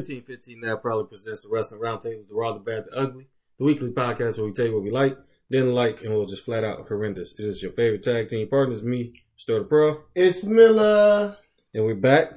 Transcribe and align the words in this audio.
1515 0.00 0.60
now 0.60 0.76
probably 0.76 1.06
presents 1.06 1.40
the 1.40 1.48
Wrestling 1.48 1.80
Roundtables, 1.80 2.28
the 2.28 2.34
Raw, 2.34 2.52
the 2.52 2.60
Bad, 2.60 2.84
the 2.84 2.98
Ugly, 2.98 3.28
the 3.58 3.64
weekly 3.64 3.90
podcast 3.90 4.36
where 4.36 4.46
we 4.46 4.52
tell 4.52 4.66
you 4.66 4.74
what 4.74 4.82
we 4.82 4.90
like, 4.90 5.16
didn't 5.50 5.72
like, 5.72 6.02
and 6.02 6.12
we'll 6.12 6.26
just 6.26 6.44
flat 6.44 6.64
out 6.64 6.86
horrendous. 6.86 7.34
This 7.34 7.46
is 7.46 7.62
your 7.62 7.72
favorite 7.72 8.02
tag 8.02 8.28
team 8.28 8.46
partners, 8.48 8.82
me, 8.82 9.22
Star 9.36 9.60
the 9.60 9.64
Pro, 9.64 10.02
It's 10.14 10.44
Miller. 10.44 11.38
and 11.72 11.84
we're 11.86 11.94
back. 11.94 12.32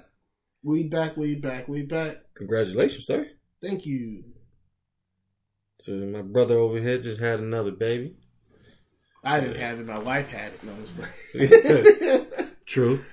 We 0.64 0.84
back, 0.84 1.18
we 1.18 1.36
back, 1.36 1.68
we 1.68 1.82
back. 1.82 2.18
Congratulations, 2.36 3.06
sir. 3.06 3.28
Thank 3.62 3.86
you. 3.86 4.24
So 5.82 5.92
my 5.94 6.22
brother 6.22 6.58
over 6.58 6.80
here 6.80 6.98
just 6.98 7.20
had 7.20 7.40
another 7.42 7.72
baby. 7.72 8.16
I 9.22 9.42
didn't 9.42 9.58
have 9.58 9.80
it, 9.82 9.86
my 9.86 10.00
wife 10.00 10.30
had 10.30 10.54
it. 10.54 10.64
No, 10.64 10.74
it's. 11.34 12.52
True. 12.66 13.04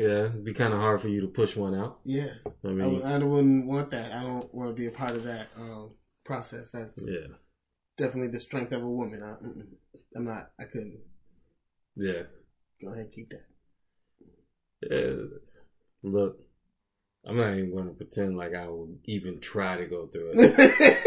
Yeah, 0.00 0.26
it'd 0.26 0.44
be 0.44 0.52
kind 0.54 0.72
of 0.72 0.78
hard 0.80 1.00
for 1.00 1.08
you 1.08 1.22
to 1.22 1.26
push 1.26 1.56
one 1.56 1.74
out. 1.74 1.98
yeah. 2.04 2.34
I 2.46 2.68
I, 2.68 2.70
mean, 2.72 2.94
would- 2.94 3.02
I 3.04 3.18
wouldn't 3.18 3.66
want 3.66 3.90
that. 3.90 4.12
I 4.12 4.22
don't 4.22 4.54
want 4.54 4.70
to 4.70 4.74
be 4.80 4.86
a 4.86 4.92
part 4.92 5.10
of 5.10 5.24
that 5.24 5.48
um, 5.58 5.90
process. 6.24 6.70
That's 6.70 7.02
yeah, 7.04 7.26
definitely 7.96 8.30
the 8.30 8.38
strength 8.38 8.70
of 8.70 8.82
a 8.82 8.88
woman. 8.88 9.22
I, 9.24 9.34
I'm 10.16 10.24
not, 10.24 10.50
I 10.60 10.64
couldn't. 10.64 11.00
yeah. 11.96 12.22
Go 12.80 12.92
ahead, 12.92 13.10
keep 13.12 13.30
that. 13.30 13.44
Yeah, 14.88 15.16
look, 16.04 16.38
I'm 17.26 17.36
not 17.36 17.54
even 17.54 17.72
going 17.74 17.88
to 17.88 17.94
pretend 17.94 18.36
like 18.36 18.54
I 18.54 18.68
would 18.68 19.00
even 19.06 19.40
try 19.40 19.78
to 19.78 19.86
go 19.86 20.06
through 20.06 20.34
it. 20.36 20.98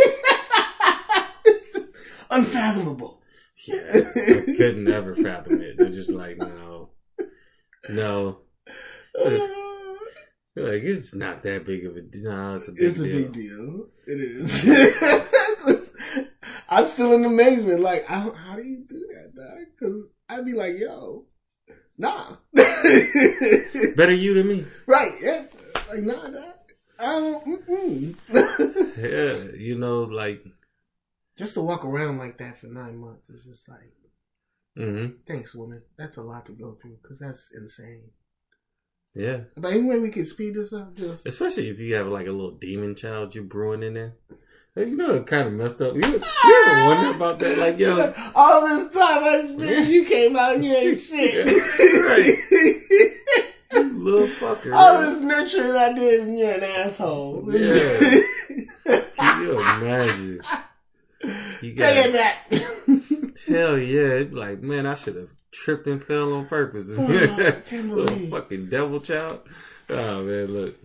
it's 1.45 1.78
unfathomable. 2.30 3.22
yeah, 3.66 3.88
I 3.89 4.53
couldn't 4.58 4.92
ever 4.92 5.16
fathom 5.16 5.62
it. 5.62 5.78
They're 5.78 5.89
just 5.89 6.12
like, 6.12 6.38
no, 6.39 6.89
no. 7.89 8.39
Like, 9.16 10.84
it's 10.84 11.14
not 11.14 11.44
that 11.44 11.66
big 11.66 11.86
of 11.86 11.95
a 11.95 12.02
no, 12.17 12.56
it's 12.56 12.67
a 12.67 12.72
big 12.73 12.84
It's 12.84 13.00
a 13.00 13.04
deal. 13.04 13.22
big 13.22 13.34
deal. 13.34 13.88
It 14.06 14.20
is. 14.20 15.92
I'm 16.70 16.88
still 16.88 17.14
in 17.14 17.23
amazement. 17.26 17.80
Like, 17.80 18.09
I 18.12 18.23
don't, 18.23 18.36
how 18.36 18.56
do 18.58 18.64
you 18.64 18.84
do 18.88 19.08
that, 19.14 19.34
dog? 19.36 19.58
Because 19.80 20.06
I'd 20.30 20.45
be 20.45 20.53
like, 20.53 20.78
yo, 20.78 21.26
nah. 21.98 22.36
Better 22.53 24.14
you 24.14 24.34
than 24.34 24.48
me. 24.48 24.66
right? 24.88 25.14
Yeah. 25.22 25.44
Like, 25.90 26.02
nah, 26.02 26.28
dog. 26.28 26.53
I 27.00 27.06
don't. 27.06 27.66
Mm-mm. 27.68 28.16
Yeah, 28.98 29.56
you 29.58 29.78
know, 29.78 30.03
like, 30.03 30.44
just 31.38 31.53
to 31.53 31.62
walk 31.62 31.86
around 31.86 32.18
like 32.18 32.38
that 32.40 32.58
for 32.59 32.68
nine 32.68 32.98
months 32.98 33.30
is 33.30 33.46
just 33.46 33.70
like, 33.70 33.94
hmm 34.75 35.08
thanks, 35.25 35.56
woman. 35.56 35.81
That's 35.98 36.18
a 36.18 36.22
lot 36.22 36.46
to 36.48 36.52
go 36.52 36.73
through 36.73 36.98
because 37.02 37.20
that's 37.20 37.52
insane. 37.56 38.02
Yeah. 39.14 39.42
But 39.58 39.73
anyway, 39.73 40.00
we 40.00 40.09
can 40.09 40.26
speed 40.26 40.56
this 40.56 40.73
up. 40.73 40.95
Just 40.95 41.26
Especially 41.26 41.70
if 41.70 41.80
you 41.80 41.96
have 41.96 42.08
like 42.08 42.28
a 42.28 42.31
little 42.31 42.52
demon 42.52 42.96
child 42.96 43.35
you're 43.35 43.44
brewing 43.44 43.84
in 43.84 43.94
there. 43.94 44.13
You 44.75 44.96
know, 44.96 45.16
it 45.16 45.28
kind 45.28 45.47
of 45.47 45.53
messed 45.53 45.81
up. 45.81 45.96
You, 45.96 46.02
you 46.02 46.66
ever 46.66 46.85
wonder 46.85 47.12
about 47.12 47.40
that? 47.40 47.58
Like, 47.58 47.78
yo, 47.78 48.13
all 48.35 48.66
this 48.66 48.94
time 48.94 49.22
I 49.22 49.41
spent, 49.44 49.90
you 49.90 50.06
came 50.06 50.38
out 50.38 50.56
and 50.56 50.63
you 50.66 50.74
ain't 50.74 50.97
shit. 50.97 51.46
little 53.74 54.28
fucker. 54.28 54.74
All 54.74 54.94
man. 54.94 55.03
this 55.03 55.22
nurturing 55.22 55.75
I 55.75 55.91
did, 55.91 56.22
and 56.22 56.40
you're 56.40 56.53
an 56.53 56.64
asshole. 56.64 57.50
Yeah. 57.53 58.22
Can 59.18 59.41
you 59.41 59.59
imagine? 59.59 60.41
You 61.62 61.75
Take 61.75 62.06
it 62.06 62.14
got 62.14 62.14
back. 62.14 62.52
hell 63.47 63.78
yeah! 63.78 64.24
Like 64.31 64.62
man, 64.62 64.85
I 64.85 64.96
should 64.96 65.18
have 65.18 65.30
tripped 65.51 65.88
and 65.88 66.03
fell 66.03 66.34
on 66.34 66.47
purpose. 66.47 66.89
Oh, 66.91 67.03
I 67.47 67.51
can't 67.67 67.89
Little 67.89 68.06
believe. 68.07 68.29
fucking 68.31 68.69
devil 68.69 69.00
child. 69.00 69.41
Oh 69.89 70.23
man, 70.23 70.47
look. 70.47 70.75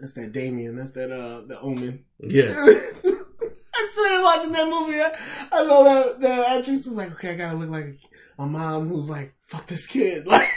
That's 0.00 0.12
that 0.14 0.32
Damien. 0.32 0.76
That's 0.76 0.92
that 0.92 1.10
uh 1.10 1.42
the 1.46 1.60
Omen. 1.60 2.04
Yeah, 2.18 2.54
I 2.58 3.90
swear, 3.92 4.22
watching 4.22 4.52
that 4.52 4.68
movie, 4.68 5.00
I, 5.00 5.12
I 5.52 5.64
know 5.66 5.84
that 5.84 6.20
the 6.20 6.48
actress 6.50 6.86
was 6.86 6.96
like, 6.96 7.12
"Okay, 7.12 7.30
I 7.30 7.34
gotta 7.34 7.56
look 7.56 7.70
like 7.70 7.98
a 8.38 8.46
mom 8.46 8.88
who's 8.88 9.08
like, 9.10 9.34
fuck 9.46 9.66
this 9.66 9.86
kid." 9.86 10.26
Like, 10.36 10.48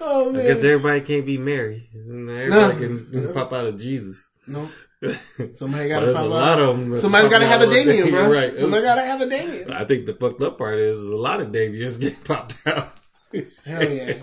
oh 0.00 0.30
I 0.38 0.42
guess 0.44 0.62
everybody 0.62 1.00
can't 1.00 1.26
be 1.26 1.38
Mary. 1.38 1.88
Everybody 1.94 2.50
No. 2.50 2.72
can, 2.78 3.06
can 3.10 3.32
pop 3.34 3.52
out 3.52 3.66
of 3.66 3.78
Jesus. 3.80 4.28
no, 4.46 4.68
somebody 5.54 5.88
gotta 5.88 6.06
there's 6.06 6.16
pop 6.16 6.24
a 6.24 6.28
lot 6.28 6.60
of 6.60 6.76
them. 6.78 6.98
Somebody 6.98 7.28
gotta 7.28 7.46
have 7.46 7.60
a 7.62 7.70
Damien, 7.70 8.10
bro. 8.10 8.30
Right. 8.32 8.56
Somebody 8.58 8.82
gotta 8.82 9.02
have 9.02 9.20
a 9.20 9.26
Damien. 9.28 9.72
I 9.72 9.84
think 9.84 10.06
the 10.06 10.14
fucked 10.14 10.40
up 10.42 10.58
part 10.58 10.78
is, 10.78 10.98
is 10.98 11.08
a 11.08 11.16
lot 11.16 11.40
of 11.40 11.52
Damiens 11.52 11.98
get 12.04 12.22
popped 12.24 12.56
out. 12.66 12.98
Hell 13.64 13.88
yeah. 13.88 14.14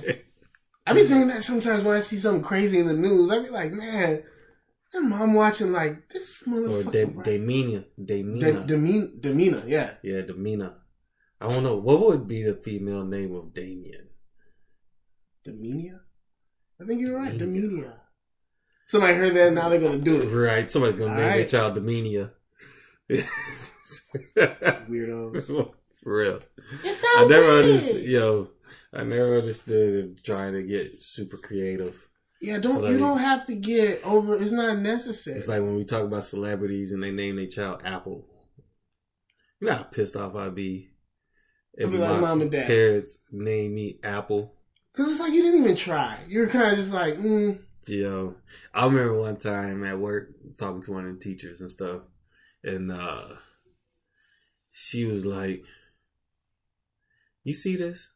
I 0.88 0.94
be 0.94 1.02
thinking 1.08 1.30
that 1.30 1.44
sometimes 1.44 1.84
when 1.84 1.96
I 1.96 2.02
see 2.02 2.18
something 2.18 2.44
crazy 2.44 2.78
in 2.80 2.88
the 2.88 2.94
news, 2.94 3.32
I 3.32 3.40
be 3.40 3.50
like, 3.50 3.72
man, 3.72 4.22
and 4.94 5.10
mom 5.10 5.34
watching 5.34 5.72
like 5.72 6.10
this 6.10 6.44
or 6.46 6.52
motherfucker. 6.52 6.92
De- 6.92 7.06
right? 7.06 7.26
Damina. 7.26 7.86
De- 8.04 8.24
demean- 8.24 9.20
demeanor, 9.20 9.64
yeah. 9.66 9.92
yeah, 10.04 10.22
Damina. 10.22 10.74
I 11.42 11.52
don't 11.52 11.64
know. 11.64 11.76
What 11.78 12.02
would 12.02 12.28
be 12.28 12.44
the 12.44 12.54
female 12.54 13.04
name 13.04 13.34
of 13.36 13.54
Damien? 13.54 14.10
Demeania? 15.48 16.00
I 16.82 16.86
think 16.86 17.02
you're 17.02 17.18
right. 17.18 17.38
Demeania. 17.38 17.94
Demeania. 18.86 18.92
Somebody 18.92 19.14
heard 19.16 19.34
that, 19.36 19.54
now 19.54 19.70
they're 19.70 19.80
gonna 19.80 19.98
do 19.98 20.22
it. 20.22 20.28
Right. 20.28 20.70
Somebody's 20.70 20.98
going 20.98 21.12
to 21.12 21.16
name 21.18 21.24
their 21.26 21.34
Alright. 21.34 21.50
child 21.50 21.76
Damenia. 21.78 22.32
Weirdos. 24.90 25.48
For 26.04 26.18
real. 26.18 26.40
It's 26.84 27.00
so 27.02 27.08
I 27.18 27.26
never 27.28 27.48
weird. 27.48 27.66
understood. 27.66 28.04
Yo, 28.04 28.50
I 28.94 29.04
never 29.04 29.38
understood 29.38 30.24
trying 30.24 30.54
to 30.54 30.64
get 30.64 31.02
super 31.02 31.38
creative. 31.38 31.96
Yeah, 32.42 32.60
don't 32.60 32.82
Like- 32.84 32.92
you 32.92 32.98
don't 33.00 33.18
have 33.20 33.48
to 33.48 33.56
get 33.56 34.04
over. 34.06 34.36
It's 34.42 34.52
not 34.52 34.78
necessary. 34.80 35.38
It's 35.40 35.48
like 35.48 35.62
when 35.62 35.76
we 35.76 35.84
talk 35.84 36.04
about 36.04 36.26
celebrities 36.26 36.92
and 36.92 37.02
they 37.02 37.12
name 37.12 37.38
their 37.38 37.48
child 37.48 37.82
Apple. 37.84 38.28
You 39.60 39.68
know 39.68 39.76
how 39.78 39.84
pissed 39.84 40.16
off 40.16 40.36
I'd 40.36 40.54
be 40.54 40.90
I'd 41.80 41.86
if 41.86 41.92
be 41.92 41.98
like, 41.98 42.12
my 42.12 42.20
"Mom 42.20 42.42
and 42.42 42.52
Dad." 42.52 42.68
parents 42.68 43.18
name 43.32 43.74
me 43.74 44.00
Apple. 44.04 44.54
Because 44.94 45.12
it's 45.12 45.20
like 45.20 45.34
you 45.34 45.42
didn't 45.42 45.62
even 45.62 45.76
try. 45.76 46.18
You're 46.28 46.48
kind 46.50 46.72
of 46.72 46.76
just 46.78 46.94
like, 46.94 47.16
mm, 47.16 47.58
Yo, 47.88 48.34
I 48.74 48.86
remember 48.86 49.20
one 49.20 49.38
time 49.38 49.84
at 49.84 50.00
work 50.00 50.30
talking 50.58 50.82
to 50.82 50.92
one 50.92 51.06
of 51.08 51.14
the 51.14 51.24
teachers 51.24 51.62
and 51.62 51.70
stuff, 51.70 52.02
and 52.64 52.92
uh 52.92 53.36
she 54.72 55.06
was 55.06 55.24
like, 55.24 55.64
"You 57.44 57.54
see 57.54 57.76
this?" 57.76 58.12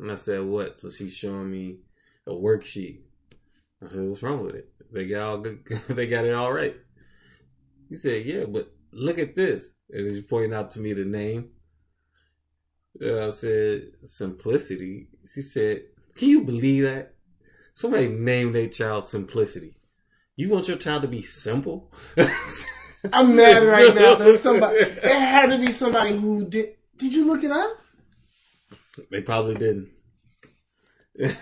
And 0.00 0.10
I 0.10 0.16
said, 0.16 0.42
"What?" 0.42 0.78
So 0.78 0.90
she's 0.90 1.14
showing 1.14 1.48
me 1.48 1.78
a 2.26 2.32
worksheet. 2.32 3.02
I 3.80 3.86
said, 3.86 4.00
"What's 4.08 4.22
wrong 4.24 4.44
with 4.44 4.56
it? 4.56 4.68
They 4.92 5.06
got 5.06 5.28
all 5.28 5.38
good. 5.38 5.64
they 5.88 6.08
got 6.08 6.24
it 6.24 6.34
all 6.34 6.52
right." 6.52 6.74
He 7.88 7.94
said, 7.94 8.26
"Yeah, 8.26 8.46
but 8.46 8.72
look 8.90 9.20
at 9.20 9.36
this." 9.36 9.74
And 9.90 10.06
he's 10.08 10.24
pointing 10.24 10.54
out 10.54 10.72
to 10.72 10.80
me 10.80 10.92
the 10.92 11.04
name. 11.04 11.50
And 13.00 13.20
I 13.20 13.30
said, 13.30 13.92
"Simplicity." 14.02 15.06
She 15.24 15.42
said, 15.42 15.84
"Can 16.16 16.30
you 16.30 16.42
believe 16.42 16.82
that?" 16.82 17.13
Somebody 17.74 18.08
named 18.08 18.54
their 18.54 18.68
child 18.68 19.04
Simplicity. 19.04 19.76
You 20.36 20.48
want 20.48 20.68
your 20.68 20.76
child 20.78 21.02
to 21.02 21.08
be 21.08 21.22
simple? 21.22 21.92
I'm 23.12 23.36
mad 23.36 23.62
right 23.66 23.94
now. 23.94 24.14
There's 24.14 24.40
somebody. 24.40 24.78
It 24.78 25.04
had 25.04 25.50
to 25.50 25.58
be 25.58 25.70
somebody 25.70 26.16
who 26.16 26.48
did. 26.48 26.76
Did 26.96 27.14
you 27.14 27.26
look 27.26 27.44
it 27.44 27.50
up? 27.50 27.78
They 29.10 29.20
probably 29.20 29.54
didn't. 29.56 29.90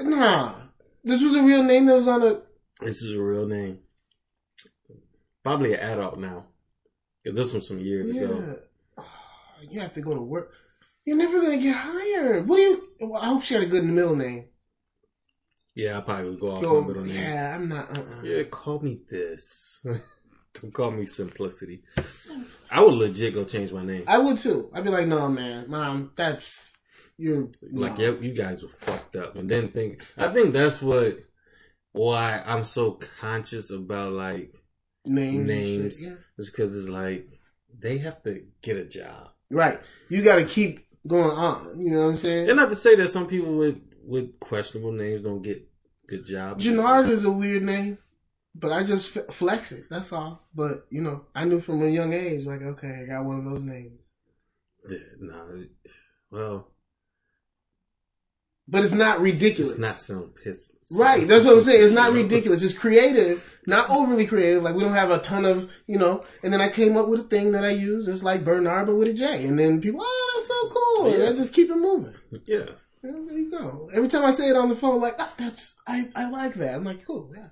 Nah. 0.00 0.54
This 1.04 1.22
was 1.22 1.36
a 1.36 1.42
real 1.42 1.62
name 1.62 1.86
that 1.86 1.94
was 1.94 2.08
on 2.08 2.22
a. 2.24 2.42
This 2.80 3.00
is 3.02 3.14
a 3.14 3.22
real 3.22 3.46
name. 3.46 3.78
Probably 5.44 5.74
an 5.74 5.80
adult 5.80 6.18
now. 6.18 6.46
this 7.24 7.52
was 7.52 7.68
some 7.68 7.78
years 7.78 8.10
ago. 8.10 8.44
Yeah. 8.98 9.04
Oh, 9.60 9.64
you 9.70 9.80
have 9.80 9.92
to 9.94 10.00
go 10.00 10.14
to 10.14 10.20
work. 10.20 10.52
You're 11.08 11.16
never 11.16 11.40
gonna 11.40 11.56
get 11.56 11.74
hired. 11.74 12.46
What 12.46 12.56
do 12.56 12.62
you? 12.62 12.88
Well, 13.00 13.22
I 13.22 13.28
hope 13.28 13.42
she 13.42 13.54
had 13.54 13.62
a 13.62 13.66
good 13.66 13.82
middle 13.82 14.14
name. 14.14 14.44
Yeah, 15.74 15.96
I 15.96 16.02
probably 16.02 16.28
would 16.28 16.40
go 16.40 16.50
off 16.50 16.60
Go, 16.60 16.82
my 16.82 16.88
middle 16.88 17.04
name. 17.04 17.14
yeah, 17.16 17.54
I'm 17.54 17.66
not. 17.66 17.96
Uh-uh. 17.96 18.22
Yeah, 18.22 18.42
call 18.42 18.80
me 18.80 19.00
this. 19.10 19.80
Don't 20.60 20.70
call 20.74 20.90
me 20.90 21.06
Simplicity. 21.06 21.82
I 22.70 22.84
would 22.84 22.92
legit 22.92 23.32
go 23.32 23.46
change 23.46 23.72
my 23.72 23.86
name. 23.86 24.04
I 24.06 24.18
would 24.18 24.36
too. 24.36 24.68
I'd 24.74 24.84
be 24.84 24.90
like, 24.90 25.06
no, 25.06 25.30
man, 25.30 25.70
mom, 25.70 26.10
that's 26.14 26.76
you're 27.16 27.48
Like, 27.72 27.96
no. 27.96 28.04
yeah, 28.04 28.20
you 28.20 28.34
guys 28.34 28.62
were 28.62 28.68
fucked 28.68 29.16
up. 29.16 29.34
And 29.36 29.50
then 29.50 29.70
think, 29.70 30.02
I 30.18 30.28
think 30.28 30.52
that's 30.52 30.82
what, 30.82 31.20
why 31.92 32.42
I'm 32.44 32.64
so 32.64 33.00
conscious 33.18 33.70
about 33.70 34.12
like 34.12 34.52
names. 35.06 35.46
names. 35.46 36.00
shit, 36.00 36.08
yeah. 36.10 36.16
It's 36.36 36.50
because 36.50 36.76
it's 36.76 36.90
like 36.90 37.28
they 37.80 37.96
have 37.96 38.22
to 38.24 38.42
get 38.60 38.76
a 38.76 38.84
job. 38.84 39.30
Right. 39.50 39.80
You 40.10 40.22
got 40.22 40.36
to 40.36 40.44
keep 40.44 40.84
going 41.08 41.30
on. 41.30 41.80
You 41.80 41.90
know 41.90 42.04
what 42.04 42.10
I'm 42.10 42.16
saying? 42.16 42.48
And 42.48 42.56
not 42.56 42.68
to 42.68 42.76
say 42.76 42.94
that 42.96 43.08
some 43.08 43.26
people 43.26 43.56
with 43.56 43.80
with 44.04 44.38
questionable 44.40 44.92
names 44.92 45.22
don't 45.22 45.42
get 45.42 45.68
good 46.06 46.24
jobs. 46.24 46.64
Jannard 46.64 47.08
is 47.08 47.24
a 47.24 47.30
weird 47.30 47.62
name, 47.62 47.98
but 48.54 48.72
I 48.72 48.84
just 48.84 49.16
f- 49.16 49.34
flex 49.34 49.72
it. 49.72 49.84
That's 49.90 50.12
all. 50.12 50.46
But 50.54 50.86
you 50.90 51.02
know, 51.02 51.26
I 51.34 51.44
knew 51.44 51.60
from 51.60 51.82
a 51.82 51.88
young 51.88 52.12
age, 52.12 52.46
like, 52.46 52.62
okay, 52.62 53.02
I 53.02 53.06
got 53.06 53.24
one 53.24 53.38
of 53.38 53.44
those 53.44 53.62
names. 53.62 54.12
Yeah, 54.88 54.98
nah, 55.20 55.44
well, 56.30 56.68
but 58.68 58.84
it's 58.84 58.94
not 58.94 59.20
ridiculous. 59.20 59.72
It's 59.72 59.80
not 59.80 59.96
so 59.96 60.30
piss. 60.42 60.70
Right, 60.90 61.26
that's 61.26 61.44
what 61.44 61.54
I'm 61.54 61.62
saying. 61.62 61.84
It's 61.84 61.92
not 61.92 62.12
ridiculous. 62.12 62.62
It's 62.62 62.76
creative, 62.76 63.44
not 63.66 63.90
overly 63.90 64.26
creative. 64.26 64.62
Like 64.62 64.74
we 64.74 64.82
don't 64.82 64.94
have 64.94 65.10
a 65.10 65.18
ton 65.18 65.44
of, 65.44 65.68
you 65.86 65.98
know. 65.98 66.24
And 66.42 66.52
then 66.52 66.62
I 66.62 66.70
came 66.70 66.96
up 66.96 67.08
with 67.08 67.20
a 67.20 67.24
thing 67.24 67.52
that 67.52 67.64
I 67.64 67.70
use. 67.70 68.08
It's 68.08 68.22
like 68.22 68.44
Bernard, 68.44 68.86
but 68.86 68.94
with 68.94 69.08
a 69.08 69.12
J. 69.12 69.44
And 69.44 69.58
then 69.58 69.82
people, 69.82 70.00
oh, 70.02 70.27
so 70.62 70.68
cool. 70.70 71.14
And 71.14 71.22
I 71.22 71.32
just 71.32 71.52
keep 71.52 71.70
it 71.70 71.76
moving. 71.76 72.14
Yeah. 72.46 72.64
Yeah, 73.02 73.12
there 73.12 73.38
you 73.38 73.50
go. 73.50 73.88
Every 73.92 74.08
time 74.08 74.24
I 74.24 74.32
say 74.32 74.48
it 74.48 74.56
on 74.56 74.68
the 74.68 74.74
phone, 74.76 75.00
like 75.00 75.14
ah, 75.18 75.32
that's 75.38 75.74
I, 75.86 76.08
I 76.16 76.28
like 76.30 76.54
that. 76.54 76.74
I'm 76.74 76.84
like, 76.84 77.06
cool, 77.06 77.30
yeah. 77.34 77.48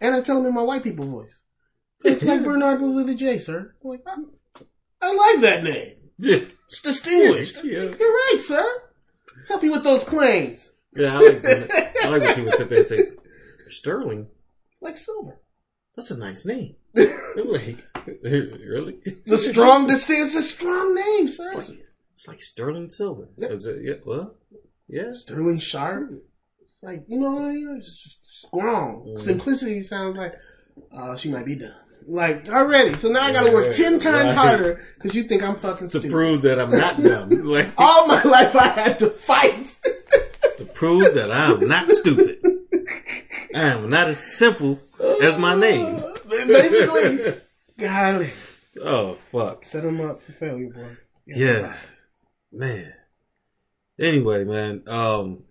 And 0.00 0.14
I 0.14 0.20
tell 0.20 0.36
them 0.36 0.46
in 0.46 0.54
my 0.54 0.62
white 0.62 0.82
people 0.84 1.06
voice. 1.06 1.40
It's 2.04 2.22
like 2.22 2.44
Bernard 2.44 2.82
a 2.82 3.14
J, 3.14 3.38
sir. 3.38 3.74
I'm 3.82 3.90
like, 3.90 4.00
ah, 4.06 4.16
I 5.02 5.12
like 5.12 5.40
that 5.42 5.64
name. 5.64 5.96
Yeah. 6.18 6.44
It's 6.68 6.82
distinguished. 6.82 7.56
Yeah. 7.64 7.82
You're 7.98 8.12
right, 8.12 8.38
sir. 8.40 8.82
Help 9.48 9.62
you 9.62 9.72
with 9.72 9.84
those 9.84 10.04
claims. 10.04 10.70
Yeah, 10.94 11.16
I 11.16 11.18
like, 11.18 11.42
that. 11.42 11.92
I 12.04 12.08
like 12.08 12.22
when 12.22 12.34
people 12.36 12.52
sit 12.52 12.68
there 12.68 12.78
and 12.78 12.86
say, 12.86 12.98
Sterling, 13.68 14.28
Like 14.80 14.96
silver. 14.96 15.40
that's 15.96 16.10
a 16.10 16.16
nice 16.18 16.46
name. 16.46 16.76
Like, 17.36 17.84
really? 18.22 19.00
The 19.26 19.36
strong 19.38 19.88
distinct 19.88 20.26
it's 20.26 20.34
a 20.36 20.42
strong 20.42 20.94
name, 20.94 21.26
It's 21.26 21.36
sir. 21.36 21.56
like, 21.56 21.83
it's 22.14 22.28
like 22.28 22.40
Sterling 22.40 22.90
Silver. 22.90 23.28
Yeah. 23.36 23.48
Is 23.48 23.66
it, 23.66 23.82
yeah, 23.82 23.94
well, 24.04 24.34
yeah. 24.88 25.12
Sterling 25.12 25.58
Sharp. 25.58 26.10
It's 26.62 26.82
like, 26.82 27.04
you 27.08 27.20
know, 27.20 27.50
you 27.50 27.66
know, 27.66 27.80
just 27.80 28.18
strong. 28.30 29.06
Mhm. 29.06 29.18
Simplicity 29.18 29.80
sounds 29.80 30.16
like, 30.16 30.34
uh, 30.92 31.16
she 31.16 31.30
might 31.30 31.44
be 31.44 31.56
done. 31.56 31.74
Like, 32.06 32.48
already. 32.48 32.96
So 32.96 33.08
now 33.08 33.22
I 33.22 33.32
gotta 33.32 33.52
work 33.52 33.74
10 33.74 33.98
times 33.98 34.26
right. 34.26 34.34
harder 34.36 34.80
because 34.96 35.14
you 35.14 35.22
think 35.24 35.42
I'm 35.42 35.56
fucking 35.56 35.88
stupid. 35.88 35.90
To 35.90 35.98
stupid. 36.00 36.10
prove 36.10 36.42
that 36.42 36.60
I'm 36.60 36.70
not 36.70 37.02
dumb. 37.02 37.30
Like, 37.44 37.68
All 37.78 38.06
my 38.06 38.22
life 38.22 38.54
I 38.54 38.68
had 38.68 38.98
to 39.00 39.10
fight. 39.10 39.78
to 40.58 40.64
prove 40.74 41.14
that 41.14 41.32
I'm 41.32 41.66
not 41.66 41.90
stupid. 41.90 42.40
I 43.54 43.60
am 43.60 43.88
not 43.88 44.08
as 44.08 44.18
simple 44.18 44.80
as 45.22 45.38
my 45.38 45.54
name. 45.58 46.02
Basically, 46.28 47.34
golly. 47.78 48.32
oh, 48.82 49.14
fuck. 49.32 49.64
Set 49.64 49.84
him 49.84 50.00
up 50.00 50.22
for 50.22 50.32
failure, 50.32 50.70
boy. 50.70 50.96
Yeah. 51.26 51.74
Man. 52.54 52.92
Anyway, 53.98 54.44
man. 54.44 54.82
Um, 54.86 55.42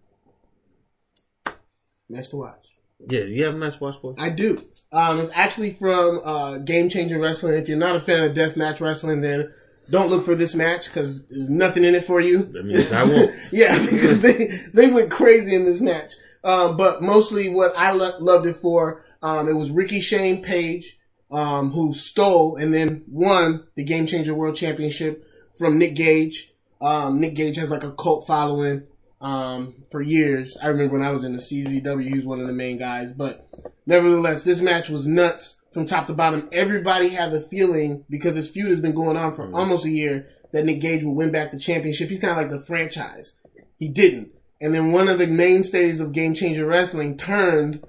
Nice 2.09 2.29
to 2.29 2.38
watch. 2.38 2.67
yeah, 3.07 3.21
you 3.21 3.44
have 3.45 3.55
a 3.55 3.57
match 3.57 3.77
to 3.77 3.83
watch 3.83 3.97
for? 3.97 4.15
I 4.17 4.29
do. 4.29 4.61
Um, 4.91 5.19
it's 5.19 5.31
actually 5.33 5.71
from 5.71 6.21
uh, 6.23 6.57
Game 6.59 6.89
Changer 6.89 7.19
Wrestling. 7.19 7.55
If 7.55 7.67
you're 7.67 7.77
not 7.77 7.95
a 7.95 8.00
fan 8.00 8.23
of 8.23 8.35
deathmatch 8.35 8.79
wrestling, 8.81 9.21
then 9.21 9.51
don't 9.89 10.09
look 10.09 10.23
for 10.23 10.35
this 10.35 10.53
match 10.53 10.85
because 10.85 11.25
there's 11.27 11.50
nothing 11.50 11.83
in 11.83 11.95
it 11.95 12.05
for 12.05 12.21
you. 12.21 12.44
That 12.44 12.65
means 12.65 12.91
I 12.91 13.03
won't. 13.03 13.33
yeah, 13.51 13.79
because 13.83 14.21
they 14.21 14.47
they 14.73 14.89
went 14.91 15.09
crazy 15.11 15.56
in 15.56 15.65
this 15.65 15.81
match. 15.81 16.13
Um, 16.44 16.77
but 16.77 17.01
mostly 17.01 17.49
what 17.49 17.75
I 17.77 17.91
lo- 17.91 18.17
loved 18.19 18.45
it 18.45 18.57
for, 18.57 19.03
um, 19.21 19.47
it 19.47 19.53
was 19.53 19.71
Ricky 19.71 20.01
Shane 20.01 20.44
Page, 20.44 20.99
um, 21.31 21.71
who 21.71 21.94
stole 21.94 22.57
and 22.57 22.73
then 22.73 23.03
won 23.07 23.65
the 23.75 23.83
Game 23.83 24.06
Changer 24.06 24.35
World 24.35 24.56
Championship 24.57 25.25
from 25.57 25.77
Nick 25.79 25.95
Gage. 25.95 26.52
Um, 26.83 27.19
Nick 27.19 27.35
Gage 27.35 27.56
has 27.57 27.71
like 27.71 27.83
a 27.83 27.91
cult 27.91 28.27
following, 28.27 28.83
um, 29.21 29.75
for 29.89 30.01
years. 30.01 30.57
I 30.62 30.68
remember 30.68 30.97
when 30.97 31.07
I 31.07 31.12
was 31.12 31.24
in 31.24 31.35
the 31.35 31.41
CZW, 31.41 32.03
he 32.03 32.15
was 32.15 32.25
one 32.25 32.41
of 32.41 32.47
the 32.47 32.53
main 32.53 32.77
guys, 32.77 33.13
but 33.13 33.47
nevertheless, 33.85 34.44
this 34.44 34.62
match 34.62 34.89
was 34.89 35.07
nuts 35.07 35.56
from 35.74 35.85
top 35.85 36.07
to 36.07 36.13
bottom. 36.13 36.50
Everybody 36.51 37.09
had 37.09 37.31
the 37.31 37.41
feeling 37.41 38.03
because 38.09 38.35
this 38.35 38.51
feud 38.51 38.69
has 38.69 38.81
been 38.81 38.94
going 38.94 39.18
on 39.18 39.33
for 39.33 39.51
almost 39.56 39.85
a 39.85 39.89
year 39.89 40.27
that 40.51 40.65
Nick 40.65 40.81
Gage 40.81 41.03
would 41.03 41.15
win 41.15 41.31
back 41.31 41.51
the 41.51 41.59
championship. 41.59 42.09
He's 42.09 42.19
kind 42.19 42.31
of 42.31 42.38
like 42.38 42.51
the 42.51 42.59
franchise. 42.59 43.35
He 43.80 43.88
didn't. 43.88 44.30
And 44.62 44.74
then 44.74 44.91
one 44.91 45.09
of 45.09 45.19
the 45.19 45.27
mainstays 45.27 46.00
of 46.00 46.13
Game 46.13 46.33
Changer 46.33 46.65
Wrestling 46.65 47.18
turned 47.18 47.83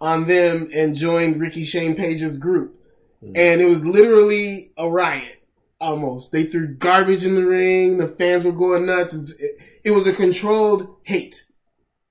on 0.00 0.26
them 0.26 0.70
and 0.72 0.96
joined 0.96 1.40
Ricky 1.40 1.64
Shane 1.64 1.94
Page's 1.94 2.38
group. 2.38 2.74
And 3.20 3.60
it 3.60 3.68
was 3.68 3.84
literally 3.84 4.72
a 4.76 4.88
riot. 4.88 5.37
Almost. 5.80 6.32
They 6.32 6.44
threw 6.44 6.74
garbage 6.74 7.24
in 7.24 7.34
the 7.34 7.46
ring. 7.46 7.98
The 7.98 8.08
fans 8.08 8.44
were 8.44 8.52
going 8.52 8.86
nuts. 8.86 9.14
It, 9.14 9.62
it 9.84 9.90
was 9.92 10.06
a 10.06 10.12
controlled 10.12 10.96
hate. 11.04 11.44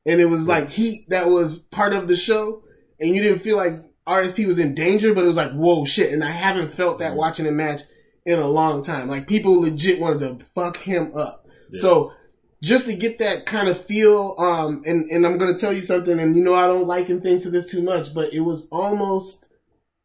And 0.06 0.22
it 0.22 0.26
was 0.26 0.48
like 0.48 0.70
heat 0.70 1.10
that 1.10 1.30
was 1.30 1.60
part 1.60 1.94
of 1.94 2.08
the 2.08 2.16
show. 2.16 2.64
And 3.00 3.14
you 3.14 3.22
didn't 3.22 3.40
feel 3.40 3.58
like 3.58 3.74
RSP 4.08 4.48
was 4.48 4.58
in 4.58 4.74
danger, 4.74 5.14
but 5.14 5.26
it 5.26 5.28
was 5.28 5.36
like, 5.36 5.52
whoa, 5.52 5.84
shit. 5.84 6.14
And 6.14 6.24
I 6.24 6.30
haven't 6.30 6.70
felt 6.70 7.00
that 7.00 7.16
watching 7.16 7.46
a 7.46 7.52
match 7.52 7.82
in 8.26 8.40
a 8.40 8.48
long 8.48 8.84
time. 8.84 9.10
Like 9.10 9.28
people 9.28 9.62
legit 9.62 10.00
wanted 10.00 10.40
to 10.40 10.46
fuck 10.46 10.78
him 10.78 11.16
up. 11.16 11.46
Yeah. 11.70 11.82
So 11.82 12.14
just 12.62 12.86
to 12.86 12.96
get 12.96 13.20
that 13.20 13.46
kind 13.46 13.68
of 13.68 13.84
feel, 13.84 14.36
um, 14.38 14.84
and, 14.86 15.10
and 15.12 15.26
I'm 15.26 15.38
going 15.38 15.54
to 15.54 15.60
tell 15.60 15.74
you 15.74 15.82
something, 15.82 16.20
and 16.20 16.36
you 16.36 16.44
know, 16.44 16.56
I 16.56 16.68
don't 16.68 16.88
liken 16.88 17.22
things 17.22 17.44
to 17.44 17.50
this 17.50 17.68
too 17.68 17.82
much, 17.82 18.14
but 18.14 18.34
it 18.34 18.42
was 18.42 18.68
almost, 18.72 19.46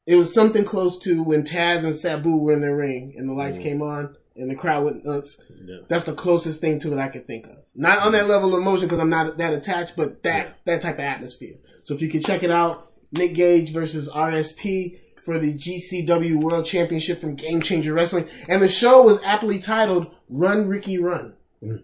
it 0.06 0.16
was 0.16 0.34
something 0.34 0.64
close 0.64 0.98
to 1.00 1.22
when 1.22 1.44
Taz 1.44 1.84
and 1.84 1.94
Sabu 1.94 2.36
were 2.36 2.52
in 2.52 2.60
the 2.60 2.74
ring 2.74 3.14
and 3.16 3.28
the 3.28 3.34
lights 3.34 3.58
Mm. 3.58 3.62
came 3.62 3.82
on 3.82 4.16
and 4.36 4.50
the 4.50 4.54
crowd 4.54 4.84
went 4.84 5.04
nuts. 5.04 5.40
Yeah. 5.64 5.76
That's 5.88 6.04
the 6.04 6.14
closest 6.14 6.60
thing 6.60 6.78
to 6.80 6.92
it 6.92 6.98
I 6.98 7.08
could 7.08 7.26
think 7.26 7.46
of. 7.46 7.58
Not 7.74 7.98
on 8.00 8.12
that 8.12 8.28
level 8.28 8.54
of 8.54 8.60
emotion 8.60 8.86
because 8.86 8.98
I'm 8.98 9.10
not 9.10 9.38
that 9.38 9.54
attached, 9.54 9.96
but 9.96 10.22
that, 10.24 10.46
Yeah. 10.46 10.52
that 10.64 10.80
type 10.82 10.94
of 10.96 11.04
atmosphere. 11.04 11.54
So 11.82 11.94
if 11.94 12.02
you 12.02 12.08
can 12.08 12.22
check 12.22 12.42
it 12.42 12.50
out, 12.50 12.90
Nick 13.12 13.34
Gage 13.34 13.72
versus 13.72 14.08
RSP 14.08 14.98
for 15.22 15.38
the 15.38 15.52
GCW 15.54 16.40
World 16.42 16.64
Championship 16.64 17.20
from 17.20 17.36
Game 17.36 17.60
Changer 17.60 17.92
Wrestling. 17.92 18.26
And 18.48 18.60
the 18.60 18.68
show 18.68 19.02
was 19.02 19.22
aptly 19.22 19.58
titled 19.60 20.06
Run 20.28 20.66
Ricky 20.66 20.98
Run. 20.98 21.34
Mm. 21.62 21.82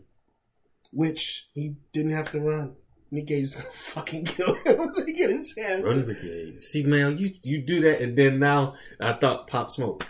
Which 0.92 1.48
he 1.52 1.76
didn't 1.92 2.12
have 2.12 2.30
to 2.32 2.40
run. 2.40 2.72
Nick 3.10 3.26
Gage 3.26 3.44
is 3.44 3.54
gonna 3.54 3.68
fucking 3.72 4.24
kill 4.26 4.54
him 4.54 4.92
when 4.94 5.06
he 5.06 5.12
get 5.12 5.30
a 5.30 5.44
chance. 5.44 5.82
Run 5.82 6.04
Brigade. 6.04 6.60
See, 6.60 6.82
man, 6.84 7.16
you 7.18 7.32
you 7.42 7.62
do 7.62 7.80
that, 7.82 8.00
and 8.02 8.16
then 8.16 8.38
now 8.38 8.74
I 9.00 9.14
thought 9.14 9.46
Pop 9.46 9.70
Smoke. 9.70 10.06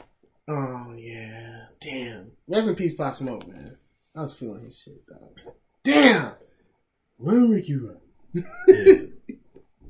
Oh 0.49 0.95
yeah. 0.97 1.67
Damn. 1.81 2.33
Rest 2.49 2.69
in 2.69 2.75
peace, 2.75 2.95
Pop 2.95 3.15
Smoke, 3.17 3.47
man. 3.47 3.77
I 4.17 4.23
was 4.23 4.35
feeling 4.37 4.65
his 4.65 4.77
shit, 4.79 5.07
dog. 5.07 5.55
Damn! 5.85 6.33
Run 7.19 7.51
Ricky 7.51 7.77
Run. 7.77 7.99
Yeah. 8.67 8.95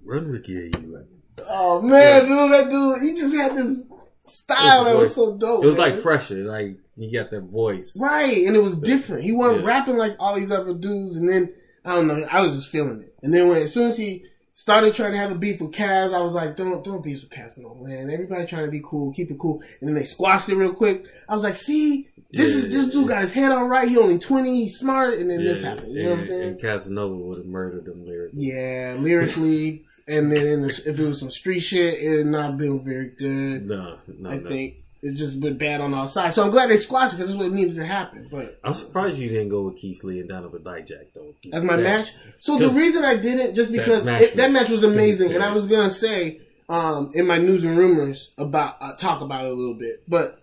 Run 0.04 0.26
Ricky, 0.28 0.52
you 0.52 0.94
right. 0.96 1.06
Oh 1.48 1.80
man, 1.80 2.26
dude, 2.26 2.50
that 2.52 2.70
dude, 2.70 3.00
he 3.02 3.14
just 3.14 3.34
had 3.34 3.56
this 3.56 3.90
style 4.22 4.84
that 4.84 4.96
was 4.96 5.14
so 5.14 5.36
dope. 5.38 5.62
It 5.62 5.66
was 5.66 5.76
man. 5.76 5.92
like 5.92 6.02
fresher, 6.02 6.44
like 6.44 6.76
you 6.96 7.12
got 7.18 7.30
that 7.30 7.42
voice. 7.44 7.96
Right, 8.00 8.46
and 8.46 8.54
it 8.56 8.62
was 8.62 8.76
different. 8.76 9.24
He 9.24 9.32
wasn't 9.32 9.62
Yeah. 9.62 9.68
rapping 9.68 9.96
like 9.96 10.16
all 10.18 10.34
these 10.34 10.50
other 10.50 10.74
dudes, 10.74 11.16
and 11.16 11.28
then 11.28 11.54
I 11.84 11.94
don't 11.94 12.06
know. 12.06 12.26
I 12.30 12.42
was 12.42 12.56
just 12.56 12.70
feeling 12.70 13.00
it. 13.00 13.14
And 13.22 13.32
then 13.32 13.48
when 13.48 13.62
as 13.62 13.72
soon 13.72 13.88
as 13.88 13.96
he 13.96 14.24
started 14.52 14.92
trying 14.92 15.12
to 15.12 15.18
have 15.18 15.30
a 15.30 15.36
beef 15.36 15.60
with 15.60 15.72
Kaz, 15.72 16.12
I 16.12 16.20
was 16.20 16.34
like, 16.34 16.56
don't 16.56 16.82
don't 16.84 17.02
beef 17.02 17.22
with 17.22 17.30
Kaz 17.30 17.58
no 17.58 17.74
man. 17.74 18.10
Everybody 18.10 18.46
trying 18.46 18.64
to 18.64 18.70
be 18.70 18.82
cool, 18.84 19.12
keep 19.12 19.30
it 19.30 19.38
cool. 19.38 19.62
And 19.80 19.88
then 19.88 19.94
they 19.94 20.04
squashed 20.04 20.48
it 20.48 20.56
real 20.56 20.72
quick. 20.72 21.06
I 21.28 21.34
was 21.34 21.42
like, 21.44 21.56
see, 21.56 22.08
this 22.30 22.54
is 22.54 22.68
this 22.70 22.88
dude 22.88 23.08
got 23.08 23.22
his 23.22 23.32
head 23.32 23.52
on 23.52 23.68
right. 23.68 23.88
He 23.88 23.96
only 23.96 24.18
twenty, 24.18 24.62
he's 24.62 24.78
smart, 24.78 25.18
and 25.18 25.30
then 25.30 25.40
Yeah, 25.40 25.52
this 25.52 25.62
happened. 25.62 25.94
You 25.94 26.02
know 26.02 26.10
what 26.10 26.18
I'm 26.18 26.24
saying? 26.26 26.48
And 26.48 26.60
Casanova 26.60 27.14
would 27.14 27.38
have 27.38 27.46
murdered 27.46 27.86
him 27.86 28.04
lyrically. 28.04 28.40
Yeah, 28.40 28.96
lyrically, 28.98 29.84
and 30.08 30.32
then 30.32 30.46
in 30.46 30.62
the, 30.62 30.68
if 30.68 30.98
it 30.98 31.06
was 31.06 31.20
some 31.20 31.30
street 31.30 31.60
shit, 31.60 31.94
it 31.94 32.18
had 32.18 32.26
not 32.26 32.58
been 32.58 32.84
very 32.84 33.10
good. 33.10 33.66
No, 33.66 33.98
no, 34.08 34.30
I 34.30 34.36
no. 34.38 34.48
think 34.48 34.74
it's 35.02 35.18
just 35.18 35.38
been 35.40 35.56
bad 35.56 35.80
on 35.80 35.94
all 35.94 36.08
sides. 36.08 36.34
So 36.34 36.42
I'm 36.42 36.50
glad 36.50 36.70
they 36.70 36.76
squashed 36.76 37.14
it 37.14 37.16
because 37.18 37.28
this 37.32 37.36
is 37.36 37.40
what 37.42 37.52
needed 37.52 37.76
to 37.76 37.86
happen. 37.86 38.26
But 38.30 38.58
I'm 38.64 38.74
surprised 38.74 39.18
you 39.18 39.28
didn't 39.28 39.48
go 39.50 39.62
with 39.62 39.76
Keith 39.76 40.02
Lee 40.04 40.20
and 40.20 40.28
Donovan 40.28 40.62
Dijak 40.62 41.12
though. 41.14 41.34
as 41.52 41.62
my 41.64 41.76
That- 41.76 41.82
match, 41.82 42.12
so 42.38 42.58
the 42.58 42.70
reason 42.70 43.04
I 43.04 43.16
didn't 43.16 43.54
just 43.54 43.70
because 43.72 44.04
match 44.04 44.22
it, 44.22 44.36
that 44.36 44.50
match 44.50 44.68
was 44.70 44.82
amazing, 44.84 45.32
and 45.32 45.42
I 45.42 45.52
was 45.54 45.66
gonna 45.66 45.90
say 45.90 46.40
um, 46.68 47.10
in 47.14 47.26
my 47.26 47.38
news 47.38 47.64
and 47.64 47.78
rumors 47.78 48.30
about 48.36 48.76
uh, 48.80 48.94
talk 48.96 49.20
about 49.22 49.44
it 49.46 49.50
a 49.52 49.54
little 49.54 49.74
bit, 49.74 50.02
but 50.08 50.40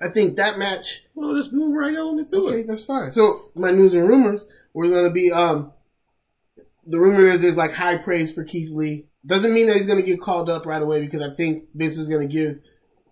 I 0.00 0.08
think 0.08 0.36
that 0.36 0.58
match 0.58 1.04
Well, 1.14 1.32
let's 1.34 1.52
move 1.52 1.74
right 1.74 1.96
on 1.96 2.18
into 2.18 2.36
it. 2.46 2.50
Okay, 2.50 2.60
it. 2.60 2.66
that's 2.68 2.84
fine. 2.84 3.12
So 3.12 3.50
my 3.54 3.70
news 3.70 3.92
and 3.94 4.08
rumors 4.08 4.46
were 4.72 4.88
gonna 4.88 5.10
be 5.10 5.30
um 5.30 5.72
the 6.86 6.98
rumor 6.98 7.22
is 7.28 7.42
there's 7.42 7.56
like 7.56 7.72
high 7.74 7.98
praise 7.98 8.32
for 8.32 8.44
Keith 8.44 8.70
Lee. 8.70 9.06
Doesn't 9.26 9.52
mean 9.52 9.66
that 9.66 9.76
he's 9.76 9.86
gonna 9.86 10.02
get 10.02 10.20
called 10.20 10.48
up 10.48 10.64
right 10.66 10.80
away 10.82 11.04
because 11.04 11.20
I 11.22 11.34
think 11.34 11.64
Vince 11.74 11.98
is 11.98 12.08
gonna 12.08 12.26
give 12.26 12.60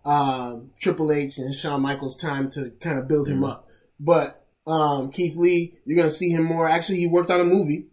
um 0.06 0.70
Triple 0.80 1.12
H 1.12 1.36
and 1.38 1.52
Shawn 1.54 1.82
Michaels 1.82 2.16
time 2.16 2.48
to 2.52 2.70
kind 2.80 2.98
of 2.98 3.08
build 3.08 3.28
him 3.28 3.40
Mhm. 3.40 3.48
up. 3.50 3.68
But 4.00 4.46
um 4.66 5.10
Keith 5.10 5.36
Lee, 5.36 5.74
you're 5.84 5.96
gonna 5.96 6.10
see 6.10 6.30
him 6.30 6.44
more. 6.44 6.68
Actually 6.68 6.98
he 6.98 7.06
worked 7.06 7.30
on 7.30 7.40
a 7.40 7.44
movie 7.44 7.88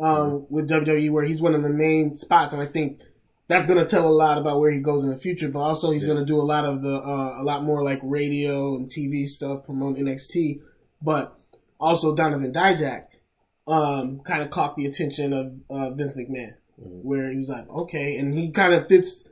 um 0.00 0.46
with 0.48 0.68
WWE 0.68 1.10
where 1.10 1.24
he's 1.24 1.42
one 1.42 1.54
of 1.54 1.62
the 1.62 1.68
main 1.68 2.16
spots 2.16 2.52
and 2.52 2.62
I 2.62 2.66
think 2.66 3.00
that's 3.48 3.66
gonna 3.66 3.84
tell 3.84 4.08
a 4.08 4.10
lot 4.10 4.38
about 4.38 4.60
where 4.60 4.70
he 4.70 4.80
goes 4.80 5.04
in 5.04 5.10
the 5.10 5.16
future, 5.16 5.48
but 5.48 5.58
also 5.60 5.90
he's 5.90 6.02
Yeah. 6.04 6.14
gonna 6.14 6.24
do 6.24 6.40
a 6.40 6.42
lot 6.42 6.64
of 6.64 6.82
the 6.82 6.94
uh, 6.96 7.36
a 7.40 7.42
lot 7.42 7.64
more 7.64 7.84
like 7.84 8.00
radio 8.02 8.76
and 8.76 8.88
TV 8.88 9.26
stuff, 9.28 9.64
promote 9.64 9.98
NXT. 9.98 10.60
But 11.02 11.36
also 11.80 12.14
Donovan 12.14 12.52
Dijak 12.52 13.06
um, 13.66 14.20
kind 14.20 14.42
of 14.42 14.50
caught 14.50 14.74
the 14.76 14.86
attention 14.86 15.32
of 15.32 15.52
uh, 15.70 15.90
Vince 15.90 16.14
McMahon, 16.14 16.54
Mhm. 16.80 17.02
where 17.04 17.30
he 17.30 17.38
was 17.38 17.48
like, 17.48 17.68
okay, 17.68 18.16
and 18.16 18.32
he 18.34 18.50
kind 18.50 18.74
of 18.74 18.88
fits 18.88 19.22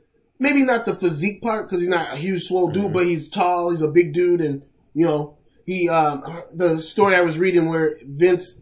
maybe 0.41 0.63
not 0.63 0.85
the 0.85 0.95
physique 0.95 1.41
part 1.41 1.67
because 1.67 1.79
he's 1.79 1.89
not 1.89 2.13
a 2.13 2.17
huge 2.17 2.43
swole 2.43 2.69
dude, 2.69 2.85
Mhm. 2.85 2.93
but 2.93 3.05
he's 3.05 3.29
tall, 3.29 3.69
he's 3.71 3.81
a 3.81 3.87
big 3.87 4.11
dude, 4.13 4.41
and 4.41 4.63
you 4.93 5.05
know 5.05 5.37
he 5.65 5.87
um, 5.87 6.23
the 6.53 6.79
story 6.79 7.15
I 7.15 7.21
was 7.21 7.37
reading 7.39 7.69
where 7.69 7.97
Vince 8.05 8.57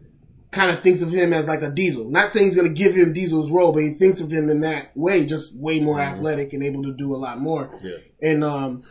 kind 0.52 0.70
of 0.70 0.80
thinks 0.82 1.00
of 1.00 1.10
him 1.10 1.32
as 1.32 1.48
like 1.48 1.62
a 1.62 1.70
Diesel. 1.70 2.10
Not 2.10 2.32
saying 2.32 2.46
he's 2.46 2.56
going 2.56 2.68
to 2.68 2.74
give 2.74 2.94
him 2.94 3.12
Diesel's 3.12 3.50
role, 3.50 3.72
but 3.72 3.82
he 3.82 3.90
thinks 3.94 4.20
of 4.20 4.30
him 4.30 4.48
in 4.50 4.60
that 4.62 4.96
way, 4.96 5.24
just 5.24 5.56
way 5.56 5.80
more 5.80 5.96
Mhm. 5.98 6.12
athletic 6.12 6.52
and 6.52 6.62
able 6.62 6.82
to 6.82 6.92
do 6.92 7.14
a 7.14 7.18
lot 7.18 7.40
more. 7.40 7.70
Yeah. 7.82 7.96
And 8.20 8.42
um, 8.44 8.82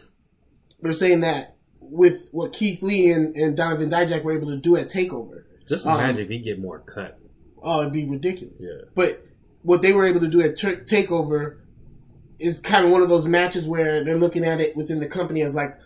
they're 0.81 0.93
saying 0.93 1.19
that 1.19 1.55
with 1.81 2.29
what 2.31 2.53
Keith 2.53 2.81
Lee 2.81 3.11
and, 3.11 3.35
and 3.35 3.57
Donovan 3.57 3.89
Dijak 3.89 4.23
were 4.23 4.31
able 4.31 4.47
to 4.47 4.57
do 4.57 4.75
at 4.77 4.89
Takeover, 4.89 5.43
Just 5.67 5.85
Um, 5.85 5.99
imagine 5.99 6.23
if 6.23 6.29
he 6.29 6.39
get 6.39 6.59
more 6.59 6.79
cut. 6.79 7.19
oh, 7.61 7.81
it'd 7.81 7.93
be 7.93 8.03
ridiculous. 8.05 8.55
Yeah. 8.59 8.85
But 8.95 9.23
what 9.61 9.81
they 9.83 9.91
were 9.93 10.07
able 10.07 10.21
to 10.21 10.27
do 10.27 10.41
at 10.41 10.57
Tur- 10.57 10.83
Takeover 10.85 11.57
is 12.39 12.59
kind 12.59 12.85
of 12.85 12.91
one 12.91 13.01
of 13.01 13.09
those 13.09 13.25
matches 13.27 13.67
where 13.67 14.03
they're 14.03 14.17
looking 14.17 14.45
at 14.45 14.61
it 14.61 14.75
within 14.75 14.99
the 14.99 15.07
company 15.07 15.41
as 15.41 15.55
like 15.55 15.77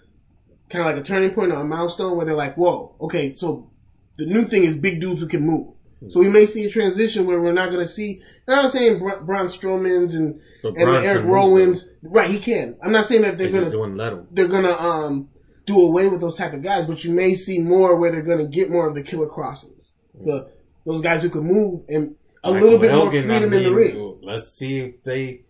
kind 0.70 0.88
of 0.88 0.92
like 0.94 1.02
a 1.02 1.06
turning 1.06 1.32
point 1.32 1.52
or 1.52 1.56
a 1.62 1.64
milestone 1.64 2.16
where 2.18 2.26
they're 2.26 2.36
like, 2.36 2.56
whoa, 2.56 2.96
okay, 3.02 3.34
so 3.34 3.70
the 4.18 4.26
new 4.26 4.44
thing 4.46 4.64
is 4.64 4.78
big 4.78 5.02
dudes 5.02 5.22
who 5.22 5.28
can 5.28 5.46
move. 5.46 5.74
So 6.10 6.20
we 6.20 6.28
may 6.30 6.46
see 6.46 6.66
a 6.66 6.70
transition 6.70 7.26
where 7.26 7.40
we're 7.40 7.54
not 7.54 7.72
going 7.72 7.82
to 7.82 7.90
see. 7.90 8.22
And 8.46 8.56
I'm 8.58 8.64
not 8.64 8.72
saying 8.74 9.00
Bra- 9.00 9.22
Braun 9.22 9.46
Strowman's 9.46 10.14
and 10.14 10.42
and 10.64 10.76
the 10.76 11.00
Eric 11.06 11.24
Rowans, 11.26 11.88
right? 12.04 12.30
He 12.30 12.40
can. 12.40 12.76
I'm 12.84 12.92
not 12.92 13.06
saying 13.06 13.22
that 13.22 13.38
They 13.38 13.48
they're 13.48 13.62
let 13.96 14.14
him. 14.14 14.28
they're 14.32 14.50
gonna 14.50 14.74
um 14.74 15.30
do 15.66 15.80
away 15.82 16.10
with 16.10 16.20
those 16.20 16.36
type 16.36 16.52
of 16.54 16.62
guys, 16.62 16.86
but 16.88 17.06
you 17.06 17.12
may 17.12 17.36
see 17.36 17.60
more 17.60 17.96
where 17.96 18.12
they're 18.12 18.22
gonna 18.22 18.46
get 18.46 18.70
more 18.70 18.86
of 18.86 18.96
the 18.96 19.02
Killer 19.02 19.28
Krosses, 19.28 19.92
the 20.14 20.50
those 20.86 21.02
guys 21.02 21.22
who 21.22 21.30
can 21.30 21.44
move 21.44 21.86
and 21.88 22.16
a 22.44 22.52
Michael 22.52 22.68
little 22.68 22.80
bit 22.80 22.92
more 22.94 23.10
freedom 23.10 23.54
I 23.54 23.58
in 23.58 23.64
the 23.64 23.74
ring. 23.74 24.20
Let's 24.24 24.50
see 24.50 24.80
if 24.80 25.04
they 25.06 25.44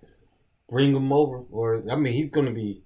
bring 0.74 0.96
him 0.96 1.14
over 1.14 1.42
for. 1.42 1.84
I 1.90 1.96
mean, 1.96 2.14
he's 2.14 2.30
going 2.30 2.48
to 2.48 2.52
be. 2.52 2.84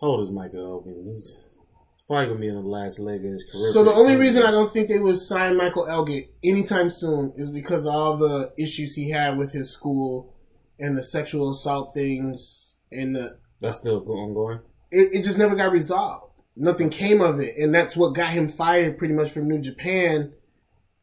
How 0.00 0.08
old 0.08 0.20
is 0.20 0.32
Michael 0.32 0.66
oh, 0.66 0.72
Elgin? 0.78 1.12
He's, 1.12 1.36
he's 1.36 2.02
probably 2.08 2.26
going 2.26 2.38
to 2.38 2.40
be 2.40 2.48
in 2.48 2.56
the 2.56 2.60
last 2.60 2.98
leg 2.98 3.24
of 3.24 3.32
his 3.32 3.44
career. 3.50 3.72
So 3.72 3.84
the 3.84 3.94
only 3.94 4.16
reason 4.16 4.42
I 4.42 4.50
don't 4.50 4.70
think 4.70 4.88
they 4.88 4.98
would 4.98 5.18
sign 5.18 5.56
Michael 5.56 5.86
Elgin 5.86 6.26
anytime 6.42 6.90
soon 6.90 7.32
is 7.36 7.50
because 7.50 7.86
of 7.86 7.94
all 7.94 8.16
the 8.16 8.52
issues 8.58 8.96
he 8.96 9.10
had 9.10 9.38
with 9.38 9.52
his 9.52 9.70
school 9.70 10.34
and 10.78 10.98
the 10.98 11.02
sexual 11.02 11.52
assault 11.52 11.94
things 11.94 12.74
and 12.90 13.14
the 13.14 13.38
that's 13.60 13.78
still 13.78 14.04
ongoing. 14.08 14.58
it, 14.90 15.20
it 15.20 15.22
just 15.22 15.38
never 15.38 15.54
got 15.54 15.70
resolved. 15.70 16.42
Nothing 16.56 16.90
came 16.90 17.22
of 17.22 17.40
it, 17.40 17.56
and 17.56 17.72
that's 17.72 17.96
what 17.96 18.14
got 18.14 18.32
him 18.32 18.48
fired 18.48 18.98
pretty 18.98 19.14
much 19.14 19.30
from 19.30 19.48
New 19.48 19.60
Japan. 19.60 20.32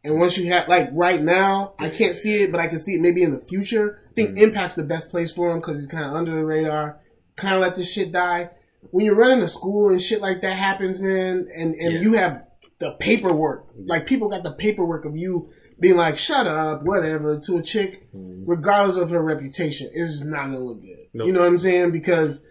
And 0.03 0.19
once 0.19 0.37
you 0.37 0.51
have 0.51 0.67
like 0.67 0.89
right 0.93 1.21
now, 1.21 1.73
I 1.77 1.89
can't 1.89 2.15
see 2.15 2.43
it, 2.43 2.51
but 2.51 2.61
I 2.61 2.67
can 2.67 2.79
see 2.79 2.95
it 2.95 3.01
maybe 3.01 3.21
in 3.21 3.31
the 3.31 3.39
future. 3.41 3.99
I 4.09 4.13
think 4.13 4.31
mm. 4.31 4.43
Impact's 4.43 4.75
the 4.75 4.83
best 4.83 5.09
place 5.09 5.31
for 5.31 5.51
him 5.51 5.59
because 5.59 5.77
he's 5.77 5.87
kind 5.87 6.05
of 6.05 6.13
under 6.13 6.33
the 6.33 6.45
radar. 6.45 6.99
Kind 7.35 7.55
of 7.55 7.61
let 7.61 7.75
this 7.75 7.91
shit 7.91 8.11
die. 8.11 8.51
When 8.91 9.05
you're 9.05 9.15
running 9.15 9.43
a 9.43 9.47
school 9.47 9.89
and 9.89 10.01
shit 10.01 10.21
like 10.21 10.41
that 10.41 10.53
happens, 10.53 11.01
man, 11.01 11.49
and 11.53 11.75
and 11.75 11.93
Yes. 11.93 12.03
you 12.03 12.13
have 12.13 12.43
the 12.79 12.91
paperwork, 12.91 13.73
like 13.75 14.05
people 14.05 14.29
got 14.29 14.43
the 14.43 14.53
paperwork 14.53 15.03
of 15.03 15.17
you 15.17 15.49
being 15.81 15.97
like, 15.97 16.17
"Shut 16.17 16.47
up," 16.47 16.83
whatever, 16.83 17.37
to 17.39 17.57
a 17.57 17.61
chick, 17.61 18.07
mm. 18.13 18.43
regardless 18.45 18.95
of 18.95 19.09
her 19.09 19.21
reputation, 19.21 19.89
it's 19.93 20.11
just 20.11 20.25
not 20.25 20.45
gonna 20.45 20.59
look 20.59 20.81
good. 20.81 20.97
Nope. 21.13 21.27
You 21.27 21.33
know 21.33 21.41
what 21.41 21.47
I'm 21.47 21.57
saying? 21.57 21.91
Because 21.91 22.41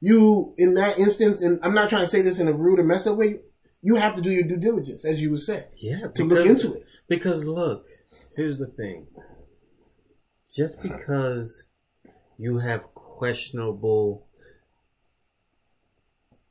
you 0.00 0.54
in 0.56 0.74
that 0.74 0.98
instance, 0.98 1.42
and 1.42 1.58
I'm 1.62 1.74
not 1.74 1.90
trying 1.90 2.02
to 2.02 2.08
say 2.08 2.22
this 2.22 2.38
in 2.38 2.48
a 2.48 2.52
rude 2.52 2.78
or 2.78 2.84
messed 2.84 3.06
up 3.06 3.16
way. 3.16 3.40
You 3.82 3.96
have 3.96 4.14
to 4.14 4.22
do 4.22 4.30
your 4.30 4.44
due 4.44 4.56
diligence, 4.56 5.04
as 5.04 5.20
you 5.20 5.30
would 5.30 5.40
say, 5.40 5.66
Yeah, 5.76 6.08
to 6.14 6.24
look 6.24 6.46
into 6.46 6.72
it. 6.72 6.84
Because 7.08 7.46
look, 7.46 7.86
here's 8.36 8.58
the 8.58 8.66
thing. 8.66 9.06
Just 10.54 10.80
because 10.80 11.64
you 12.38 12.58
have 12.58 12.94
questionable 12.94 14.26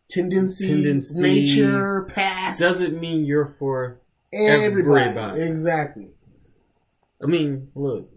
Tendencies, 0.10 0.70
Tendencies 0.70 1.20
nature, 1.20 2.06
past, 2.14 2.60
doesn't 2.60 3.00
mean 3.00 3.26
you're 3.26 3.48
for. 3.48 4.00
everybody. 4.32 5.06
everybody. 5.06 5.42
Exactly. 5.42 6.10
I 7.22 7.26
mean, 7.26 7.70
look, 7.74 8.12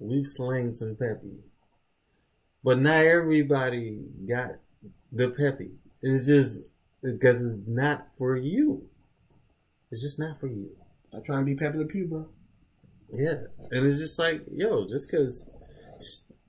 we've 0.00 0.26
slanged 0.26 0.76
some 0.76 0.96
peppy, 0.96 1.36
but 2.64 2.80
not 2.80 3.04
everybody 3.04 4.02
got 4.28 4.56
the 5.12 5.28
peppy. 5.28 5.70
It's 6.02 6.26
just 6.26 6.64
because 7.02 7.44
it's 7.44 7.68
not 7.68 8.08
for 8.16 8.36
you. 8.36 8.88
It's 9.92 10.02
just 10.02 10.18
not 10.18 10.38
for 10.38 10.48
you. 10.48 10.70
I'm 11.12 11.22
trying 11.22 11.40
to 11.40 11.44
be 11.44 11.54
Pepe 11.56 11.78
Le 11.78 11.84
Pew, 11.84 12.06
bro. 12.06 12.26
Yeah, 13.12 13.34
and 13.72 13.86
it's 13.86 13.98
just 13.98 14.18
like, 14.18 14.42
yo, 14.52 14.86
just 14.86 15.10
because 15.10 15.48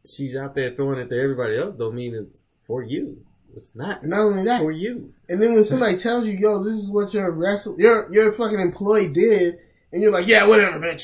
she's 0.05 0.35
out 0.35 0.55
there 0.55 0.71
throwing 0.71 0.99
it 0.99 1.09
to 1.09 1.19
everybody 1.19 1.57
else, 1.57 1.75
don't 1.75 1.95
mean 1.95 2.13
it's 2.13 2.41
for 2.67 2.83
you. 2.83 3.23
It's 3.55 3.75
not 3.75 4.05
not 4.05 4.19
only 4.21 4.43
that, 4.45 4.61
for 4.61 4.71
you. 4.71 5.13
and 5.27 5.41
then 5.41 5.53
when 5.55 5.63
somebody 5.65 5.97
tells 5.97 6.25
you, 6.25 6.33
"Yo, 6.37 6.63
this 6.63 6.73
is 6.73 6.89
what 6.89 7.13
your 7.13 7.29
wrestle 7.31 7.77
your 7.79 8.09
your 8.11 8.31
fucking 8.31 8.59
employee 8.59 9.11
did," 9.11 9.55
and 9.91 10.01
you're 10.01 10.11
like, 10.11 10.27
"Yeah, 10.27 10.45
whatever, 10.47 10.79
bitch." 10.79 11.03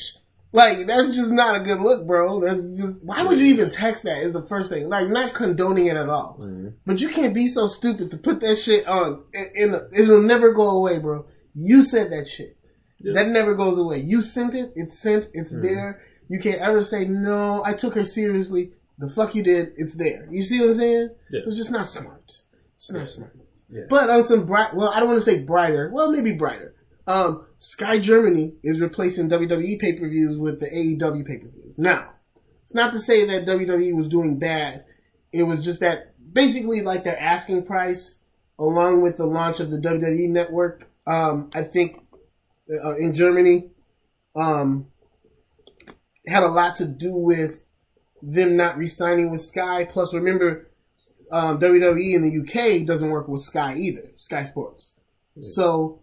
Like 0.50 0.86
that's 0.86 1.14
just 1.14 1.30
not 1.30 1.60
a 1.60 1.64
good 1.64 1.80
look, 1.80 2.06
bro. 2.06 2.40
That's 2.40 2.78
just 2.78 3.04
why 3.04 3.22
would 3.22 3.38
you 3.38 3.46
even 3.46 3.68
text 3.70 4.04
that? 4.04 4.22
Is 4.22 4.32
the 4.32 4.40
first 4.40 4.70
thing. 4.70 4.88
Like 4.88 5.08
not 5.10 5.34
condoning 5.34 5.86
it 5.86 5.96
at 5.98 6.08
all, 6.08 6.38
Mhm. 6.40 6.72
but 6.86 7.00
you 7.02 7.10
can't 7.10 7.34
be 7.34 7.48
so 7.48 7.68
stupid 7.68 8.10
to 8.12 8.16
put 8.16 8.40
that 8.40 8.56
shit 8.56 8.88
on. 8.88 9.24
In, 9.34 9.74
in 9.74 9.80
it'll 9.92 10.22
never 10.22 10.52
go 10.54 10.70
away, 10.70 11.00
bro. 11.00 11.26
You 11.54 11.82
said 11.82 12.10
that 12.12 12.28
shit. 12.28 12.56
Yeah. 13.00 13.12
That 13.14 13.28
never 13.28 13.54
goes 13.54 13.78
away. 13.78 14.00
You 14.00 14.22
sent 14.22 14.54
it. 14.54 14.72
It's 14.74 14.98
sent. 14.98 15.28
It's 15.32 15.52
Mhm. 15.52 15.62
there. 15.62 16.00
You 16.28 16.38
can't 16.40 16.60
ever 16.60 16.84
say 16.84 17.04
no. 17.06 17.62
I 17.64 17.72
took 17.72 17.94
her 17.94 18.04
seriously. 18.04 18.72
The 18.98 19.08
fuck 19.08 19.34
you 19.34 19.42
did. 19.42 19.72
It's 19.76 19.94
there. 19.94 20.26
You 20.30 20.42
see 20.42 20.60
what 20.60 20.70
I'm 20.70 20.74
saying? 20.74 21.10
Yeah. 21.30 21.40
It's 21.46 21.56
just 21.56 21.70
not 21.70 21.86
smart. 21.86 22.42
It's 22.76 22.92
not 22.92 23.00
Yeah. 23.00 23.04
smart. 23.06 23.36
Yeah. 23.70 23.82
But 23.88 24.10
on 24.10 24.24
some 24.24 24.44
bright, 24.46 24.74
well, 24.74 24.88
I 24.88 24.98
don't 25.00 25.08
want 25.08 25.18
to 25.22 25.24
say 25.30 25.42
brighter. 25.42 25.90
Well, 25.92 26.10
maybe 26.10 26.32
brighter. 26.32 26.74
Um, 27.06 27.46
Sky 27.58 27.98
Germany 27.98 28.56
is 28.62 28.80
replacing 28.80 29.28
WWE 29.28 29.78
pay 29.78 29.94
per 29.94 30.08
views 30.08 30.36
with 30.36 30.60
the 30.60 30.66
AEW 30.74 31.24
pay 31.24 31.38
per 31.38 31.48
views. 31.48 31.78
Now, 31.78 32.14
it's 32.64 32.74
not 32.74 32.92
to 32.92 32.98
say 33.00 33.24
that 33.26 33.46
WWE 33.46 33.92
was 33.94 34.08
doing 34.08 34.38
bad. 34.38 34.84
It 35.32 35.44
was 35.44 35.64
just 35.64 35.80
that 35.80 36.14
basically, 36.32 36.82
like 36.82 37.04
their 37.04 37.18
asking 37.18 37.62
price, 37.64 38.18
along 38.58 39.02
with 39.02 39.16
the 39.16 39.26
launch 39.26 39.60
of 39.60 39.70
the 39.70 39.78
WWE 39.78 40.28
network, 40.28 40.88
um, 41.06 41.48
I 41.54 41.62
think 41.62 42.02
uh, 42.70 42.96
in 42.96 43.14
Germany, 43.14 43.70
um, 44.36 44.88
had 46.26 46.42
a 46.42 46.48
lot 46.48 46.76
to 46.76 46.84
do 46.84 47.14
with 47.14 47.66
them 48.22 48.56
not 48.56 48.76
re-signing 48.76 49.30
with 49.30 49.40
Sky. 49.40 49.84
Plus, 49.84 50.12
remember, 50.12 50.70
um, 51.30 51.58
WWE 51.58 52.14
in 52.14 52.22
the 52.22 52.40
UK 52.40 52.86
doesn't 52.86 53.10
work 53.10 53.28
with 53.28 53.42
Sky 53.42 53.74
either, 53.76 54.12
Sky 54.16 54.44
Sports. 54.44 54.94
So, 55.40 56.00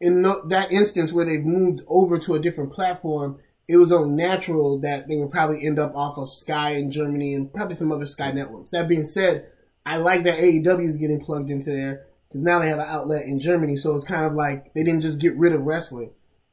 in 0.00 0.22
no, 0.22 0.46
that 0.46 0.70
instance 0.70 1.12
where 1.12 1.24
they've 1.24 1.44
moved 1.44 1.82
over 1.88 2.18
to 2.20 2.34
a 2.34 2.40
different 2.40 2.72
platform, 2.72 3.40
it 3.68 3.76
was 3.76 3.90
only 3.90 4.10
natural 4.10 4.80
that 4.80 5.08
they 5.08 5.16
would 5.16 5.30
probably 5.30 5.66
end 5.66 5.78
up 5.78 5.94
off 5.96 6.18
of 6.18 6.30
Sky 6.30 6.74
in 6.74 6.90
Germany 6.90 7.34
and 7.34 7.52
probably 7.52 7.74
some 7.74 7.90
other 7.90 8.06
Sky 8.06 8.30
networks. 8.30 8.70
That 8.70 8.88
being 8.88 9.04
said, 9.04 9.48
I 9.84 9.96
like 9.96 10.22
that 10.22 10.38
AEW 10.38 10.88
is 10.88 10.96
getting 10.96 11.20
plugged 11.20 11.50
into 11.50 11.70
there 11.70 12.06
because 12.32 12.42
now 12.42 12.58
they 12.58 12.68
have 12.68 12.78
an 12.78 12.86
outlet 12.88 13.26
in 13.26 13.38
Germany. 13.38 13.76
So 13.76 13.94
it's 13.94 14.04
kind 14.04 14.24
of 14.24 14.32
like 14.32 14.72
they 14.72 14.82
didn't 14.82 15.02
just 15.02 15.20
get 15.20 15.36
rid 15.36 15.52
of 15.52 15.60
wrestling; 15.62 16.12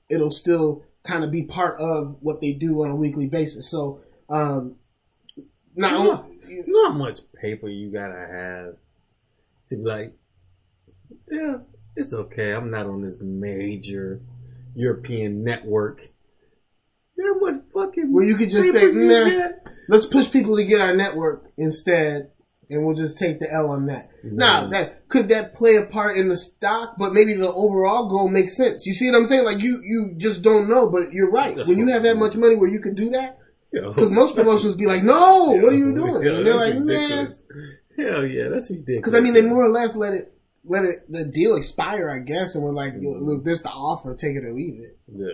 it'll 0.09 0.31
still 0.31 0.83
kind 1.03 1.23
of 1.23 1.31
be 1.31 1.43
part 1.43 1.79
of 1.79 2.17
what 2.19 2.41
they 2.41 2.51
do 2.51 2.83
on 2.83 2.91
a 2.91 2.95
weekly 2.95 3.27
basis. 3.27 3.69
So, 3.69 4.01
um, 4.29 4.75
not 5.75 6.25
You 6.47 6.63
know 6.67 6.91
how 6.91 6.97
much 6.97 7.19
paper 7.33 7.69
you 7.69 7.91
gotta 7.91 8.27
have 8.29 8.75
to 9.67 9.77
be 9.77 9.83
like, 9.83 10.17
yeah, 11.31 11.59
it's 11.95 12.13
okay. 12.13 12.51
I'm 12.53 12.69
not 12.69 12.87
on 12.87 13.01
this 13.01 13.19
major 13.21 14.21
European 14.75 15.43
network. 15.43 16.09
You 17.15 17.25
know 17.25 17.33
how 17.33 17.51
much 17.51 17.63
fucking 17.73 18.11
Well, 18.11 18.25
you 18.25 18.35
could 18.35 18.49
just 18.49 18.71
say, 18.71 18.83
you 18.83 19.37
nah. 19.37 19.49
let's 19.87 20.05
push 20.05 20.31
people 20.31 20.57
to 20.57 20.65
get 20.65 20.81
our 20.81 20.95
network 20.95 21.51
instead, 21.57 22.31
and 22.69 22.85
we'll 22.85 22.95
just 22.95 23.17
take 23.17 23.39
the 23.39 23.51
L 23.51 23.69
on 23.69 23.87
that. 23.87 24.11
Now, 24.23 24.67
that 24.67 25.07
could 25.09 25.29
that 25.29 25.53
play 25.55 25.75
a 25.75 25.85
part 25.85 26.17
in 26.17 26.27
the 26.27 26.37
stock, 26.37 26.95
but 26.97 27.13
maybe 27.13 27.33
the 27.33 27.51
overall 27.51 28.07
goal 28.07 28.29
makes 28.29 28.55
sense. 28.55 28.85
You 28.85 28.93
see 28.93 29.09
what 29.09 29.17
I'm 29.17 29.25
saying? 29.25 29.45
Like 29.45 29.59
you, 29.61 29.81
you 29.83 30.13
just 30.17 30.41
don't 30.41 30.69
know, 30.69 30.89
but 30.89 31.11
you're 31.11 31.31
right. 31.31 31.55
That's 31.55 31.67
when 31.67 31.77
you 31.79 31.87
have 31.87 32.03
that 32.03 32.17
much 32.17 32.35
money 32.35 32.55
where 32.55 32.69
you 32.69 32.79
could 32.79 32.95
do 32.95 33.09
that, 33.11 33.39
because 33.71 34.11
most 34.11 34.35
promotions 34.35 34.75
be 34.75 34.85
like, 34.85 35.03
"No, 35.03 35.57
what 35.61 35.73
are 35.73 35.77
you 35.77 35.95
doing?" 35.95 36.23
yo, 36.23 36.37
and 36.37 36.45
they're 36.45 36.55
like, 36.55 36.75
"Man," 36.75 37.29
Hell 37.97 38.25
yeah, 38.25 38.47
that's 38.49 38.69
ridiculous. 38.69 38.97
because 38.97 39.13
I 39.13 39.19
mean, 39.19 39.33
they 39.33 39.41
more 39.41 39.63
or 39.63 39.69
less 39.69 39.95
let 39.95 40.13
it 40.13 40.33
let 40.63 40.85
it 40.85 41.11
the 41.11 41.25
deal 41.25 41.55
expire, 41.55 42.09
I 42.09 42.19
guess, 42.19 42.55
and 42.55 42.63
we're 42.63 42.71
like, 42.71 42.93
Yo, 42.99 43.11
"Look, 43.11 43.43
this 43.43 43.61
the 43.61 43.69
offer, 43.69 44.15
take 44.15 44.35
it 44.35 44.45
or 44.45 44.53
leave 44.53 44.79
it." 44.79 44.97
Yeah, 45.11 45.33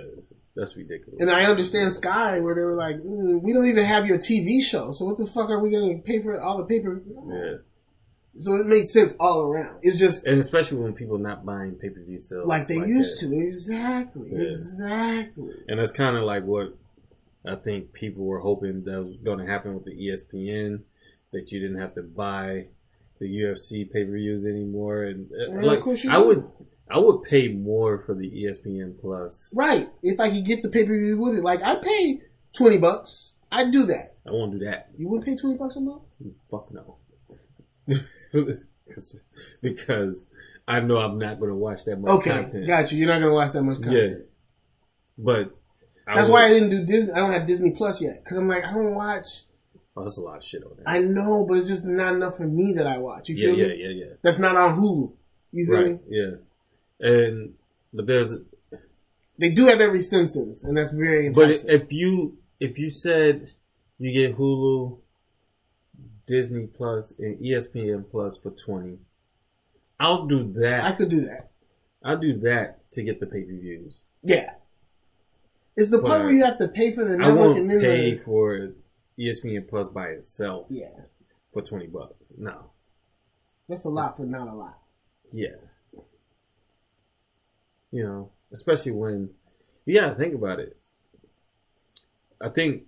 that's 0.56 0.76
ridiculous. 0.76 1.20
And 1.20 1.30
I 1.30 1.46
understand 1.46 1.94
Sky 1.94 2.40
where 2.40 2.56
they 2.56 2.62
were 2.62 2.76
like, 2.76 2.98
mm, 2.98 3.42
"We 3.42 3.54
don't 3.54 3.68
even 3.68 3.86
have 3.86 4.06
your 4.06 4.18
TV 4.18 4.62
show, 4.64 4.92
so 4.92 5.06
what 5.06 5.18
the 5.18 5.28
fuck 5.28 5.50
are 5.50 5.60
we 5.60 5.70
going 5.70 5.98
to 5.98 6.04
pay 6.04 6.22
for 6.22 6.40
all 6.42 6.58
the 6.58 6.66
paper?" 6.66 7.02
yeah, 7.28 7.56
So 8.38 8.56
it 8.56 8.66
makes 8.66 8.92
sense 8.92 9.14
all 9.20 9.42
around. 9.42 9.80
It's 9.82 9.98
just 10.00 10.26
and 10.26 10.40
especially 10.40 10.78
when 10.80 10.94
people 10.94 11.18
not 11.18 11.46
buying 11.46 11.74
pay 11.76 11.90
per 11.90 12.02
view 12.02 12.20
sales 12.20 12.48
like 12.48 12.68
they 12.68 12.78
used 12.78 13.22
that. 13.22 13.28
to. 13.28 13.40
Exactly. 13.40 14.30
Yeah. 14.32 14.50
Exactly. 14.50 15.52
And 15.68 15.80
that's 15.80 15.92
kind 15.92 16.16
of 16.18 16.24
like 16.24 16.44
what 16.44 16.78
I 17.46 17.56
think 17.56 17.94
people 17.94 18.26
were 18.26 18.40
hoping 18.40 18.84
that 18.86 19.00
was 19.00 19.16
going 19.18 19.40
to 19.40 19.46
happen 19.46 19.76
with 19.76 19.86
the 19.86 19.92
ESPN, 19.92 20.82
that 21.32 21.52
you 21.52 21.60
didn't 21.60 21.80
have 21.80 21.96
to 21.96 22.02
buy 22.02 22.68
the 23.20 23.28
UFC 23.28 23.92
pay 23.92 24.04
per 24.04 24.12
views 24.12 24.46
anymore. 24.46 25.04
And 25.04 25.30
uh, 25.32 25.52
Yeah, 25.52 25.58
of 25.60 25.64
like, 25.64 25.80
course 25.82 26.04
you 26.04 26.12
I 26.12 26.18
would, 26.18 26.44
I 26.90 27.00
would 27.00 27.24
pay 27.24 27.48
more 27.50 28.00
for 28.00 28.14
the 28.14 28.30
ESPN 28.30 29.00
Plus. 29.02 29.52
Right. 29.56 29.90
If 30.04 30.20
I 30.20 30.30
could 30.30 30.46
get 30.46 30.62
the 30.64 30.70
pay 30.70 30.86
per 30.86 30.98
view 30.98 31.18
with 31.18 31.38
it, 31.38 31.44
like 31.44 31.62
I 31.64 31.76
pay 31.76 32.22
twenty 32.54 32.78
bucks. 32.78 33.34
I'd 33.52 33.72
do 33.72 33.86
that. 33.86 34.16
I 34.28 34.32
won't 34.32 34.52
do 34.52 34.60
that. 34.66 34.90
You 34.98 35.08
wouldn't 35.08 35.26
pay 35.28 35.36
twenty 35.36 35.58
bucks 35.58 35.76
a 35.78 35.82
month? 35.82 36.04
Fuck 36.52 36.72
no. 36.72 36.98
because 39.62 40.28
I 40.68 40.80
know 40.80 40.98
I'm 40.98 41.18
not 41.18 41.40
going 41.40 41.50
to 41.52 41.56
watch 41.56 41.86
that 41.86 41.98
much 42.00 42.10
Okay, 42.10 42.30
content. 42.32 42.68
got 42.68 42.92
you. 42.92 42.98
You're 43.00 43.08
not 43.08 43.20
gonna 43.20 43.34
watch 43.34 43.54
that 43.54 43.64
much 43.64 43.82
content. 43.82 44.10
Yeah. 44.20 44.26
But 45.18 45.56
I 46.08 46.16
That's 46.16 46.28
would- 46.28 46.34
why 46.34 46.46
I 46.46 46.50
didn't 46.50 46.70
do 46.72 46.86
Disney. 46.86 47.14
I 47.14 47.18
don't 47.20 47.32
have 47.32 47.46
Disney 47.46 47.72
Plus 47.72 48.02
yet 48.02 48.24
because 48.24 48.38
I'm 48.38 48.48
like 48.48 48.64
I 48.64 48.74
don't 48.74 48.96
watch. 48.96 49.44
Oh, 49.98 50.02
that's 50.04 50.18
a 50.18 50.22
lot 50.22 50.38
of 50.38 50.44
shit 50.44 50.64
on 50.64 50.72
there. 50.76 50.84
I 50.88 51.00
know, 51.00 51.46
but 51.48 51.58
it's 51.58 51.68
just 51.68 51.86
not 51.86 52.16
enough 52.16 52.36
for 52.36 52.46
me 52.48 52.74
that 52.74 52.86
I 52.86 52.98
watch. 52.98 53.30
You 53.30 53.36
feel 53.38 53.56
yeah, 53.58 53.68
me? 53.68 53.76
Yeah, 53.82 53.88
yeah, 53.90 54.06
yeah. 54.08 54.14
That's 54.22 54.40
not 54.40 54.58
on 54.58 54.78
Hulu. 54.78 55.14
You 55.54 55.66
feel 55.68 55.76
Right. 55.76 55.92
me? 55.92 56.00
Yeah. 56.10 56.32
And 57.00 57.56
but 57.94 58.08
there's 58.08 58.34
They 59.38 59.50
do 59.50 59.66
have 59.68 59.82
every 59.82 60.02
Simpsons, 60.02 60.64
and 60.64 60.78
that's 60.78 60.94
very 60.94 61.30
but 61.30 61.50
if 61.50 61.92
you 61.92 62.38
if 62.60 62.78
you 62.78 62.90
said 62.90 63.52
you 63.98 64.12
get 64.12 64.38
Hulu, 64.38 64.98
Disney 66.28 66.68
Plus, 66.68 67.18
and 67.20 67.40
ESPN 67.40 68.10
Plus 68.10 68.38
for 68.38 68.52
twenty, 68.52 69.00
I'll 70.00 70.26
do 70.26 70.52
that. 70.54 70.84
I 70.84 70.92
could 70.94 71.10
do 71.10 71.22
that. 71.22 71.52
I'll 72.04 72.18
do 72.18 72.40
that 72.42 72.92
to 72.92 73.04
get 73.04 73.20
the 73.20 73.26
pay 73.26 73.44
per 73.44 73.54
views. 73.54 74.04
Yeah. 74.22 74.52
It's 75.76 75.90
the 75.90 76.00
part 76.00 76.24
where 76.24 76.32
you 76.32 76.46
have 76.46 76.58
to 76.60 76.70
pay 76.70 76.94
for 76.94 77.04
the 77.04 77.16
I 77.16 77.18
network 77.18 77.38
won't 77.38 77.60
and 77.60 77.72
then 77.72 77.82
pay 77.82 78.12
the, 78.12 78.18
for 78.18 78.70
ESPN 79.20 79.68
Plus 79.68 79.90
by 79.90 80.08
itself 80.08 80.68
yeah. 80.70 80.88
for 81.52 81.62
twenty 81.62 81.88
bucks. 81.88 82.32
No. 82.38 82.72
That's 83.68 83.86
a 83.86 83.90
lot 83.90 84.16
for 84.16 84.24
not 84.24 84.48
a 84.48 84.54
lot. 84.54 84.78
Yeah. 85.34 85.56
You 87.92 88.04
know, 88.04 88.32
especially 88.52 88.92
when, 88.92 89.30
yeah, 89.86 90.14
think 90.14 90.36
about 90.36 90.60
it. 90.60 90.78
I 92.42 92.50
think, 92.50 92.84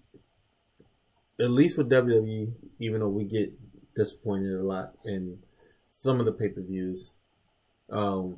at 1.40 1.50
least 1.50 1.78
with 1.78 1.90
WWE, 1.90 2.52
even 2.80 3.00
though 3.00 3.10
we 3.10 3.24
get 3.24 3.54
disappointed 3.96 4.54
a 4.54 4.64
lot 4.64 4.94
in 5.06 5.40
some 5.88 6.20
of 6.20 6.26
the 6.26 6.32
pay 6.32 6.50
per 6.50 6.62
views, 6.62 7.14
um, 7.90 8.38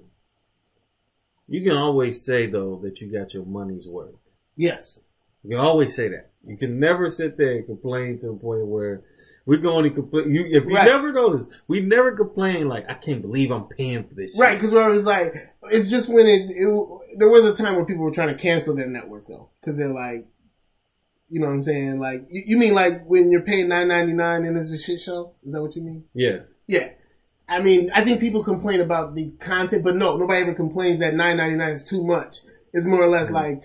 you 1.47 1.63
can 1.63 1.75
always 1.75 2.23
say 2.23 2.45
though 2.45 2.79
that 2.83 3.01
you 3.01 3.11
got 3.11 3.33
your 3.33 3.45
money's 3.45 3.87
worth. 3.87 4.15
Yes. 4.55 4.99
You 5.43 5.51
can 5.51 5.59
always 5.59 5.95
say 5.95 6.09
that. 6.09 6.31
You 6.45 6.57
can 6.57 6.79
never 6.79 7.09
sit 7.09 7.37
there 7.37 7.51
and 7.51 7.65
complain 7.65 8.17
to 8.19 8.27
the 8.27 8.33
point 8.33 8.67
where 8.67 9.01
we 9.49 9.57
can 9.57 9.67
only 9.67 9.89
complain. 9.89 10.29
You, 10.33 10.45
if 10.45 10.65
you 10.65 10.75
Right. 10.75 10.85
never 10.85 11.11
notice, 11.11 11.47
we 11.67 11.81
never 11.81 12.11
complain 12.13 12.67
like, 12.69 12.85
I 12.89 12.93
can't 12.93 13.21
believe 13.21 13.51
I'm 13.51 13.65
paying 13.65 14.03
for 14.07 14.13
this. 14.15 14.33
shit." 14.33 14.39
Right, 14.41 14.55
because 14.55 14.71
it 14.71 14.87
was 14.87 15.05
like, 15.05 15.35
it's 15.63 15.89
just 15.89 16.07
when 16.07 16.27
it, 16.27 16.51
it, 16.51 17.17
there 17.17 17.29
was 17.29 17.45
a 17.45 17.55
time 17.55 17.75
where 17.75 17.85
people 17.85 18.03
were 18.03 18.11
trying 18.11 18.27
to 18.35 18.41
cancel 18.41 18.75
their 18.75 18.87
network 18.87 19.27
though, 19.27 19.49
because 19.59 19.77
they're 19.77 19.93
like, 19.93 20.27
you 21.27 21.39
know 21.39 21.47
what 21.47 21.53
I'm 21.53 21.63
saying? 21.63 21.99
Like, 21.99 22.25
you, 22.29 22.43
you 22.47 22.57
mean 22.57 22.73
like 22.73 23.05
when 23.05 23.31
you're 23.31 23.41
paying 23.41 23.67
nine 23.67 23.87
ninety 23.87 24.13
nine 24.13 24.45
and 24.45 24.57
it's 24.57 24.71
a 24.71 24.77
shit 24.77 24.99
show? 24.99 25.33
Is 25.43 25.53
that 25.53 25.61
what 25.61 25.75
you 25.75 25.81
mean? 25.81 26.05
Yeah. 26.13 26.39
Yeah. 26.67 26.89
I 27.47 27.61
mean, 27.61 27.89
I 27.95 28.03
think 28.03 28.19
people 28.19 28.43
complain 28.43 28.79
about 28.81 29.15
the 29.15 29.31
content, 29.39 29.83
but 29.83 29.95
no, 29.95 30.17
nobody 30.17 30.41
ever 30.41 30.53
complains 30.53 30.99
that 30.99 31.15
nine 31.15 31.37
ninety 31.37 31.55
nine 31.55 31.71
is 31.73 31.83
too 31.83 32.03
much. 32.05 32.37
It's 32.73 32.85
more 32.85 33.01
or 33.01 33.07
less 33.07 33.25
Mm-hmm. 33.25 33.33
like, 33.35 33.61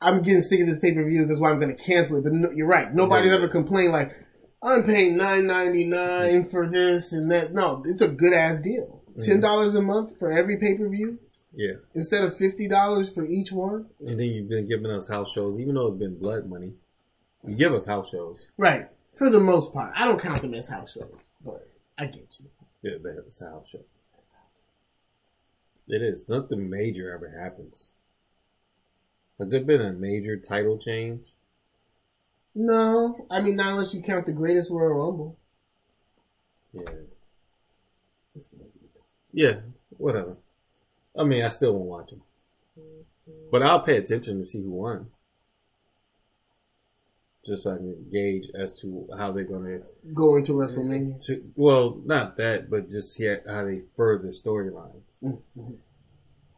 I'm 0.00 0.22
getting 0.22 0.40
sick 0.42 0.60
of 0.60 0.66
this 0.68 0.78
pay 0.78 0.92
per 0.94 1.04
views. 1.04 1.28
That's 1.28 1.40
why 1.40 1.50
I'm 1.50 1.60
going 1.60 1.76
to 1.76 1.82
cancel 1.82 2.16
it. 2.18 2.24
But 2.24 2.32
no, 2.32 2.50
you're 2.50 2.66
right. 2.68 2.92
Nobody's 2.94 3.30
Yeah. 3.30 3.36
ever 3.38 3.48
complained 3.48 3.92
like, 3.92 4.12
I'm 4.62 4.82
paying 4.82 5.16
nine 5.16 5.46
ninety 5.46 5.84
nine 5.84 6.44
for 6.44 6.66
this 6.68 7.12
and 7.12 7.30
that. 7.30 7.52
No, 7.52 7.82
it's 7.86 8.02
a 8.02 8.08
good 8.08 8.32
ass 8.32 8.60
deal. 8.60 9.02
Mm-hmm. 9.10 9.20
Ten 9.20 9.40
dollars 9.40 9.74
a 9.74 9.82
month 9.82 10.18
for 10.18 10.32
every 10.32 10.56
pay 10.56 10.76
per 10.76 10.88
view 10.88 11.18
Yeah. 11.54 11.74
instead 11.94 12.24
of 12.24 12.36
fifty 12.36 12.66
dollars 12.68 13.08
for 13.10 13.24
each 13.24 13.52
one. 13.52 13.86
And 14.00 14.18
then 14.18 14.26
you've 14.28 14.48
been 14.48 14.68
giving 14.68 14.90
us 14.90 15.08
house 15.08 15.30
shows, 15.32 15.58
even 15.60 15.74
though 15.76 15.86
it's 15.86 15.96
been 15.96 16.18
blood 16.18 16.46
money. 16.46 16.72
You 17.46 17.54
give 17.54 17.72
us 17.72 17.86
house 17.86 18.10
shows. 18.10 18.48
Right. 18.56 18.88
For 19.14 19.30
the 19.30 19.40
most 19.40 19.72
part, 19.72 19.92
I 19.96 20.04
don't 20.04 20.20
count 20.20 20.42
them 20.42 20.54
as 20.54 20.68
house 20.68 20.92
shows, 20.92 21.14
but 21.44 21.68
I 21.96 22.06
get 22.06 22.36
you. 22.40 22.46
Yeah, 22.82 22.98
that's 23.02 23.40
a 23.42 23.50
house 23.50 23.68
show. 23.68 23.80
It 25.88 26.02
is. 26.02 26.28
Nothing 26.28 26.68
major 26.68 27.12
ever 27.14 27.28
happens. 27.40 27.88
Has 29.38 29.50
there 29.50 29.60
been 29.62 29.80
a 29.80 29.92
major 29.92 30.36
title 30.36 30.78
change? 30.78 31.20
No, 32.54 33.26
I 33.30 33.40
mean 33.40 33.56
not 33.56 33.72
unless 33.74 33.94
you 33.94 34.02
count 34.02 34.26
the 34.26 34.32
greatest 34.32 34.70
Royal 34.70 34.94
Rumble. 34.94 35.38
Yeah. 36.72 36.82
Yeah, 39.32 39.60
whatever. 39.90 40.36
I 41.16 41.24
mean, 41.24 41.44
I 41.44 41.48
still 41.50 41.74
won't 41.74 41.86
watch 41.86 42.10
them. 42.10 42.22
But 43.50 43.62
I'll 43.62 43.80
pay 43.80 43.96
attention 43.98 44.38
to 44.38 44.44
see 44.44 44.62
who 44.62 44.70
won. 44.70 45.10
Just 47.44 47.64
so 47.64 47.74
I 47.74 47.76
can 47.76 48.08
gauge 48.10 48.50
as 48.54 48.72
to 48.80 49.08
how 49.16 49.32
they're 49.32 49.44
going 49.44 49.64
to 49.64 49.82
Go 50.12 50.36
into 50.36 50.52
WrestleMania. 50.52 51.24
to 51.26 51.50
well, 51.56 52.00
not 52.04 52.36
that, 52.36 52.68
but 52.70 52.88
just 52.88 53.14
see 53.14 53.24
how 53.46 53.64
they 53.64 53.82
further 53.96 54.28
storylines 54.28 55.16
Mhm. 55.22 55.76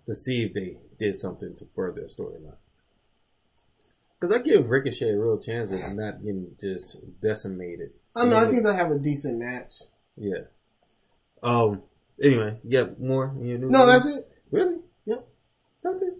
to 0.06 0.14
see 0.14 0.44
if 0.44 0.52
they 0.54 0.78
did 0.98 1.16
something 1.16 1.54
to 1.56 1.66
further 1.74 2.02
a 2.02 2.06
storyline. 2.06 2.56
Because 4.20 4.36
I 4.36 4.42
give 4.42 4.68
Ricochet 4.68 5.10
a 5.10 5.18
real 5.18 5.38
chance 5.38 5.72
of 5.72 5.80
not 5.94 6.22
getting 6.22 6.52
just 6.60 6.98
decimated. 7.20 7.92
I 8.14 8.26
know. 8.26 8.36
I 8.36 8.46
think 8.46 8.64
they'll 8.64 8.74
have 8.74 8.90
a 8.90 8.98
decent 8.98 9.38
match. 9.38 9.74
Yeah. 10.16 10.42
Um. 11.42 11.82
Anyway, 12.22 12.58
you 12.62 12.70
got 12.70 13.00
more? 13.00 13.34
in 13.40 13.46
your 13.46 13.58
news? 13.58 13.70
No, 13.70 13.86
that's 13.86 14.04
it. 14.04 14.28
Really? 14.50 14.76
Yep. 15.06 15.26
Nothing. 15.84 16.16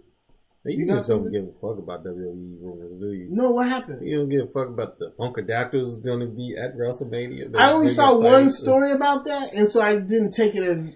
You, 0.65 0.79
You 0.79 0.87
just 0.87 1.07
don't 1.07 1.31
give 1.31 1.43
a 1.47 1.51
fuck 1.51 1.77
about 1.77 2.03
WWE 2.03 2.57
rumors, 2.59 2.97
do 2.97 3.11
you? 3.13 3.27
No, 3.29 3.51
what 3.51 3.67
happened? 3.67 4.07
You 4.07 4.17
don't 4.17 4.29
give 4.29 4.45
a 4.45 4.51
fuck 4.51 4.69
about 4.69 4.97
the 4.97 5.11
Funkadactyls 5.19 6.03
going 6.03 6.21
to 6.21 6.27
be 6.27 6.55
at 6.57 6.75
WrestleMania. 6.75 7.55
I 7.55 7.71
only 7.71 7.89
saw 7.89 8.19
one 8.19 8.49
story 8.49 8.91
about 8.91 9.25
that, 9.25 9.53
and 9.53 9.69
so 9.69 9.81
I 9.81 9.99
didn't 9.99 10.31
take 10.31 10.55
it 10.55 10.63
as 10.63 10.95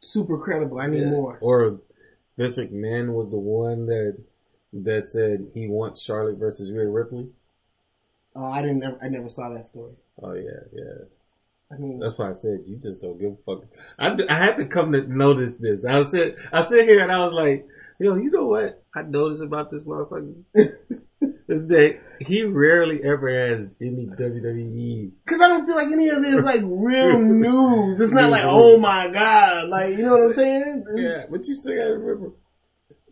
super 0.00 0.38
credible. 0.38 0.80
I 0.80 0.86
need 0.86 1.02
Yeah. 1.02 1.10
more. 1.10 1.38
Or 1.40 1.80
Vince 2.36 2.56
McMahon 2.56 3.14
was 3.14 3.30
the 3.30 3.36
one 3.38 3.86
that 3.86 4.16
that 4.84 5.04
said 5.04 5.48
he 5.54 5.68
wants 5.68 6.02
Charlotte 6.02 6.38
versus 6.38 6.72
Rhea 6.72 6.88
Ripley. 6.88 7.28
Oh, 8.34 8.50
I 8.50 8.62
didn't. 8.62 8.80
Never, 8.80 8.98
I 9.02 9.08
never 9.08 9.28
saw 9.28 9.48
that 9.50 9.66
story. 9.66 9.92
Oh 10.22 10.34
yeah, 10.34 10.60
yeah. 10.72 11.04
I 11.70 11.76
mean, 11.78 11.98
That's 11.98 12.16
why 12.16 12.28
I 12.28 12.32
said 12.32 12.60
you 12.66 12.76
just 12.76 13.00
don't 13.00 13.18
give 13.18 13.32
a 13.32 13.36
fuck. 13.44 13.64
I, 13.98 14.16
I 14.28 14.38
had 14.38 14.56
to 14.58 14.66
come 14.66 14.92
to 14.92 15.02
notice 15.02 15.54
this. 15.54 15.84
I 15.84 16.04
said 16.04 16.36
I 16.52 16.62
sit 16.62 16.86
here 16.86 17.02
and 17.02 17.10
I 17.10 17.18
was 17.18 17.32
like, 17.32 17.66
yo, 17.98 18.14
you 18.14 18.30
know 18.30 18.46
what? 18.46 18.84
I 18.94 19.02
noticed 19.02 19.42
about 19.42 19.70
this 19.70 19.82
motherfucker 19.82 20.34
is 21.48 21.68
that 21.68 21.98
he 22.20 22.44
rarely 22.44 23.02
ever 23.02 23.28
has 23.28 23.74
any 23.80 24.06
WWE. 24.06 25.12
because 25.24 25.40
I 25.40 25.48
don't 25.48 25.66
feel 25.66 25.76
like 25.76 25.88
any 25.88 26.08
of 26.08 26.18
it 26.24 26.34
is 26.34 26.44
like 26.44 26.62
real 26.64 27.18
news. 27.22 28.00
It's 28.00 28.12
not 28.12 28.30
like, 28.30 28.44
oh 28.44 28.78
my 28.78 29.08
god, 29.08 29.68
like 29.68 29.96
you 29.96 30.04
know 30.04 30.18
what 30.18 30.22
I'm 30.26 30.32
saying? 30.34 30.84
Yeah, 30.94 31.24
but 31.30 31.46
you 31.46 31.54
still 31.54 31.76
gotta 31.76 31.98
remember. 31.98 32.32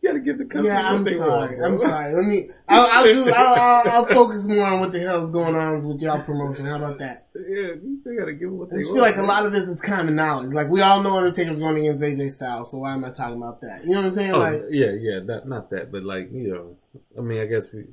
You 0.04 0.10
gotta 0.10 0.20
give 0.20 0.36
the 0.36 0.44
customer 0.44 0.68
Yeah, 0.68 0.82
what 0.90 0.98
I'm 0.98 1.04
they 1.04 1.14
sorry. 1.14 1.30
want. 1.30 1.56
bro. 1.56 1.66
I'm 1.66 1.78
sorry. 1.78 2.14
Let 2.14 2.24
me. 2.26 2.50
I'll, 2.68 2.88
I'll 2.92 3.04
do. 3.04 3.32
I'll, 3.34 3.54
I'll, 3.54 3.90
I'll 3.90 4.06
focus 4.06 4.46
more 4.46 4.66
on 4.66 4.80
what 4.80 4.92
the 4.92 5.00
hell's 5.00 5.30
going 5.30 5.54
on 5.54 5.82
with 5.82 6.02
y'all 6.02 6.20
promotion. 6.20 6.66
How 6.66 6.76
about 6.76 6.98
that? 6.98 7.28
Yeah, 7.34 7.72
you 7.82 7.96
still 7.96 8.14
gotta 8.14 8.34
give 8.34 8.50
them 8.50 8.58
what 8.58 8.68
I 8.68 8.72
they 8.72 8.76
just 8.80 8.92
want. 8.92 8.96
feel 8.98 9.02
like 9.02 9.16
a 9.16 9.26
lot 9.26 9.46
of 9.46 9.52
this 9.52 9.66
is 9.66 9.80
common 9.80 10.14
knowledge. 10.14 10.52
Like 10.52 10.68
we 10.68 10.82
all 10.82 11.02
know 11.02 11.16
Undertaker's 11.16 11.58
going 11.58 11.78
against 11.78 12.04
AJ 12.04 12.32
Styles, 12.32 12.70
so 12.70 12.78
why 12.78 12.92
am 12.92 13.02
I 13.06 13.10
talking 13.12 13.38
about 13.38 13.62
that? 13.62 13.84
You 13.84 13.92
know 13.92 14.00
what 14.00 14.06
I'm 14.08 14.12
saying? 14.12 14.32
Oh, 14.32 14.38
Like, 14.40 14.62
yeah, 14.68 14.90
yeah, 14.92 15.20
that, 15.24 15.48
not 15.48 15.70
that, 15.70 15.90
but 15.90 16.02
like 16.04 16.30
you 16.30 16.48
know, 16.52 16.76
I 17.16 17.22
mean, 17.22 17.40
I 17.40 17.46
guess 17.46 17.72
we 17.72 17.86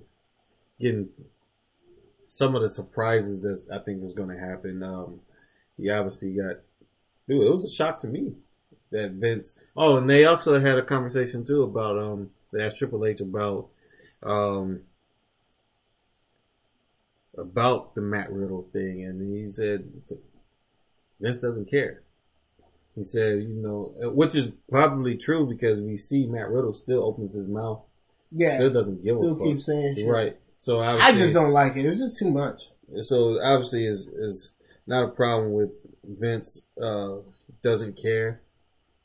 getting 0.81 1.07
some 2.27 2.55
of 2.57 2.61
the 2.61 2.69
surprises 2.69 3.41
that 3.43 3.73
I 3.73 3.81
think 3.81 4.01
is 4.03 4.11
going 4.11 4.29
to 4.29 4.37
happen. 4.37 4.83
Um, 4.83 5.21
you 5.77 5.93
obviously 5.93 6.33
got, 6.33 6.57
dude, 7.29 7.41
it 7.47 7.49
was 7.51 7.63
a 7.63 7.73
shock 7.73 7.99
to 7.99 8.07
me 8.07 8.33
that 8.91 9.11
Vince. 9.11 9.55
Oh, 9.75 9.97
and 9.97 10.09
they 10.09 10.25
also 10.25 10.59
had 10.59 10.77
a 10.77 10.83
conversation 10.83 11.43
too 11.43 11.63
about 11.63 11.97
um, 11.97 12.29
they 12.51 12.63
asked 12.63 12.77
Triple 12.77 13.05
H 13.05 13.21
about 13.21 13.69
um 14.23 14.81
about 17.37 17.95
the 17.95 18.01
Matt 18.01 18.31
Riddle 18.31 18.67
thing, 18.73 19.03
and 19.03 19.35
he 19.35 19.47
said 19.47 19.89
Vince 21.19 21.39
doesn't 21.39 21.69
care. 21.69 22.01
He 22.95 23.03
said, 23.03 23.43
you 23.43 23.55
know, 23.55 23.93
which 24.11 24.35
is 24.35 24.51
probably 24.69 25.15
true 25.15 25.47
because 25.47 25.79
we 25.79 25.95
see 25.95 26.27
Matt 26.27 26.49
Riddle 26.49 26.73
still 26.73 27.03
opens 27.03 27.33
his 27.33 27.47
mouth, 27.47 27.81
yeah, 28.31 28.57
still 28.57 28.71
doesn't 28.73 29.03
give 29.03 29.15
still 29.15 29.31
a 29.31 29.35
fuck. 29.35 29.47
keep 29.47 29.61
saying 29.61 29.95
shit. 29.95 30.07
Right. 30.07 30.37
So 30.57 30.79
I 30.79 31.11
just 31.13 31.33
don't 31.33 31.51
like 31.51 31.75
it. 31.75 31.85
It's 31.85 31.97
just 31.97 32.19
too 32.19 32.29
much. 32.29 32.69
So 32.99 33.41
obviously, 33.41 33.85
is 33.85 34.07
is 34.09 34.53
not 34.85 35.05
a 35.05 35.07
problem 35.07 35.53
with 35.53 35.71
Vince. 36.03 36.63
Uh, 36.79 37.17
doesn't 37.63 37.95
care 37.95 38.41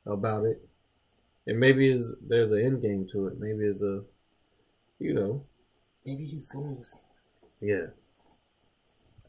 about 0.07 0.45
it, 0.45 0.67
and 1.47 1.59
maybe 1.59 1.91
is 1.91 2.15
there's 2.27 2.53
an 2.53 2.61
end 2.61 2.83
game 2.83 3.07
to 3.13 3.27
it. 3.27 3.39
Maybe 3.39 3.65
it's 3.65 3.83
a, 3.83 4.03
you 4.99 5.15
know, 5.15 5.45
Maybe 6.05 6.25
he's 6.25 6.47
going. 6.49 6.83
somewhere. 6.85 7.07
yeah. 7.61 7.87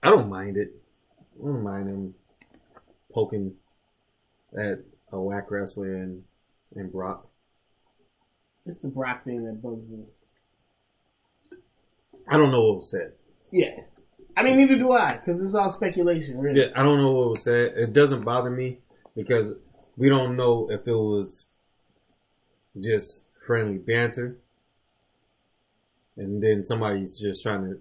I 0.03 0.09
don't 0.11 0.29
mind 0.29 0.57
it. 0.57 0.73
I 1.39 1.45
don't 1.45 1.63
mind 1.63 1.87
him 1.87 2.13
poking 3.11 3.55
at 4.57 4.79
a 5.11 5.19
whack 5.19 5.49
wrestler 5.49 5.95
and, 5.95 6.23
in 6.75 6.89
Brock. 6.89 7.27
It's 8.65 8.77
the 8.77 8.89
Brock 8.89 9.23
thing 9.23 9.45
that 9.45 9.61
bugs 9.61 9.89
me. 9.89 10.03
I 12.27 12.37
don't 12.37 12.51
know 12.51 12.63
what 12.63 12.75
was 12.77 12.91
said. 12.91 13.13
Yeah. 13.51 13.81
I 14.35 14.43
mean, 14.43 14.57
neither 14.57 14.77
do 14.77 14.91
I, 14.91 15.13
because 15.13 15.43
it's 15.43 15.55
all 15.55 15.71
speculation, 15.71 16.37
really. 16.37 16.59
Yeah, 16.61 16.67
I 16.75 16.83
don't 16.83 16.99
know 17.01 17.11
what 17.11 17.29
was 17.29 17.43
said. 17.43 17.73
It 17.75 17.93
doesn't 17.93 18.23
bother 18.23 18.51
me 18.51 18.79
because 19.15 19.53
we 19.97 20.09
don't 20.09 20.37
know 20.37 20.69
if 20.69 20.87
it 20.87 20.93
was 20.93 21.47
just 22.79 23.25
friendly 23.45 23.77
banter, 23.77 24.37
and 26.15 26.41
then 26.41 26.63
somebody's 26.63 27.19
just 27.19 27.41
trying 27.43 27.63
to 27.63 27.79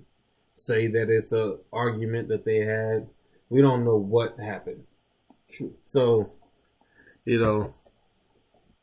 say 0.55 0.87
that 0.89 1.11
it's 1.11 1.33
a 1.33 1.59
argument 1.73 2.29
that 2.29 2.45
they 2.45 2.65
had. 2.65 3.07
We 3.49 3.61
don't 3.63 3.85
know 3.85 3.97
what 3.97 4.41
happened. 4.41 4.85
So, 5.85 6.33
you 7.25 7.41
know, 7.41 7.75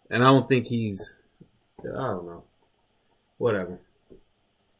and 0.10 0.24
I 0.24 0.28
don't 0.28 0.48
think 0.48 0.67
he's. 0.67 1.12
I 1.80 1.88
don't 1.88 2.26
know. 2.26 2.43
Whatever. 3.38 3.80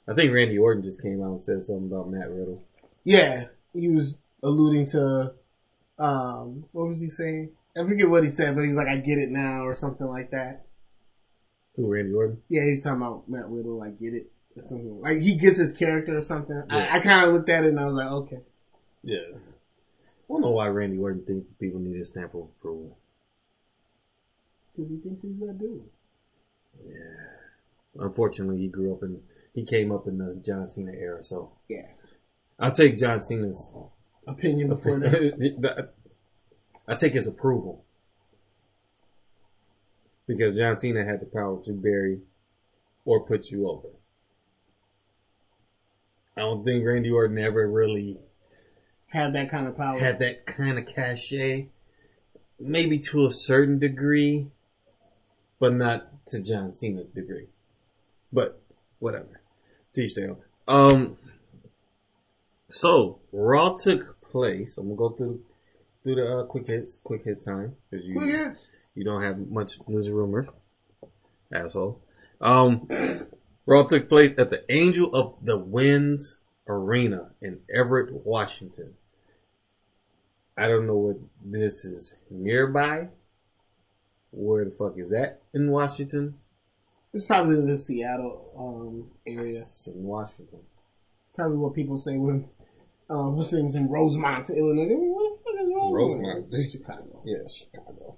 I 0.08 0.14
think 0.14 0.34
Randy 0.34 0.58
Orton 0.58 0.84
just 0.84 1.02
came 1.02 1.22
out 1.22 1.32
and 1.32 1.42
said 1.42 1.62
something 1.64 1.88
about 1.88 2.10
Matt 2.10 2.30
Riddle. 2.30 2.64
Yeah, 3.04 3.46
he 3.74 3.90
was 3.90 4.18
alluding 4.42 4.86
to, 4.88 5.34
um, 5.98 6.66
what 6.72 6.88
was 6.88 7.02
he 7.02 7.10
saying? 7.10 7.52
I 7.76 7.84
forget 7.84 8.10
what 8.10 8.24
he 8.24 8.30
said, 8.30 8.56
but 8.56 8.66
he's 8.66 8.76
like, 8.76 8.88
I 8.88 8.98
get 8.98 9.18
it 9.18 9.30
now, 9.30 9.66
or 9.66 9.74
something 9.74 10.08
like 10.08 10.32
that. 10.32 10.66
Who, 11.76 11.88
Randy 11.88 12.14
Orton? 12.14 12.42
Yeah, 12.50 12.64
he 12.66 12.72
was 12.72 12.84
talking 12.84 13.02
about 13.02 13.28
Matt 13.28 13.50
Riddle, 13.50 13.82
I 13.82 13.90
get 13.90 14.14
it. 14.14 14.32
Or 14.56 14.64
something. 14.64 15.02
Like, 15.02 15.20
he 15.20 15.36
gets 15.36 15.60
his 15.60 15.74
character 15.74 16.16
or 16.16 16.22
something. 16.22 16.62
Yeah. 16.70 16.78
I, 16.78 16.98
I 16.98 17.00
kind 17.00 17.26
of 17.26 17.34
looked 17.34 17.50
at 17.50 17.64
it 17.64 17.70
and 17.70 17.80
I 17.80 17.86
was 17.86 17.96
like, 17.96 18.08
okay. 18.08 18.40
Yeah. 19.04 19.18
I 19.34 20.28
don't 20.30 20.42
know 20.42 20.52
why 20.52 20.68
Randy 20.68 20.98
Orton 20.98 21.24
thinks 21.26 21.48
people 21.60 21.80
need 21.80 22.00
a 22.00 22.06
stamp 22.06 22.36
of 22.36 22.42
approval. 22.42 22.98
Because 24.76 24.92
he 24.92 24.98
thinks 24.98 25.22
he's 25.24 25.40
that 25.40 25.58
dude. 25.58 25.82
Yeah. 26.86 28.04
Unfortunately, 28.04 28.60
he 28.60 28.68
grew 28.68 28.94
up 28.94 29.02
in, 29.02 29.22
he 29.54 29.66
came 29.66 29.92
up 29.92 30.08
in 30.08 30.20
the 30.20 30.40
John 30.46 30.70
Cena 30.70 30.92
era, 30.92 31.24
so. 31.24 31.52
Yeah. 31.68 31.88
I'll 32.60 32.72
take 32.72 32.98
John 32.98 33.22
Cena's. 33.22 33.68
Opinion 34.28 34.70
before 34.70 35.00
that. 35.00 35.94
I 36.88 36.96
take 36.96 37.14
his 37.14 37.28
approval. 37.28 37.86
Because 40.28 40.56
John 40.56 40.78
Cena 40.78 41.04
had 41.04 41.20
the 41.20 41.26
power 41.26 41.62
to 41.64 41.74
bury 41.74 42.22
or 43.06 43.26
put 43.26 43.52
you 43.52 43.70
over. 43.70 43.90
I 46.36 46.42
don't 46.42 46.64
think 46.64 46.86
Randy 46.86 47.12
Orton 47.12 47.38
ever 47.38 47.70
really 47.70 48.20
had 49.08 49.34
that 49.34 49.52
kind 49.52 49.68
of 49.68 49.78
power. 49.78 50.00
had 50.00 50.20
that 50.20 50.46
kind 50.46 50.80
of 50.80 50.86
cachet. 50.86 51.70
Maybe 52.60 52.98
to 53.00 53.28
a 53.28 53.32
certain 53.32 53.78
degree, 53.78 54.48
but 55.60 55.76
not 55.76 56.26
to 56.28 56.42
John 56.42 56.72
Cena's 56.72 57.06
degree. 57.08 57.48
But 58.32 58.62
whatever. 59.00 59.42
Teach 59.94 60.16
their 60.16 60.32
own. 60.32 60.38
Um. 60.68 61.18
So 62.70 63.20
Raw 63.32 63.76
took 63.76 64.20
place. 64.22 64.78
I'm 64.78 64.86
gonna 64.86 64.98
go 64.98 65.10
through 65.10 65.42
through 66.04 66.16
the 66.16 66.40
uh, 66.40 66.44
quick 66.44 66.68
hits, 66.68 67.00
quick 67.04 67.24
hits 67.24 67.46
time 67.46 67.76
because 67.90 68.08
you 68.08 68.16
Quick 68.16 68.30
hits. 68.30 68.68
you 68.96 69.04
don't 69.04 69.22
have 69.22 69.40
much 69.50 69.78
news 69.88 70.08
and 70.08 70.16
rumors, 70.16 70.50
asshole. 71.52 72.02
Um, 72.42 72.88
Raw 73.66 73.84
took 73.84 74.10
place 74.10 74.36
at 74.38 74.50
the 74.50 74.64
Angel 74.70 75.14
of 75.16 75.38
the 75.42 75.58
Winds 75.58 76.38
Arena 76.68 77.32
in 77.42 77.60
Everett, 77.74 78.12
Washington. 78.26 78.96
I 80.58 80.68
don't 80.68 80.86
know 80.86 80.98
what 80.98 81.18
this 81.44 81.86
is 81.86 82.16
nearby. 82.30 83.10
Where 84.32 84.66
the 84.66 84.72
fuck 84.72 84.98
is 84.98 85.12
that 85.12 85.42
in 85.54 85.72
Washington? 85.72 86.36
It's 87.14 87.24
probably 87.24 87.58
in 87.58 87.68
the 87.68 87.78
Seattle 87.78 88.52
um, 88.58 89.12
area. 89.28 89.60
It's 89.60 89.88
in 89.88 90.04
Washington. 90.04 90.60
Probably 91.36 91.58
what 91.58 91.74
people 91.74 91.98
say 91.98 92.18
when 92.18 92.50
um, 93.10 93.36
name's 93.36 93.76
in 93.76 93.90
Rosemont, 93.90 94.50
Illinois. 94.50 94.88
They, 94.88 95.33
Rosemont? 95.92 96.54
Chicago. 96.72 97.22
Yeah, 97.26 97.38
Chicago. 97.48 98.18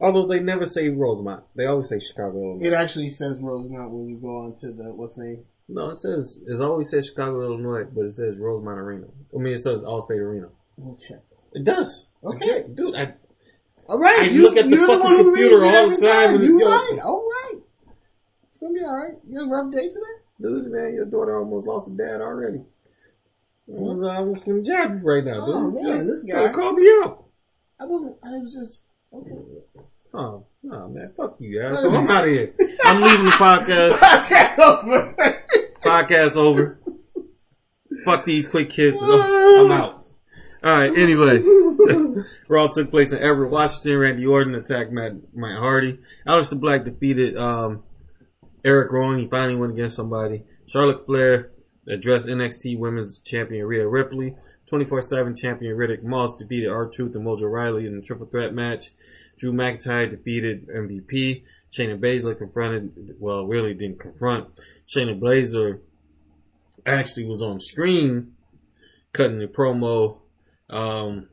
Although 0.00 0.26
they 0.26 0.40
never 0.40 0.64
say 0.64 0.88
Rosemont, 0.88 1.44
they 1.54 1.66
always 1.66 1.88
say 1.88 2.00
Chicago. 2.00 2.58
It 2.60 2.72
actually 2.72 3.10
says 3.10 3.38
Rosemont 3.38 3.90
when 3.90 4.08
you 4.08 4.16
go 4.16 4.38
onto 4.38 4.74
the 4.74 4.84
what's 4.94 5.18
name. 5.18 5.44
No, 5.68 5.90
it 5.90 5.96
says 5.96 6.40
it's 6.46 6.60
always 6.60 6.90
says 6.90 7.06
Chicago, 7.06 7.42
Illinois, 7.42 7.84
but 7.84 8.06
it 8.06 8.10
says 8.10 8.38
Rosemont 8.38 8.78
Arena. 8.78 9.06
I 9.34 9.38
mean, 9.38 9.52
it 9.52 9.60
says 9.60 9.84
Allstate 9.84 10.18
Arena. 10.18 10.48
We'll 10.76 10.96
check. 10.96 11.20
It 11.52 11.64
does. 11.64 12.06
Okay. 12.24 12.64
dude. 12.74 12.94
I 12.96 13.14
All 13.86 13.98
right, 13.98 14.20
I 14.20 14.24
you, 14.24 14.42
look 14.42 14.56
at 14.56 14.70
the 14.70 14.76
fucking 14.76 15.00
one 15.00 15.16
who 15.16 15.24
computer 15.24 15.64
all 15.64 15.88
the 15.88 15.96
time 15.96 16.34
and 16.36 16.44
it 16.44 16.46
You 16.46 16.64
right? 16.64 16.98
All 17.04 17.26
right. 17.26 17.60
It's 18.48 18.58
gonna 18.58 18.74
be 18.74 18.80
all 18.82 18.96
right. 18.96 19.14
You 19.28 19.38
had 19.38 19.46
a 19.46 19.50
rough 19.50 19.72
day 19.72 19.88
today. 19.88 20.00
Dude, 20.40 20.72
man, 20.72 20.94
your 20.94 21.04
daughter 21.04 21.38
almost 21.38 21.66
lost 21.66 21.90
her 21.90 21.96
dad 21.96 22.20
already. 22.22 22.62
I 23.70 23.80
was, 23.80 24.02
I 24.02 24.20
was 24.20 24.42
from 24.42 24.64
jab 24.64 25.00
right 25.04 25.24
now, 25.24 25.46
dude. 25.46 25.54
Oh, 25.54 25.70
man, 25.70 26.06
this 26.06 26.24
Trying 26.28 26.42
to 26.44 26.48
guy. 26.48 26.54
call 26.54 26.72
me 26.72 26.88
out. 27.02 27.24
I 27.78 27.84
wasn't. 27.86 28.16
I 28.24 28.30
was 28.38 28.52
just 28.52 28.84
okay. 29.12 29.30
Oh, 30.12 30.44
no, 30.62 30.88
man. 30.88 31.12
Fuck 31.16 31.36
you, 31.38 31.60
asshole. 31.62 31.90
I'm 31.96 32.10
out 32.10 32.24
of 32.24 32.30
here. 32.30 32.52
I'm 32.84 33.00
leaving 33.00 33.26
the 33.26 33.30
podcast. 33.32 33.92
Podcast 33.98 34.58
over. 34.58 35.44
Podcast 35.82 36.36
over. 36.36 36.80
Fuck 38.04 38.24
these 38.24 38.48
quick 38.48 38.72
hits. 38.72 39.00
I'm 39.00 39.70
out. 39.72 40.04
All 40.62 40.72
right. 40.72 40.96
Anyway, 40.96 41.42
Raw 42.48 42.66
took 42.68 42.90
place 42.90 43.12
in 43.12 43.22
Everett, 43.22 43.50
Washington. 43.50 43.98
Randy 43.98 44.26
Orton 44.26 44.54
attacked 44.56 44.90
Matt, 44.90 45.12
Matt 45.32 45.58
Hardy. 45.58 46.00
Aleister 46.26 46.58
Black 46.60 46.84
defeated 46.84 47.36
um, 47.36 47.82
Eric 48.64 48.90
Rowan. 48.92 49.18
He 49.18 49.28
finally 49.28 49.56
went 49.56 49.72
against 49.72 49.96
somebody. 49.96 50.42
Charlotte 50.66 51.06
Flair 51.06 51.50
addressed 51.86 52.28
NXT 52.28 52.78
Women's 52.78 53.18
Champion 53.18 53.66
Rhea 53.66 53.86
Ripley. 53.88 54.36
24/7 54.66 55.36
Champion 55.36 55.76
Riddick 55.76 56.02
Moss 56.02 56.36
defeated 56.36 56.68
R-Truth 56.70 57.14
and 57.16 57.26
Mojo 57.26 57.50
Rawley 57.50 57.86
in 57.86 57.96
a 57.96 58.02
triple 58.02 58.26
threat 58.26 58.54
match. 58.54 58.90
Drew 59.36 59.52
McIntyre 59.52 60.10
defeated 60.10 60.68
MVP. 60.68 61.42
Shayna 61.72 61.98
Baszler 61.98 62.36
confronted, 62.36 63.16
well, 63.18 63.46
really 63.46 63.74
didn't 63.74 64.00
confront. 64.00 64.48
Shayna 64.86 65.18
Baszler 65.18 65.80
actually 66.84 67.24
was 67.24 67.42
on 67.42 67.60
screen 67.60 68.34
cutting 69.12 69.38
the 69.38 69.46
promo 69.46 70.18
um, 70.68 71.28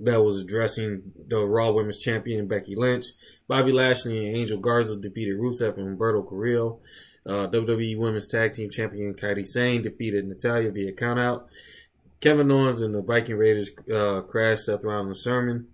that 0.00 0.22
was 0.22 0.40
addressing 0.40 1.12
the 1.28 1.38
Raw 1.44 1.72
Women's 1.72 2.00
Champion 2.00 2.46
Becky 2.46 2.76
Lynch. 2.76 3.06
Bobby 3.48 3.72
Lashley 3.72 4.26
and 4.26 4.36
Angel 4.36 4.58
Garza 4.58 4.96
defeated 4.96 5.38
Rusev 5.38 5.78
and 5.78 5.98
Humberto 5.98 6.28
Carrillo. 6.28 6.80
Uh, 7.26 7.48
WWE 7.48 7.98
Women's 7.98 8.28
Tag 8.28 8.52
Team 8.52 8.70
Champion 8.70 9.12
Kairi 9.14 9.44
Sane 9.44 9.82
defeated 9.82 10.28
Natalya 10.28 10.70
via 10.70 10.92
countout. 10.92 11.48
Kevin 12.20 12.50
Owens 12.50 12.82
and 12.82 12.94
the 12.94 13.02
Viking 13.02 13.36
Raiders 13.36 13.70
uh, 13.92 14.20
crashed 14.22 14.66
Seth 14.66 14.84
Rollins' 14.84 15.22
sermon, 15.22 15.66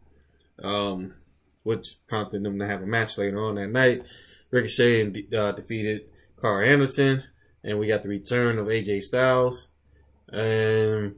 um, 0.62 1.14
which 1.62 1.96
prompted 2.08 2.42
them 2.42 2.58
to 2.58 2.66
have 2.66 2.82
a 2.82 2.86
match 2.86 3.18
later 3.18 3.44
on 3.44 3.56
that 3.56 3.68
night. 3.68 4.02
Ricochet 4.50 5.02
and, 5.02 5.34
uh, 5.34 5.52
defeated 5.52 6.06
Karl 6.36 6.66
Anderson, 6.66 7.22
and 7.62 7.78
we 7.78 7.86
got 7.86 8.02
the 8.02 8.08
return 8.08 8.58
of 8.58 8.66
AJ 8.66 9.02
Styles. 9.02 9.68
And 10.30 11.16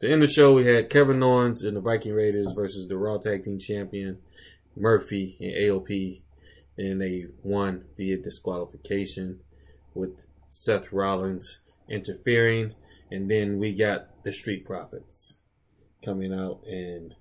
to 0.00 0.10
end 0.10 0.22
the 0.22 0.28
show, 0.28 0.52
we 0.52 0.66
had 0.66 0.90
Kevin 0.90 1.22
Owens 1.22 1.64
and 1.64 1.76
the 1.76 1.80
Viking 1.80 2.12
Raiders 2.12 2.52
versus 2.52 2.88
the 2.88 2.96
Raw 2.96 3.16
Tag 3.16 3.42
Team 3.42 3.58
Champion 3.58 4.18
Murphy 4.76 5.36
and 5.40 5.52
AOP, 5.52 6.20
and 6.76 7.00
they 7.00 7.26
won 7.42 7.84
via 7.96 8.18
disqualification 8.18 9.40
with 9.96 10.24
Seth 10.48 10.92
Rollins 10.92 11.60
interfering, 11.88 12.74
and 13.10 13.30
then 13.30 13.58
we 13.58 13.74
got 13.74 14.22
the 14.24 14.32
Street 14.32 14.64
Profits 14.64 15.38
coming 16.04 16.32
out 16.32 16.60
and 16.66 17.14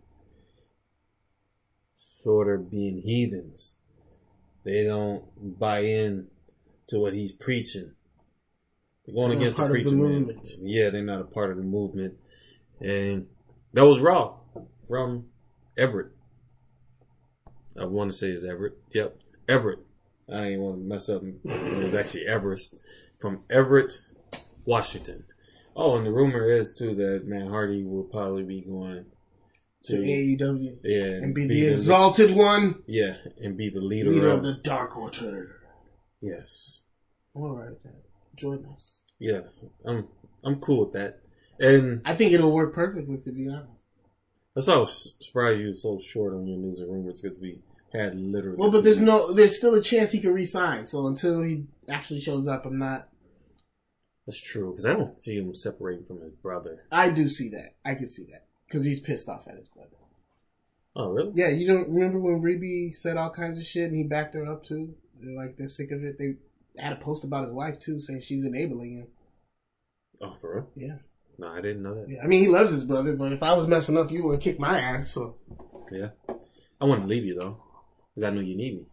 sort 2.23 2.53
of 2.53 2.69
being 2.69 3.01
heathens. 3.01 3.73
They 4.63 4.83
don't 4.83 5.23
buy 5.59 5.79
in 5.81 6.27
to 6.88 6.99
what 6.99 7.13
he's 7.13 7.31
preaching. 7.31 7.91
They're 9.05 9.15
going 9.15 9.29
They're 9.29 9.38
against 9.38 9.57
the 9.57 9.63
of 9.63 9.71
the 9.71 9.83
man. 9.91 9.95
movement. 9.95 10.49
Yeah, 10.59 10.89
they're 10.89 11.03
not 11.03 11.21
a 11.21 11.25
part 11.25 11.51
of 11.51 11.57
the 11.57 11.63
movement, 11.63 12.15
and 12.79 13.27
that 13.73 13.85
was 13.85 13.99
Raw 13.99 14.38
from 14.88 15.25
Everett. 15.77 16.11
I 17.79 17.85
want 17.85 18.11
to 18.11 18.17
say 18.17 18.29
is 18.29 18.43
Everett. 18.43 18.77
Yep, 18.93 19.19
Everett. 19.47 19.79
I 20.31 20.45
ain't 20.47 20.61
want 20.61 20.77
to 20.77 20.83
mess 20.83 21.09
up. 21.09 21.21
It 21.23 21.77
was 21.83 21.93
actually 21.95 22.25
Everest 22.27 22.75
from 23.19 23.43
Everett, 23.49 23.99
Washington. 24.65 25.25
Oh, 25.75 25.97
and 25.97 26.05
the 26.05 26.11
rumor 26.11 26.49
is 26.49 26.73
too 26.73 26.95
that 26.95 27.23
Matt 27.25 27.47
Hardy 27.49 27.83
will 27.83 28.03
probably 28.05 28.43
be 28.43 28.61
going 28.61 29.05
To 29.83 29.97
to 29.97 30.01
AEW 30.01 30.77
yeah 30.83 31.03
and 31.21 31.35
be 31.35 31.47
the 31.47 31.67
exalted 31.67 32.33
one, 32.35 32.81
yeah 32.88 33.15
and 33.41 33.57
be 33.57 33.69
the 33.69 33.81
leader, 33.81 34.09
leader 34.09 34.29
of, 34.29 34.39
of 34.39 34.43
the 34.45 34.53
Dark 34.63 34.95
Order. 34.97 35.61
yes 36.21 36.81
All 37.33 37.49
right, 37.55 37.75
then. 37.83 37.93
join 38.35 38.65
us. 38.73 39.01
yeah 39.19 39.41
I'm 39.85 40.07
I'm 40.43 40.59
cool 40.61 40.85
with 40.85 40.93
that 40.93 41.19
and 41.59 42.01
I 42.05 42.15
think 42.15 42.31
it'll 42.33 42.51
work 42.51 42.73
perfectly, 42.73 43.17
to 43.17 43.31
be 43.31 43.47
honest. 43.49 43.85
That's 44.55 44.67
why 44.67 44.73
I 44.73 44.77
was 44.77 45.13
surprised 45.19 45.59
you 45.61 45.67
were 45.67 45.73
so 45.73 45.97
short 45.99 46.33
on 46.33 46.47
your 46.47 46.57
news 46.57 46.79
and 46.79 46.91
rumors 46.91 47.19
because 47.21 47.38
we 47.39 47.59
had 47.97 48.15
literally. 48.15 48.58
Well, 48.58 48.71
but 48.71 48.84
there's 48.84 49.01
no, 49.01 49.34
there's 49.34 49.58
still 49.58 49.75
a 49.75 49.81
chance 49.81 50.12
he 50.12 50.19
can 50.19 50.34
resign. 50.34 50.86
So 50.88 51.08
until 51.08 51.41
he 51.41 51.65
actually 51.89 52.19
shows 52.21 52.47
up, 52.47 52.65
I'm 52.65 52.77
not. 52.79 53.10
That's 54.27 54.41
true 54.41 54.71
because 54.71 54.86
I 54.86 54.93
don't 54.93 55.21
see 55.21 55.36
him 55.38 55.53
separating 55.53 56.05
from 56.05 56.21
his 56.21 56.34
brother. 56.34 56.84
I 56.91 57.10
do 57.10 57.29
see 57.29 57.49
that. 57.49 57.75
I 57.86 57.93
can 57.95 58.10
see 58.10 58.23
that 58.31 58.45
because 58.67 58.84
he's 58.84 58.99
pissed 58.99 59.29
off 59.29 59.47
at 59.47 59.55
his 59.55 59.67
brother. 59.67 59.89
Oh, 60.95 61.10
really? 61.12 61.31
Yeah, 61.36 61.49
you 61.49 61.67
don't 61.67 61.89
remember 61.89 62.19
when 62.19 62.41
Reby 62.41 62.93
said 62.95 63.17
all 63.17 63.29
kinds 63.29 63.60
of 63.60 63.65
shit 63.65 63.89
and 63.89 63.95
he 63.97 64.03
backed 64.03 64.34
her 64.34 64.45
up 64.45 64.63
too. 64.63 64.95
They're 65.21 65.36
like 65.36 65.58
they're 65.58 65.67
sick 65.67 65.91
of 65.91 66.03
it. 66.03 66.17
They 66.17 66.36
had 66.81 66.93
a 66.93 66.97
post 66.97 67.23
about 67.23 67.45
his 67.45 67.53
wife 67.53 67.79
too, 67.79 67.99
saying 68.01 68.21
she's 68.21 68.43
enabling 68.45 68.97
him. 68.97 69.08
Oh, 70.21 70.34
for 70.41 70.55
real? 70.55 70.69
Yeah, 70.75 70.95
No, 71.38 71.49
I 71.49 71.62
didn't 71.62 71.84
know 71.84 71.93
that. 71.95 72.10
yeah. 72.10 72.23
I 72.23 72.27
mean, 72.27 72.41
he 72.41 72.47
loves 72.47 72.71
his 72.71 72.84
brother, 72.86 73.13
but 73.13 73.34
if 73.34 73.43
I 73.43 73.53
was 73.53 73.67
messing 73.67 73.97
up, 73.97 74.10
you 74.10 74.23
would 74.23 74.39
kick 74.41 74.60
my 74.60 74.79
ass. 74.79 75.12
So 75.12 75.36
Yeah. 75.91 76.10
I 76.81 76.86
wouldn't 76.86 77.08
leave 77.10 77.25
you 77.25 77.36
though 77.36 77.58
because 78.15 78.28
I 78.28 78.34
know 78.34 78.41
you 78.41 78.56
need 78.56 78.78
me. 78.78 78.86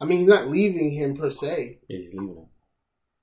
I 0.00 0.04
mean, 0.04 0.20
he's 0.20 0.28
not 0.28 0.48
leaving 0.48 0.90
him 0.90 1.16
per 1.16 1.30
se. 1.30 1.78
Yeah, 1.88 1.98
he's 1.98 2.14
leaving 2.14 2.36
him. 2.36 2.46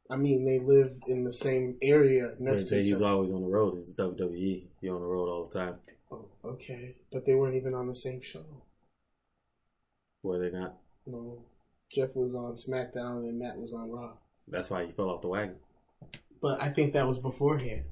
I 0.09 0.15
mean, 0.15 0.45
they 0.45 0.59
live 0.59 0.97
in 1.07 1.23
the 1.23 1.33
same 1.33 1.77
area 1.81 2.33
next 2.39 2.65
to 2.65 2.79
each 2.79 2.87
he's 2.87 3.01
other. 3.01 3.13
always 3.13 3.31
on 3.31 3.41
the 3.41 3.47
road. 3.47 3.75
He's 3.75 3.95
WWE. 3.95 4.63
He's 4.81 4.89
on 4.89 4.99
the 4.99 5.07
road 5.07 5.29
all 5.29 5.45
the 5.45 5.59
time. 5.59 5.75
Oh, 6.11 6.25
okay, 6.43 6.95
but 7.11 7.25
they 7.25 7.35
weren't 7.35 7.55
even 7.55 7.73
on 7.73 7.87
the 7.87 7.95
same 7.95 8.21
show. 8.21 8.45
Were 10.21 10.39
they 10.39 10.55
not? 10.55 10.75
No, 11.05 11.43
Jeff 11.91 12.15
was 12.15 12.35
on 12.35 12.53
SmackDown 12.53 13.27
and 13.29 13.39
Matt 13.39 13.57
was 13.57 13.73
on 13.73 13.91
Raw. 13.91 14.13
That's 14.47 14.69
why 14.69 14.85
he 14.85 14.91
fell 14.91 15.09
off 15.09 15.21
the 15.21 15.27
wagon. 15.27 15.55
But 16.41 16.61
I 16.61 16.69
think 16.69 16.93
that 16.93 17.07
was 17.07 17.17
beforehand. 17.17 17.83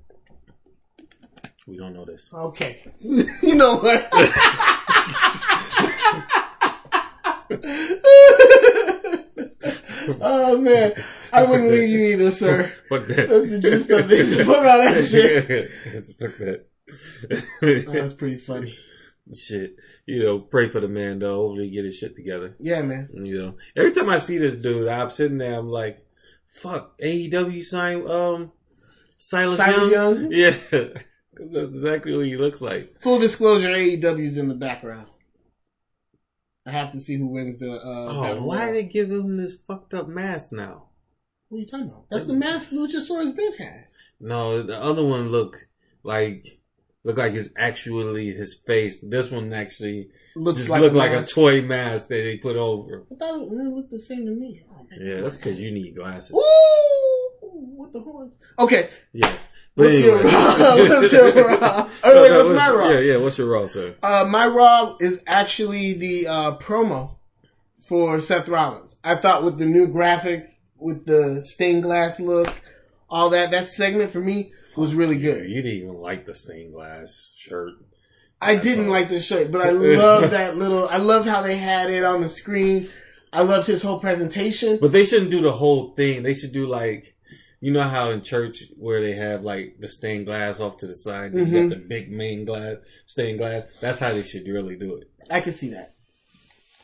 We 1.68 1.78
don't 1.78 1.94
know 1.94 2.06
this. 2.06 2.34
Okay. 2.34 2.84
you 3.00 3.56
know 3.56 3.78
what? 3.78 4.10
oh 10.22 10.58
man. 10.60 10.94
I 11.34 11.44
wouldn't 11.44 11.72
leave 11.72 11.90
you 11.90 12.00
either, 12.08 12.32
sir. 12.32 12.74
Fuck 12.90 13.08
that. 13.08 13.30
That's 13.30 13.50
the 13.50 13.60
gist 13.60 13.90
of 13.90 14.12
it. 14.12 14.46
Fuck 14.46 14.58
all 14.58 14.64
that 14.64 15.06
shit. 15.06 15.70
Fuck 16.20 16.38
that. 16.40 16.68
Oh, 17.62 17.94
that's 17.94 18.14
pretty 18.16 18.38
funny. 18.38 18.78
Shit. 19.34 19.76
You 20.06 20.24
know, 20.24 20.40
pray 20.40 20.68
for 20.68 20.82
the 20.82 20.88
man 20.90 21.20
though. 21.20 21.48
Hopefully 21.48 21.70
he 21.70 21.76
get 21.76 21.86
his 21.86 21.96
shit 21.96 22.16
together. 22.16 22.56
Yeah, 22.60 22.82
man. 22.82 23.10
You 23.14 23.40
know, 23.40 23.58
every 23.76 23.92
time 23.92 24.10
I 24.10 24.20
see 24.20 24.38
this 24.38 24.56
dude, 24.56 24.88
I'm 24.88 25.10
sitting 25.10 25.38
there. 25.38 25.58
I'm 25.58 25.70
like, 25.70 26.04
"Fuck, 26.50 26.98
AEW 27.00 27.64
sign 27.64 28.10
um 28.10 28.52
Silas, 29.18 29.58
Silas 29.58 29.92
Young? 29.92 29.94
Young? 30.20 30.32
Yeah, 30.32 30.56
that's 30.72 31.76
exactly 31.76 32.18
what 32.18 32.26
he 32.26 32.36
looks 32.38 32.60
like. 32.60 33.00
Full 33.00 33.20
disclosure, 33.20 33.70
AEW's 33.70 34.38
in 34.38 34.48
the 34.48 34.56
background. 34.56 35.08
I 36.66 36.72
have 36.72 36.92
to 36.92 37.00
see 37.00 37.16
who 37.18 37.28
wins 37.28 37.58
the 37.58 37.72
uh 37.72 37.80
Oh, 37.84 38.42
why 38.44 38.66
royal. 38.66 38.74
they 38.74 38.84
give 38.84 39.10
him 39.12 39.38
this 39.38 39.58
fucked 39.68 39.94
up 39.94 40.08
mask 40.08 40.52
now? 40.52 40.88
What 41.50 41.58
are 41.58 41.62
you 41.62 41.68
talking 41.68 41.88
about? 41.88 42.06
That's 42.10 42.26
the 42.26 42.34
mask 42.34 42.72
Luchasaurus 42.72 43.36
Ben 43.36 43.54
had. 43.58 43.86
No, 44.20 44.62
the 44.62 44.78
other 44.78 45.04
one 45.04 45.30
looked 45.30 45.66
like 46.04 46.60
looked 47.04 47.18
like 47.18 47.34
it's 47.34 47.50
actually 47.58 48.32
his 48.32 48.54
face. 48.68 49.00
This 49.02 49.32
one 49.32 49.52
actually 49.54 50.10
Looks 50.36 50.60
just 50.60 50.70
like 50.70 50.82
looked 50.82 50.96
a 50.96 50.98
like 51.00 51.12
a 51.12 51.26
toy 51.26 51.62
mask 51.64 52.10
that 52.10 52.16
they 52.16 52.38
put 52.38 52.56
over. 52.56 53.06
I 53.12 53.16
thought 53.16 53.42
it 53.42 53.50
really 53.50 53.72
looked 53.72 53.92
the 53.92 54.00
same 54.00 54.26
to 54.26 54.32
me. 54.32 54.62
Oh, 54.72 54.86
man. 54.90 55.00
Yeah, 55.02 55.22
that's 55.22 55.38
because 55.38 55.60
you 55.60 55.72
need 55.72 55.96
glasses. 55.96 56.32
Ooh, 56.36 57.76
with 57.76 57.92
the 57.94 58.02
horns. 58.02 58.36
Okay, 58.60 58.90
Yeah. 59.14 59.34
What's 59.76 60.00
your 60.00 60.22
raw? 60.22 60.76
What's 60.76 61.12
your 61.14 61.34
raw? 61.34 61.90
Oh, 62.04 62.22
wait, 62.22 62.30
No, 62.30 62.44
no, 62.44 62.46
what's 62.46 62.58
my 62.58 62.70
raw? 62.72 62.90
Yeah, 62.90 63.00
yeah. 63.00 63.18
What's 63.18 63.38
your 63.38 63.48
raw, 63.48 63.66
sir? 63.66 63.96
Uh, 64.04 64.28
my 64.30 64.48
raw 64.48 64.96
is 65.00 65.24
actually 65.28 65.94
the 65.94 66.28
uh, 66.28 66.58
promo 66.58 67.16
for 67.80 68.20
Seth 68.20 68.50
Rollins. 68.50 68.96
I 69.04 69.16
thought 69.16 69.44
with 69.44 69.58
the 69.58 69.66
new 69.66 69.88
graphic, 69.88 70.50
with 70.78 71.06
the 71.06 71.44
stained 71.46 71.84
glass 71.84 72.20
look, 72.20 72.54
all 73.10 73.30
that, 73.30 73.52
that 73.52 73.70
segment 73.70 74.12
for 74.12 74.20
me 74.20 74.52
was 74.76 74.94
really 74.94 75.18
good. 75.18 75.50
You 75.50 75.62
didn't 75.62 75.80
even 75.80 76.02
like 76.02 76.26
the 76.26 76.36
stained 76.36 76.74
glass 76.74 77.34
shirt. 77.36 77.74
I 78.42 78.56
didn't 78.56 78.90
like 78.90 79.10
the 79.10 79.20
shirt, 79.20 79.52
but 79.52 79.62
I 79.62 79.70
love 79.72 80.32
that 80.32 80.58
little. 80.58 80.88
I 80.90 80.98
loved 80.98 81.28
how 81.28 81.42
they 81.42 81.58
had 81.58 81.90
it 81.90 82.04
on 82.04 82.22
the 82.22 82.30
screen. 82.30 82.90
I 83.34 83.44
loved 83.44 83.68
his 83.68 83.82
whole 83.82 84.00
presentation. 84.00 84.78
But 84.82 84.92
they 84.92 85.06
shouldn't 85.06 85.32
do 85.32 85.42
the 85.42 85.54
whole 85.54 85.94
thing. 85.94 86.24
They 86.24 86.34
should 86.34 86.52
do 86.52 86.68
like, 86.68 87.16
you 87.62 87.72
know 87.72 87.84
how 87.88 88.10
in 88.10 88.22
church 88.24 88.64
where 88.78 89.02
they 89.02 89.14
have 89.14 89.44
like 89.44 89.76
the 89.80 89.88
stained 89.88 90.26
glass 90.26 90.60
off 90.60 90.78
to 90.78 90.88
the 90.88 90.96
side, 90.96 91.34
you 91.34 91.46
Mhm. 91.46 91.70
got 91.70 91.70
the 91.70 91.76
big 91.82 92.12
main 92.12 92.44
glass, 92.44 92.78
stained 93.06 93.38
glass. 93.38 93.64
That's 93.80 94.00
how 94.00 94.14
they 94.14 94.24
should 94.24 94.48
really 94.48 94.76
do 94.76 94.96
it. 94.96 95.10
I 95.30 95.40
can 95.42 95.54
see 95.54 95.70
that. 95.70 95.94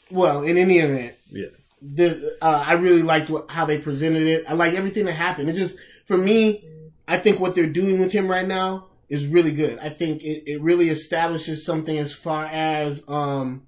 Well, 0.10 0.44
in 0.44 0.58
any 0.58 0.78
event, 0.78 1.16
Yeah. 1.32 1.48
the 1.82 2.38
uh, 2.42 2.64
I 2.66 2.74
really 2.74 3.02
liked 3.04 3.30
what, 3.30 3.50
how 3.52 3.66
they 3.66 3.80
presented 3.80 4.28
it. 4.28 4.46
I 4.48 4.54
like 4.54 4.74
everything 4.76 5.06
that 5.06 5.14
happened. 5.14 5.50
It 5.50 5.54
just 5.54 5.78
for 6.06 6.18
me, 6.18 6.64
I 7.08 7.18
think 7.18 7.40
what 7.40 7.56
they're 7.56 7.68
doing 7.68 8.00
with 8.00 8.12
him 8.12 8.30
right 8.30 8.48
now 8.48 8.88
is 9.10 9.26
really 9.26 9.52
good. 9.52 9.80
I 9.80 9.90
think 9.90 10.22
it, 10.24 10.44
it 10.52 10.62
really 10.62 10.90
establishes 10.90 11.66
something 11.66 11.98
as 11.98 12.14
far 12.14 12.46
as 12.46 13.04
um 13.08 13.64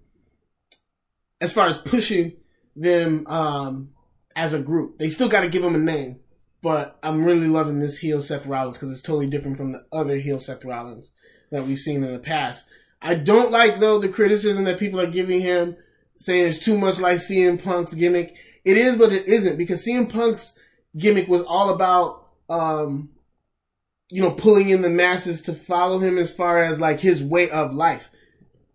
as 1.41 1.51
far 1.53 1.67
as 1.67 1.79
pushing 1.79 2.33
them 2.75 3.25
um 3.27 3.89
as 4.35 4.53
a 4.53 4.59
group. 4.59 4.99
They 4.99 5.09
still 5.09 5.27
got 5.29 5.41
to 5.41 5.49
give 5.49 5.63
him 5.63 5.75
a 5.75 5.79
name, 5.79 6.19
but 6.61 6.97
I'm 7.03 7.23
really 7.23 7.47
loving 7.47 7.79
this 7.79 7.99
heel 7.99 8.21
Seth 8.21 8.45
Rollins 8.45 8.77
because 8.77 8.91
it's 8.91 9.01
totally 9.01 9.29
different 9.29 9.57
from 9.57 9.71
the 9.71 9.85
other 9.91 10.17
heel 10.17 10.39
Seth 10.39 10.65
Rollins 10.65 11.11
that 11.51 11.65
we've 11.65 11.79
seen 11.79 12.03
in 12.03 12.11
the 12.11 12.19
past. 12.19 12.65
I 13.01 13.15
don't 13.15 13.51
like 13.51 13.79
though 13.79 13.99
the 13.99 14.09
criticism 14.09 14.65
that 14.65 14.79
people 14.79 14.99
are 14.99 15.07
giving 15.07 15.39
him 15.41 15.77
saying 16.19 16.47
it's 16.49 16.59
too 16.59 16.77
much 16.77 16.99
like 16.99 17.17
CM 17.17 17.61
Punk's 17.61 17.93
gimmick. 17.93 18.35
It 18.65 18.77
is, 18.77 18.97
but 18.97 19.13
it 19.13 19.27
isn't 19.27 19.57
because 19.57 19.85
CM 19.85 20.11
Punk's 20.11 20.53
gimmick 20.97 21.27
was 21.29 21.43
all 21.43 21.69
about, 21.69 22.27
um, 22.49 23.09
you 24.09 24.21
know, 24.21 24.31
pulling 24.31 24.69
in 24.69 24.81
the 24.81 24.89
masses 24.89 25.41
to 25.43 25.53
follow 25.53 25.99
him 25.99 26.17
as 26.17 26.31
far 26.31 26.61
as 26.63 26.79
like 26.79 26.99
his 26.99 27.23
way 27.23 27.49
of 27.49 27.73
life. 27.73 28.09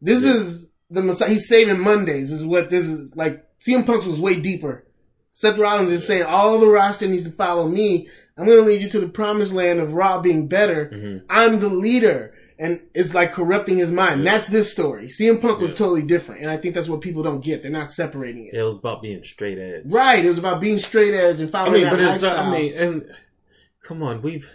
This 0.00 0.24
Yeah. 0.24 0.34
is 0.34 0.66
the 0.90 1.02
Messiah. 1.02 1.28
He's 1.28 1.48
saving 1.48 1.80
Mondays 1.80 2.32
is 2.32 2.44
what 2.44 2.70
this 2.70 2.86
is 2.86 3.14
like. 3.14 3.44
CM 3.60 3.84
Punk's 3.84 4.06
was 4.06 4.20
way 4.20 4.40
deeper. 4.40 4.83
Seth 5.36 5.58
Rollins 5.58 5.90
is 5.90 6.06
saying 6.06 6.22
all 6.22 6.58
the 6.60 6.68
roster 6.68 7.08
needs 7.08 7.24
to 7.24 7.30
follow 7.32 7.66
me. 7.68 8.08
I'm 8.38 8.46
going 8.46 8.58
to 8.58 8.64
lead 8.64 8.82
you 8.82 8.88
to 8.90 9.00
the 9.00 9.08
promised 9.08 9.52
land 9.52 9.80
of 9.80 9.92
Raw 9.92 10.20
being 10.20 10.46
better. 10.46 10.88
hmm 10.88 11.18
I'm 11.28 11.58
the 11.58 11.68
leader. 11.68 12.34
And 12.56 12.80
it's 12.94 13.14
like 13.14 13.32
corrupting 13.32 13.78
his 13.78 13.90
mind. 13.90 14.22
Yeah. 14.22 14.30
That's 14.36 14.46
this 14.46 14.70
story. 14.70 15.08
CM 15.08 15.40
Punk 15.40 15.58
was 15.60 15.72
Yeah. 15.72 15.76
totally 15.78 16.02
different. 16.02 16.42
And 16.42 16.50
I 16.50 16.56
think 16.56 16.76
that's 16.76 16.88
what 16.88 17.00
people 17.00 17.24
don't 17.24 17.40
get. 17.42 17.62
They're 17.62 17.70
not 17.72 17.90
separating 17.90 18.46
it. 18.46 18.54
It 18.54 18.62
was 18.62 18.76
about 18.76 19.02
being 19.02 19.24
straight 19.24 19.58
edge. 19.58 19.82
Right. 19.86 20.24
It 20.24 20.28
was 20.28 20.38
about 20.38 20.60
being 20.60 20.78
straight 20.78 21.14
edge 21.14 21.40
and 21.40 21.48
I 21.48 21.52
following 21.52 21.72
mean, 21.74 21.82
that 21.84 21.90
but 21.90 22.00
it's 22.00 22.22
lifestyle. 22.22 22.46
I 22.46 22.50
mean, 22.52 22.74
and 22.74 23.04
come 23.82 24.04
on, 24.04 24.22
we've 24.22 24.48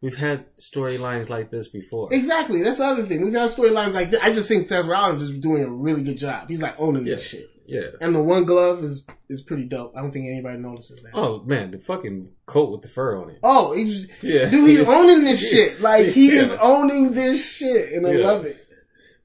we've 0.00 0.16
had 0.16 0.44
storylines 0.56 1.28
like 1.28 1.50
this 1.50 1.66
before. 1.66 2.08
exactly. 2.14 2.62
That's 2.62 2.78
the 2.78 2.84
other 2.84 3.02
thing. 3.02 3.20
We've 3.24 3.32
had 3.34 3.50
storylines 3.50 3.94
like 3.94 4.12
this. 4.12 4.22
I 4.22 4.32
just 4.32 4.46
think 4.46 4.68
Seth 4.68 4.86
Rollins 4.86 5.22
is 5.22 5.36
doing 5.38 5.64
a 5.64 5.68
really 5.70 6.02
good 6.04 6.18
job. 6.18 6.48
He's 6.48 6.62
like 6.62 6.78
owning 6.78 7.02
this 7.04 7.22
shit. 7.26 7.50
Yeah. 7.66 7.88
And 8.00 8.14
the 8.14 8.22
one 8.22 8.44
glove 8.44 8.84
is, 8.84 9.04
is 9.28 9.40
pretty 9.42 9.64
dope. 9.64 9.94
I 9.96 10.02
don't 10.02 10.12
think 10.12 10.26
anybody 10.26 10.58
notices 10.58 11.02
that. 11.02 11.10
Oh 11.14 11.42
man, 11.44 11.70
the 11.70 11.78
fucking 11.78 12.28
coat 12.46 12.70
with 12.70 12.82
the 12.82 12.88
fur 12.88 13.16
on 13.16 13.30
it. 13.30 13.38
Oh, 13.42 13.72
he's, 13.72 14.06
Yeah. 14.22 14.46
dude, 14.50 14.68
he's 14.68 14.82
owning 14.82 15.24
this 15.24 15.40
shit. 15.50 15.80
Like, 15.80 16.08
he 16.08 16.34
Yeah. 16.34 16.42
is 16.42 16.52
owning 16.60 17.12
this 17.12 17.44
shit. 17.44 17.92
And 17.92 18.06
I 18.06 18.12
Yeah. 18.12 18.26
love 18.26 18.44
it. 18.44 18.58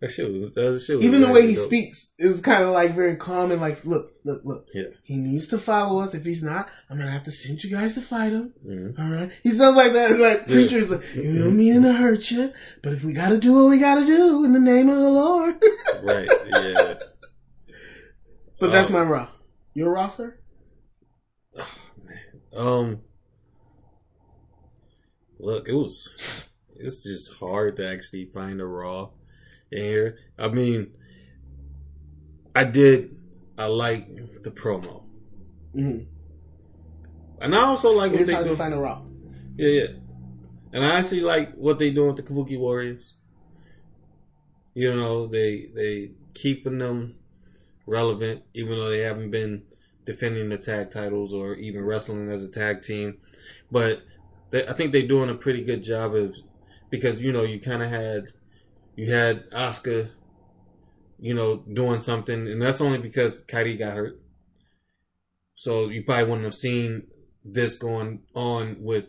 That 0.02 0.12
shit 0.12 0.32
was 0.32 0.41
that 0.43 0.82
shit 0.86 0.95
was 0.95 1.04
Even 1.06 1.19
the 1.21 1.28
way 1.30 1.45
he 1.45 1.56
dope. 1.56 1.65
speaks 1.65 2.13
is 2.17 2.39
kind 2.39 2.63
of 2.63 2.69
like 2.69 2.95
very 2.95 3.17
calm 3.17 3.52
and 3.52 3.60
like, 3.60 3.84
look, 3.84 4.13
look, 4.23 4.39
look. 4.45 4.67
Yeah. 4.73 4.84
He 5.04 5.17
needs 5.17 5.47
to 5.49 5.58
follow 5.58 5.99
us. 6.02 6.13
If 6.13 6.23
he's 6.23 6.41
not, 6.41 6.69
I'm 6.89 6.97
gonna 6.97 7.12
have 7.12 7.23
to 7.23 7.34
send 7.34 7.62
you 7.65 7.69
guys 7.69 7.95
to 7.95 8.02
fight 8.02 8.32
him. 8.32 8.54
Mhm. 8.65 8.97
All 8.97 9.13
right. 9.13 9.30
He 9.43 9.52
sounds 9.52 9.75
like 9.75 9.91
that, 9.91 10.17
like 10.17 10.43
Yeah. 10.47 10.54
preachers. 10.54 10.89
Like, 10.89 11.02
you 11.15 11.23
know, 11.34 11.52
meaning 11.52 11.82
to 11.84 11.91
hurt 11.91 12.32
you, 12.32 12.54
but 12.82 12.93
if 12.93 13.04
we 13.04 13.12
got 13.12 13.30
to 13.30 13.38
do 13.38 13.54
what 13.56 13.69
we 13.69 13.78
got 13.78 13.95
to 13.99 14.06
do 14.06 14.45
in 14.45 14.54
the 14.54 14.60
name 14.62 14.88
of 14.88 14.95
the 14.95 15.10
Lord. 15.10 15.56
Right. 16.02 16.30
Yeah. 16.49 16.93
But 18.60 18.72
that's 18.72 18.89
Um, 18.89 18.93
my 18.93 19.02
raw. 19.04 19.28
Your 19.74 19.91
raw, 19.93 20.08
sir? 20.10 20.38
Um, 22.52 23.02
look, 25.39 25.67
it 25.69 25.74
was. 25.74 26.48
It's 26.76 27.04
just 27.04 27.36
hard 27.36 27.76
to 27.78 27.88
actually 27.88 28.26
find 28.26 28.60
a 28.60 28.65
raw 28.65 29.10
in 29.72 29.84
here. 29.84 30.17
I 30.38 30.48
mean, 30.48 30.91
I 32.56 32.63
did. 32.63 33.15
I 33.58 33.65
like 33.65 34.08
the 34.43 34.50
promo, 34.50 35.04
Mm-hmm. 35.76 36.06
and 37.41 37.54
I 37.56 37.60
also 37.62 37.91
like 37.91 38.12
It 38.12 38.13
what 38.13 38.22
is 38.22 38.28
they 38.28 38.34
hard 38.34 38.45
do. 38.45 38.52
to 38.52 38.58
find 38.58 38.74
a 38.74 38.78
raw. 38.80 39.04
Yeah, 39.58 39.67
yeah. 39.67 39.88
And 40.74 40.84
I 40.84 40.98
actually 40.98 41.22
like 41.22 41.54
what 41.56 41.78
they 41.78 41.91
doing 41.91 42.08
with 42.08 42.17
the 42.17 42.24
Kabuki 42.24 42.58
Warriors. 42.58 43.15
You 44.74 44.95
know, 44.95 45.28
they 45.28 45.69
they 45.76 46.12
keeping 46.34 46.80
them 46.80 47.15
relevant, 47.89 48.43
even 48.54 48.71
though 48.71 48.89
they 48.89 48.99
haven't 48.99 49.32
been 49.32 49.63
defending 50.06 50.49
the 50.49 50.58
tag 50.58 50.91
titles 50.91 51.34
or 51.34 51.56
even 51.56 51.84
wrestling 51.84 52.32
as 52.32 52.43
a 52.43 52.52
tag 52.52 52.82
team. 52.82 53.17
But 53.71 54.02
they, 54.52 54.67
I 54.67 54.73
think 54.73 54.91
they're 54.91 55.08
doing 55.08 55.30
a 55.30 55.36
pretty 55.36 55.63
good 55.63 55.84
job 55.84 56.15
of 56.15 56.36
because 56.89 57.21
you 57.21 57.32
know 57.32 57.43
you 57.43 57.60
kind 57.60 57.84
of 57.84 57.89
had 57.89 58.28
you 58.95 59.13
had 59.13 59.49
Asuka, 59.52 60.10
you 61.19 61.34
know, 61.34 61.58
doing 61.58 61.99
something, 61.99 62.47
and 62.47 62.62
that's 62.62 62.82
only 62.82 62.97
because 62.97 63.43
Kairi 63.43 63.78
got 63.78 63.95
hurt. 63.95 64.21
So 65.56 65.89
you 65.89 66.04
probably 66.04 66.25
wouldn't 66.25 66.45
have 66.45 66.56
seen 66.56 67.08
this 67.43 67.78
going 67.78 68.21
on 68.34 68.78
with 68.80 69.06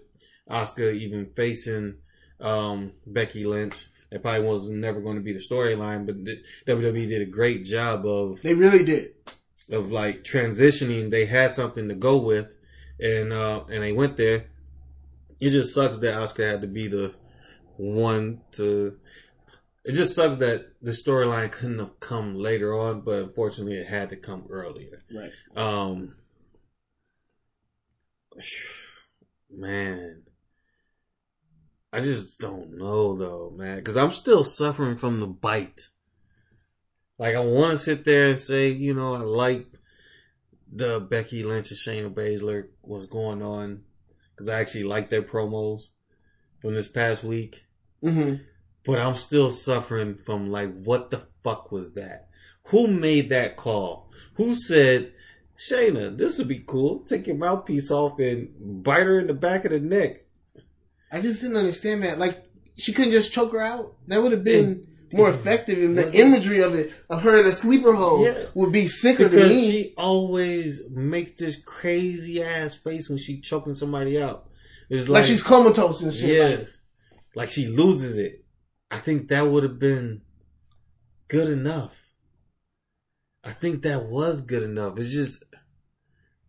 Asuka 0.48 0.94
even 0.94 1.30
facing 1.36 1.96
um, 2.40 2.92
Becky 3.06 3.44
Lynch. 3.44 3.86
It 4.10 4.22
probably 4.22 4.46
was 4.46 4.68
never 4.70 5.00
going 5.00 5.16
to 5.16 5.22
be 5.22 5.32
the 5.32 5.38
storyline, 5.38 6.04
but 6.06 6.24
the, 6.24 6.42
WWE 6.66 7.08
did 7.08 7.22
a 7.22 7.26
great 7.30 7.64
job 7.64 8.04
of 8.06 8.42
They 8.42 8.54
really 8.54 8.84
did. 8.84 9.14
of 9.70 9.92
like 9.92 10.24
transitioning. 10.24 11.10
They 11.10 11.26
had 11.26 11.54
something 11.54 11.88
to 11.88 11.94
go 11.94 12.16
with, 12.18 12.48
and 12.98 13.32
uh, 13.32 13.64
and 13.70 13.82
they 13.82 13.92
went 13.92 14.16
there. 14.16 14.46
It 15.38 15.50
just 15.50 15.74
sucks 15.74 15.98
that 15.98 16.14
Asuka 16.14 16.50
had 16.50 16.62
to 16.62 16.66
be 16.66 16.88
the 16.88 17.14
one 17.76 18.40
to. 18.52 18.98
It 19.84 19.92
just 19.92 20.14
sucks 20.14 20.36
that 20.36 20.66
the 20.82 20.90
storyline 20.90 21.50
couldn't 21.50 21.78
have 21.78 21.98
come 22.00 22.34
later 22.34 22.78
on, 22.78 23.00
but 23.00 23.22
unfortunately, 23.22 23.78
it 23.78 23.86
had 23.86 24.10
to 24.10 24.16
come 24.16 24.44
earlier. 24.50 25.02
Right. 25.10 25.32
Um, 25.56 26.16
man, 29.50 30.22
I 31.92 32.00
just 32.00 32.38
don't 32.38 32.78
know 32.78 33.16
though, 33.16 33.52
man, 33.56 33.76
because 33.76 33.96
I'm 33.96 34.12
still 34.12 34.44
suffering 34.44 34.96
from 34.96 35.20
the 35.20 35.26
bite. 35.26 35.88
Like 37.18 37.34
I 37.34 37.40
want 37.40 37.72
to 37.72 37.76
sit 37.76 38.04
there 38.04 38.28
and 38.28 38.38
say, 38.38 38.68
you 38.68 38.94
know, 38.94 39.14
I 39.14 39.18
like 39.18 39.66
the 40.72 41.00
Becky 41.00 41.42
Lynch 41.42 41.70
and 41.70 41.80
Shayna 41.80 42.14
Baszler 42.14 42.68
what's 42.80 43.06
going 43.06 43.42
on 43.42 43.82
because 44.30 44.48
I 44.48 44.60
actually 44.60 44.84
like 44.84 45.10
their 45.10 45.22
promos 45.22 45.88
from 46.62 46.74
this 46.74 46.88
past 46.88 47.24
week, 47.24 47.64
hmm 48.02 48.36
but 48.84 48.98
I'm 48.98 49.14
still 49.14 49.50
suffering 49.50 50.16
from 50.16 50.50
like, 50.50 50.82
what 50.82 51.10
the 51.10 51.22
fuck 51.44 51.70
was 51.70 51.92
that? 51.94 52.28
Who 52.64 52.86
made 52.86 53.28
that 53.30 53.56
call? 53.56 54.10
Who 54.34 54.54
said, 54.54 55.12
Shayna, 55.58 56.16
this 56.16 56.38
would 56.38 56.48
be 56.48 56.64
cool. 56.66 57.00
Take 57.00 57.26
your 57.26 57.36
mouthpiece 57.36 57.90
off 57.90 58.18
and 58.18 58.82
bite 58.82 59.06
her 59.06 59.20
in 59.20 59.26
the 59.26 59.34
back 59.34 59.64
of 59.64 59.72
the 59.72 59.80
neck. 59.80 60.24
I 61.10 61.20
just 61.20 61.40
didn't 61.40 61.56
understand 61.56 62.02
that. 62.04 62.18
Like, 62.18 62.44
she 62.76 62.92
couldn't 62.92 63.12
just 63.12 63.32
choke 63.32 63.52
her 63.52 63.60
out. 63.60 63.96
That 64.06 64.22
would 64.22 64.32
have 64.32 64.44
been 64.44 64.86
more 65.12 65.28
effective, 65.28 65.78
and 65.82 65.98
the 65.98 66.12
imagery 66.18 66.60
of 66.60 66.74
it, 66.74 66.92
of 67.10 67.22
her 67.22 67.40
in 67.40 67.46
a 67.46 67.52
sleeper 67.52 67.92
hold, 67.94 68.26
Yeah. 68.26 68.46
would 68.54 68.70
be 68.72 68.86
sicker 68.86 69.24
to 69.24 69.28
Because 69.28 69.48
me. 69.50 69.70
she 69.70 69.94
always 69.96 70.82
makes 70.88 71.32
this 71.32 71.60
crazy 71.62 72.42
ass 72.42 72.76
face 72.76 73.08
when 73.08 73.18
she 73.18 73.40
choking 73.40 73.74
somebody 73.74 74.20
out. 74.22 74.48
It's 74.88 75.08
like, 75.08 75.22
like, 75.22 75.24
she's 75.28 75.42
comatose 75.42 76.00
and 76.02 76.12
shit. 76.14 76.28
yeah, 76.36 76.44
Like, 76.58 76.68
like 77.34 77.48
she 77.48 77.66
loses 77.66 78.18
it. 78.18 78.44
I 78.90 78.98
think 78.98 79.28
that 79.28 79.42
would 79.42 79.62
have 79.64 79.78
been 79.78 80.22
good 81.28 81.48
enough. 81.48 81.96
I 83.42 83.52
think 83.52 83.82
that 83.82 84.06
was 84.06 84.42
good 84.42 84.62
enough. 84.62 84.98
It's 84.98 85.08
just 85.10 85.42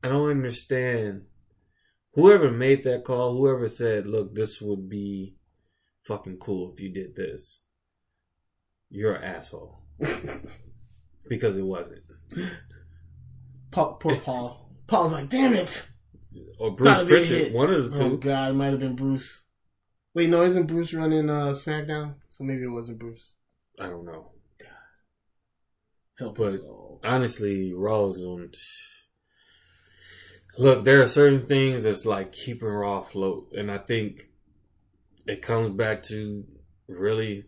I 0.03 0.09
don't 0.09 0.29
understand. 0.29 1.23
Whoever 2.13 2.51
made 2.51 2.83
that 2.83 3.03
call, 3.05 3.37
whoever 3.37 3.67
said, 3.69 4.05
"Look, 4.07 4.35
this 4.35 4.61
would 4.61 4.89
be 4.89 5.35
fucking 6.03 6.37
cool 6.37 6.71
if 6.73 6.79
you 6.81 6.91
did 6.91 7.15
this," 7.15 7.61
you're 8.89 9.13
an 9.15 9.23
asshole 9.23 9.83
because 11.29 11.57
it 11.57 11.63
wasn't. 11.65 12.01
Paul, 13.71 13.93
poor 13.95 14.17
Paul. 14.17 14.69
Paul's 14.87 15.13
like, 15.13 15.29
damn 15.29 15.53
it. 15.53 15.87
Or 16.59 16.71
Bruce 16.75 16.89
Gotta 16.89 17.05
Prichard, 17.05 17.53
one 17.53 17.73
of 17.73 17.91
the 17.91 18.03
Oh 18.03 18.09
two. 18.11 18.17
god, 18.17 18.49
it 18.51 18.53
might 18.55 18.71
have 18.71 18.79
been 18.81 18.95
Bruce. 18.97 19.43
Wait, 20.13 20.29
no, 20.29 20.41
isn't 20.41 20.67
Bruce 20.67 20.93
running 20.93 21.29
uh, 21.29 21.51
SmackDown? 21.51 22.15
So 22.29 22.43
maybe 22.43 22.63
it 22.63 22.67
wasn't 22.71 22.99
Bruce. 22.99 23.35
I 23.79 23.87
don't 23.87 24.03
know. 24.05 24.31
Help 26.19 26.37
But- 26.37 26.53
us 26.55 26.59
all. 26.61 26.99
honestly, 27.05 27.73
Raw 27.73 28.07
is 28.07 28.23
on. 28.25 28.51
Look, 30.57 30.83
there 30.83 31.01
are 31.01 31.07
certain 31.07 31.45
things 31.45 31.83
that's 31.83 32.05
like 32.05 32.33
keeping 32.33 32.67
Raw 32.67 32.99
afloat, 32.99 33.53
and 33.53 33.71
I 33.71 33.77
think 33.77 34.29
it 35.25 35.41
comes 35.41 35.69
back 35.69 36.03
to 36.03 36.43
really 36.87 37.45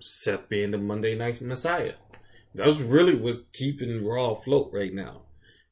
Seth 0.00 0.48
being 0.48 0.70
the 0.70 0.78
Monday 0.78 1.16
Night's 1.16 1.40
Messiah. 1.40 1.94
That's 2.54 2.78
really 2.78 3.16
what's 3.16 3.40
keeping 3.52 4.04
Raw 4.06 4.32
afloat 4.32 4.70
right 4.72 4.94
now. 4.94 5.22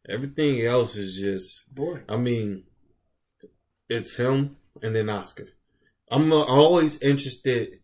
Everything 0.09 0.65
else 0.65 0.97
is 0.97 1.17
just, 1.17 1.73
Boy. 1.73 2.01
I 2.09 2.17
mean, 2.17 2.65
it's 3.89 4.17
him 4.17 4.57
and 4.83 4.97
then 4.97 5.07
Asuka. 5.07 5.47
I'm 6.11 6.33
uh, 6.33 6.43
always 6.43 6.99
interested 6.99 7.81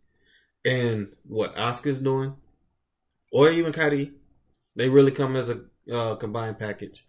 in 0.65 1.13
what 1.25 1.55
Asuka's 1.55 2.01
doing, 2.01 2.35
or 3.31 3.51
even 3.51 3.73
Kairi. 3.73 4.13
They 4.75 4.89
really 4.89 5.13
come 5.13 5.37
as 5.37 5.51
a 5.51 5.61
uh, 5.93 6.17
combined 6.17 6.59
package 6.59 7.07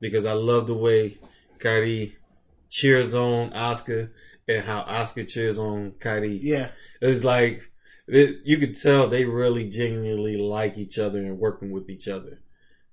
because 0.00 0.26
I 0.26 0.32
love 0.32 0.66
the 0.66 0.74
way 0.74 1.18
Kairi 1.58 2.14
cheers 2.70 3.14
on 3.14 3.50
Asuka 3.50 4.10
and 4.48 4.64
how 4.64 4.82
Asuka 4.82 5.28
cheers 5.28 5.58
on 5.58 5.92
Kairi. 5.92 6.38
Yeah. 6.42 6.68
It's 7.00 7.24
like 7.24 7.70
it, 8.06 8.40
you 8.44 8.58
could 8.58 8.76
tell 8.76 9.08
they 9.08 9.24
really 9.24 9.68
genuinely 9.68 10.36
like 10.36 10.78
each 10.78 10.98
other 10.98 11.18
and 11.18 11.38
working 11.38 11.70
with 11.70 11.88
each 11.90 12.08
other. 12.08 12.40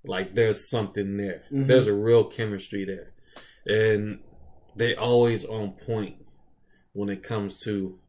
Like 0.03 0.35
there's 0.35 0.69
something 0.69 1.17
there. 1.17 1.43
Mhm. 1.51 1.67
There's 1.67 1.87
a 1.87 1.93
real 1.93 2.25
chemistry 2.25 2.83
there, 2.83 3.13
and 3.65 4.19
they 4.75 4.95
always 4.95 5.45
on 5.45 5.73
point 5.85 6.17
when 6.93 7.09
it 7.09 7.23
comes 7.23 7.57
to 7.63 7.99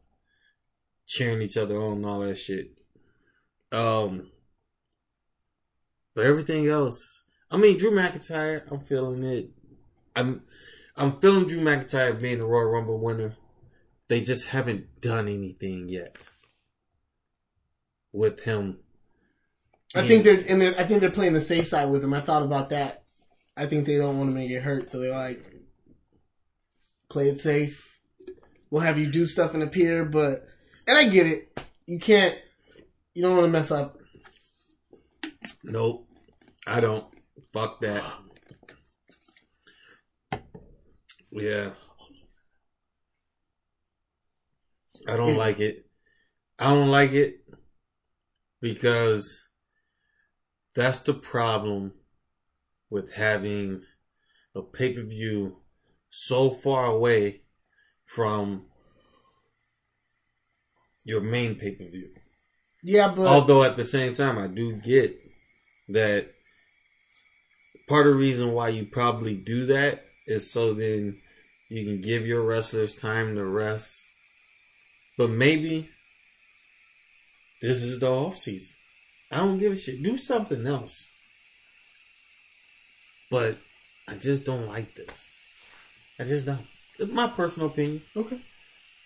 cheering 1.07 1.41
each 1.41 1.55
other 1.57 1.79
on 1.81 1.97
and 1.97 2.05
all 2.05 2.19
that 2.21 2.35
shit. 2.37 2.71
Um, 3.71 4.31
but 6.13 6.25
everything 6.25 6.67
else, 6.67 7.23
I 7.51 7.57
mean, 7.57 7.77
Drew 7.77 7.91
McIntyre, 7.91 8.63
I'm 8.71 8.79
feeling 8.79 9.23
it. 9.23 9.49
I'm, 10.15 10.41
I'm 10.95 11.19
feeling 11.19 11.45
Drew 11.47 11.59
McIntyre 11.59 12.19
being 12.19 12.39
the 12.39 12.45
Royal 12.45 12.69
Rumble 12.69 12.99
winner. 12.99 13.35
They 14.07 14.21
just 14.21 14.47
haven't 14.47 15.01
done 15.01 15.27
anything 15.27 15.89
yet 15.89 16.17
with 18.11 18.41
him. 18.41 18.79
I 19.95 20.07
think 20.07 20.23
they're 20.23 20.43
and 20.47 20.59
they're, 20.59 20.75
I 20.77 20.83
think 20.83 21.01
they're 21.01 21.11
playing 21.11 21.33
the 21.33 21.41
safe 21.41 21.67
side 21.67 21.89
with 21.89 22.03
him. 22.03 22.13
I 22.13 22.21
thought 22.21 22.43
about 22.43 22.69
that. 22.69 23.03
I 23.55 23.65
think 23.65 23.85
they 23.85 23.97
don't 23.97 24.17
want 24.17 24.29
to 24.29 24.35
make 24.35 24.51
it 24.51 24.61
hurt, 24.61 24.89
so 24.89 24.99
they're 24.99 25.11
like, 25.11 25.43
play 27.09 27.29
it 27.29 27.39
safe. 27.39 27.99
We'll 28.69 28.81
have 28.81 28.99
you 28.99 29.07
do 29.07 29.25
stuff 29.25 29.53
and 29.53 29.63
appear, 29.63 30.03
but 30.03 30.47
and 30.87 30.97
I 30.97 31.07
get 31.07 31.27
it. 31.27 31.59
You 31.85 31.99
can't. 31.99 32.37
You 33.13 33.21
don't 33.23 33.37
want 33.37 33.45
to 33.45 33.51
mess 33.51 33.71
up. 33.71 33.97
Nope, 35.63 36.07
I 36.67 36.81
don't. 36.81 37.05
Fuck 37.55 37.79
that. 37.79 38.03
Yeah. 41.31 41.69
I 45.07 45.15
don't 45.15 45.37
like 45.37 45.61
it. 45.61 45.85
I 46.59 46.71
don't 46.71 46.89
like 46.89 47.11
it 47.13 47.35
because 48.59 49.39
that's 50.75 50.99
the 50.99 51.13
problem 51.13 51.93
with 52.89 53.13
having 53.13 53.83
a 54.53 54.61
pay 54.61 54.91
per 54.91 55.03
view 55.03 55.59
so 56.09 56.51
far 56.51 56.87
away 56.87 57.43
from 58.03 58.65
your 61.05 61.21
main 61.21 61.55
pay 61.55 61.71
per 61.71 61.85
view. 61.85 62.09
Yeah, 62.83 63.13
but 63.15 63.27
Although 63.27 63.63
at 63.63 63.77
the 63.77 63.85
same 63.85 64.13
time, 64.13 64.37
I 64.37 64.47
do 64.47 64.73
get 64.73 65.17
that 65.87 66.34
part 67.87 68.07
of 68.07 68.13
the 68.13 68.19
reason 68.19 68.51
why 68.51 68.69
you 68.69 68.85
probably 68.85 69.35
do 69.35 69.67
that 69.67 70.05
is 70.27 70.51
so 70.51 70.73
then 70.73 71.17
you 71.69 71.83
can 71.85 72.01
give 72.01 72.25
your 72.25 72.43
wrestlers 72.43 72.95
time 72.95 73.35
to 73.35 73.45
rest. 73.45 74.01
But 75.17 75.29
maybe 75.29 75.89
this 77.61 77.83
is 77.83 77.99
the 77.99 78.09
off 78.09 78.37
season. 78.37 78.73
I 79.31 79.37
don't 79.37 79.59
give 79.59 79.73
a 79.73 79.77
shit. 79.77 80.03
Do 80.03 80.17
something 80.17 80.65
else. 80.65 81.07
But 83.31 83.57
I 84.07 84.15
just 84.15 84.45
don't 84.45 84.67
like 84.67 84.95
this. 84.95 85.29
I 86.19 86.25
just 86.25 86.45
don't. 86.45 86.65
It's 86.99 87.11
my 87.11 87.27
personal 87.27 87.69
opinion. 87.69 88.03
okay. 88.15 88.41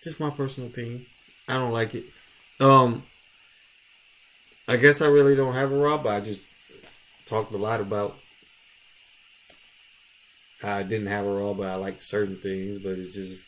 Just 0.02 0.20
my 0.20 0.30
personal 0.30 0.70
opinion. 0.70 1.06
I 1.48 1.54
don't 1.54 1.72
like 1.72 1.94
it. 1.94 2.04
Um, 2.60 3.04
I 4.68 4.76
guess 4.76 5.00
I 5.00 5.06
really 5.06 5.34
don't 5.34 5.54
have 5.54 5.72
a 5.72 5.76
raw, 5.76 5.96
but 5.98 6.14
I 6.14 6.20
just 6.20 6.42
talked 7.26 7.52
a 7.52 7.58
lot 7.58 7.80
about 7.80 8.16
I 10.62 10.82
didn't 10.82 11.08
have 11.08 11.26
a 11.26 11.32
raw, 11.32 11.54
but 11.54 11.68
I 11.68 11.74
liked 11.76 12.02
certain 12.02 12.36
things. 12.38 12.78
But 12.78 12.98
it 12.98 13.12
just, 13.12 13.38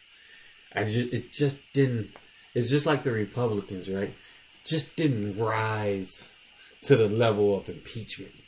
I 0.74 0.84
just, 0.84 1.12
it 1.12 1.32
just 1.32 1.60
didn't. 1.72 2.10
It's 2.54 2.70
just 2.70 2.86
like 2.86 3.04
the 3.04 3.12
Republicans, 3.12 3.88
right? 3.88 4.14
Just 4.64 4.96
didn't 4.96 5.38
rise 5.38 6.24
to 6.84 6.96
the 6.96 7.08
level 7.08 7.56
of 7.56 7.68
impeachment. 7.68 8.32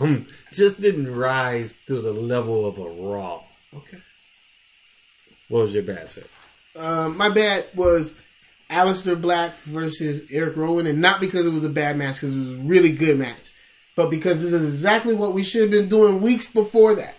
Um, 0.00 0.26
just 0.52 0.80
didn't 0.80 1.14
rise 1.14 1.74
to 1.86 2.00
the 2.00 2.12
level 2.12 2.66
of 2.66 2.78
a 2.78 2.88
raw. 2.88 3.42
Okay. 3.72 3.98
What 5.48 5.60
was 5.60 5.74
your 5.74 5.84
bad, 5.84 6.08
set? 6.08 6.26
Um, 6.74 7.16
my 7.16 7.28
bad 7.28 7.66
was 7.74 8.12
Aleister 8.70 9.20
Black 9.20 9.56
versus 9.64 10.22
Eric 10.30 10.56
Rowan, 10.56 10.86
and 10.86 11.00
not 11.00 11.20
because 11.20 11.46
it 11.46 11.52
was 11.52 11.64
a 11.64 11.68
bad 11.68 11.96
match, 11.96 12.16
because 12.16 12.34
it 12.34 12.38
was 12.38 12.54
a 12.54 12.56
really 12.56 12.92
good 12.92 13.18
match, 13.18 13.52
but 13.96 14.10
because 14.10 14.42
this 14.42 14.52
is 14.52 14.64
exactly 14.74 15.14
what 15.14 15.32
we 15.32 15.42
should 15.42 15.62
have 15.62 15.70
been 15.70 15.88
doing 15.88 16.20
weeks 16.20 16.50
before 16.50 16.94
that. 16.96 17.16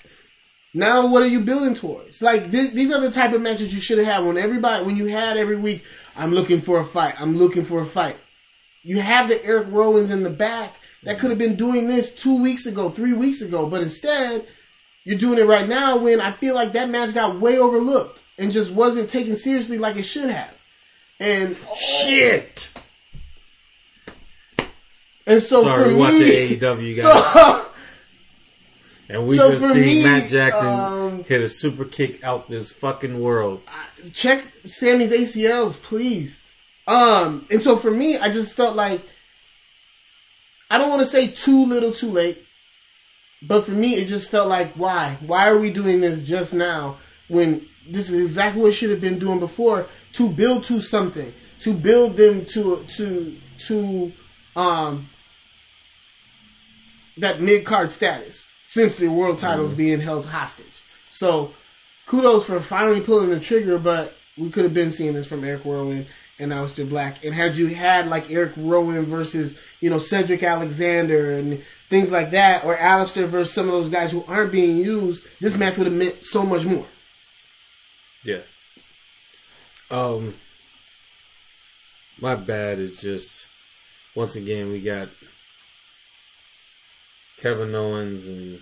Now, 0.73 1.07
what 1.07 1.23
are 1.23 1.27
you 1.27 1.39
building 1.41 1.73
towards? 1.73 2.21
Like 2.21 2.51
th- 2.51 2.71
these 2.71 2.91
are 2.91 3.01
the 3.01 3.11
type 3.11 3.33
of 3.33 3.41
matches 3.41 3.73
you 3.73 3.81
should 3.81 3.97
have 3.97 4.07
had 4.07 4.25
when 4.25 4.37
everybody, 4.37 4.85
when 4.85 4.97
you 4.97 5.07
had 5.07 5.37
every 5.37 5.57
week. 5.57 5.83
I'm 6.15 6.33
looking 6.33 6.61
for 6.61 6.79
a 6.79 6.83
fight. 6.83 7.19
I'm 7.19 7.37
looking 7.37 7.65
for 7.65 7.81
a 7.81 7.85
fight. 7.85 8.17
You 8.83 8.99
have 8.99 9.29
the 9.29 9.43
Eric 9.45 9.67
Rowans 9.71 10.11
in 10.11 10.23
the 10.23 10.29
back 10.29 10.75
that 11.03 11.11
mm-hmm. 11.11 11.21
could 11.21 11.29
have 11.31 11.39
been 11.39 11.55
doing 11.55 11.87
this 11.87 12.13
two 12.13 12.41
weeks 12.41 12.65
ago, 12.65 12.89
three 12.89 13.13
weeks 13.13 13.41
ago, 13.41 13.67
but 13.67 13.81
instead 13.81 14.47
you're 15.03 15.17
doing 15.17 15.39
it 15.39 15.47
right 15.47 15.67
now 15.67 15.97
when 15.97 16.21
I 16.21 16.31
feel 16.31 16.55
like 16.55 16.73
that 16.73 16.89
match 16.89 17.13
got 17.13 17.39
way 17.39 17.57
overlooked 17.57 18.21
and 18.37 18.51
just 18.51 18.71
wasn't 18.71 19.09
taken 19.09 19.35
seriously 19.35 19.77
like 19.77 19.95
it 19.95 20.03
should 20.03 20.29
have. 20.29 20.53
And 21.19 21.57
oh. 21.67 21.75
Shit. 21.75 22.71
and 25.25 25.41
so 25.41 25.63
Sorry, 25.63 25.83
for 25.83 25.89
me, 25.89 25.95
watching 25.95 26.19
AEW, 26.19 26.95
guys. 26.95 27.33
so 27.33 27.68
and 29.09 29.25
we 29.25 29.37
so 29.37 29.51
just 29.51 29.73
see 29.73 30.03
Matt 30.03 30.29
Jackson 30.29 30.67
um, 30.67 31.23
hit 31.23 31.41
a 31.41 31.47
super 31.47 31.83
kick 31.83 32.23
out 32.23 32.47
this 32.47 32.71
fucking 32.71 33.19
world. 33.19 33.61
check 34.13 34.45
Sammy's 34.67 35.11
ACLs, 35.11 35.81
please. 35.81 36.39
Um, 36.87 37.47
and 37.49 37.61
so 37.61 37.75
for 37.75 37.89
me, 37.89 38.17
I 38.19 38.29
just 38.29 38.53
felt 38.53 38.75
like 38.75 39.01
I 40.69 40.77
don't 40.77 40.89
want 40.89 41.01
to 41.01 41.07
say 41.07 41.27
too 41.27 41.65
little, 41.65 41.91
too 41.91 42.11
late, 42.11 42.45
but 43.41 43.65
for 43.65 43.71
me, 43.71 43.95
it 43.95 44.07
just 44.07 44.29
felt 44.29 44.47
like 44.47 44.73
why? 44.73 45.17
Why 45.25 45.49
are 45.49 45.57
we 45.57 45.71
doing 45.71 46.01
this 46.01 46.21
just 46.21 46.53
now 46.53 46.97
when 47.27 47.67
this 47.89 48.11
is 48.11 48.21
exactly 48.21 48.61
what 48.61 48.75
should 48.75 48.91
have 48.91 49.01
been 49.01 49.17
doing 49.17 49.39
before 49.39 49.87
to 50.13 50.29
build 50.29 50.65
to 50.65 50.79
something, 50.79 51.33
to 51.61 51.73
build 51.73 52.15
them 52.15 52.45
to 52.47 52.85
to 52.89 53.37
to 53.67 54.13
um 54.55 55.09
that 57.17 57.41
mid 57.41 57.65
card 57.65 57.89
status 57.89 58.45
since 58.69 58.97
the 58.97 59.07
world 59.07 59.39
title 59.39 59.65
is 59.65 59.73
being 59.73 59.99
held 59.99 60.27
hostage. 60.27 60.83
So 61.09 61.53
kudos 62.05 62.45
for 62.45 62.59
finally 62.59 63.01
pulling 63.01 63.31
the 63.31 63.39
trigger, 63.39 63.79
but 63.79 64.15
we 64.37 64.51
could 64.51 64.63
have 64.63 64.75
been 64.75 64.91
seeing 64.91 65.13
this 65.13 65.25
from 65.25 65.43
Eric 65.43 65.65
Rowan 65.65 66.05
and 66.37 66.51
Aleister 66.51 66.87
Black. 66.87 67.25
And 67.25 67.33
had 67.33 67.57
you 67.57 67.65
had 67.65 68.09
like 68.09 68.29
Eric 68.29 68.53
Rowan 68.55 69.07
versus, 69.07 69.55
you 69.81 69.89
know, 69.89 69.97
Cedric 69.97 70.43
Alexander 70.43 71.31
and 71.39 71.63
things 71.89 72.11
like 72.11 72.29
that, 72.29 72.63
or 72.63 72.77
Aleister 72.77 73.27
versus 73.27 73.51
some 73.51 73.65
of 73.65 73.71
those 73.71 73.89
guys 73.89 74.11
who 74.11 74.23
aren't 74.27 74.51
being 74.51 74.77
used, 74.77 75.23
this 75.41 75.57
match 75.57 75.79
would 75.79 75.87
have 75.87 75.95
meant 75.95 76.23
so 76.23 76.43
much 76.43 76.63
more. 76.63 76.85
Yeah. 78.23 78.41
Um, 79.89 80.35
my 82.21 82.35
bad 82.35 82.77
is 82.77 83.01
just 83.01 83.47
once 84.13 84.35
again 84.35 84.69
we 84.69 84.79
got 84.79 85.09
Kevin 87.41 87.73
Owens 87.73 88.27
and 88.27 88.59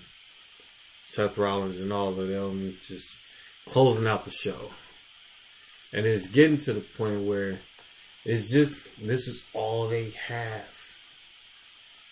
Seth 1.06 1.38
Rollins 1.38 1.80
and 1.80 1.92
all 1.92 2.10
of 2.10 2.28
them 2.28 2.78
just 2.82 3.18
closing 3.68 4.08
out 4.08 4.26
the 4.26 4.32
show, 4.32 4.72
and 5.94 6.06
it's 6.06 6.28
getting 6.28 6.58
to 6.58 6.74
the 6.74 6.82
point 6.82 7.26
where 7.26 7.60
it's 8.26 8.52
just 8.52 8.82
this 9.02 9.28
is 9.28 9.44
all 9.54 9.88
they 9.88 10.12
have. 10.28 10.66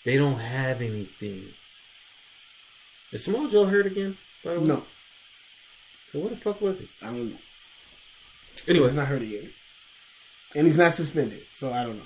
They 0.05 0.18
don't 0.18 0.39
have 0.39 0.82
anything. 0.82 1.45
Is 3.11 3.24
Samoa 3.26 3.49
Joe 3.49 3.66
hurt 3.66 3.86
again? 3.86 4.18
By 4.43 4.53
the 4.53 4.59
way? 4.59 4.68
No, 4.68 4.84
So 6.11 6.20
what 6.20 6.30
the 6.32 6.38
fuck 6.38 6.61
was 6.61 6.80
he? 6.80 6.89
I 7.01 7.05
don't 7.07 7.32
know. 7.32 7.38
Anyway, 8.68 8.88
He's 8.88 8.95
not 8.95 9.07
hurt 9.07 9.22
again. 9.22 9.51
And 10.55 10.66
he's 10.68 10.78
not 10.78 10.93
suspended, 10.93 11.43
so 11.55 11.74
I 11.74 11.84
don't 11.84 11.97
know. 11.97 12.05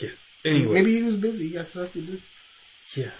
yeah. 0.00 0.10
Anyway, 0.44 0.74
Maybe 0.74 0.94
he 0.96 1.02
was 1.02 1.16
busy. 1.16 1.48
He 1.48 1.54
got 1.54 1.68
stuff 1.68 1.92
to 1.94 2.00
do. 2.00 2.20
Yeah. 2.94 3.10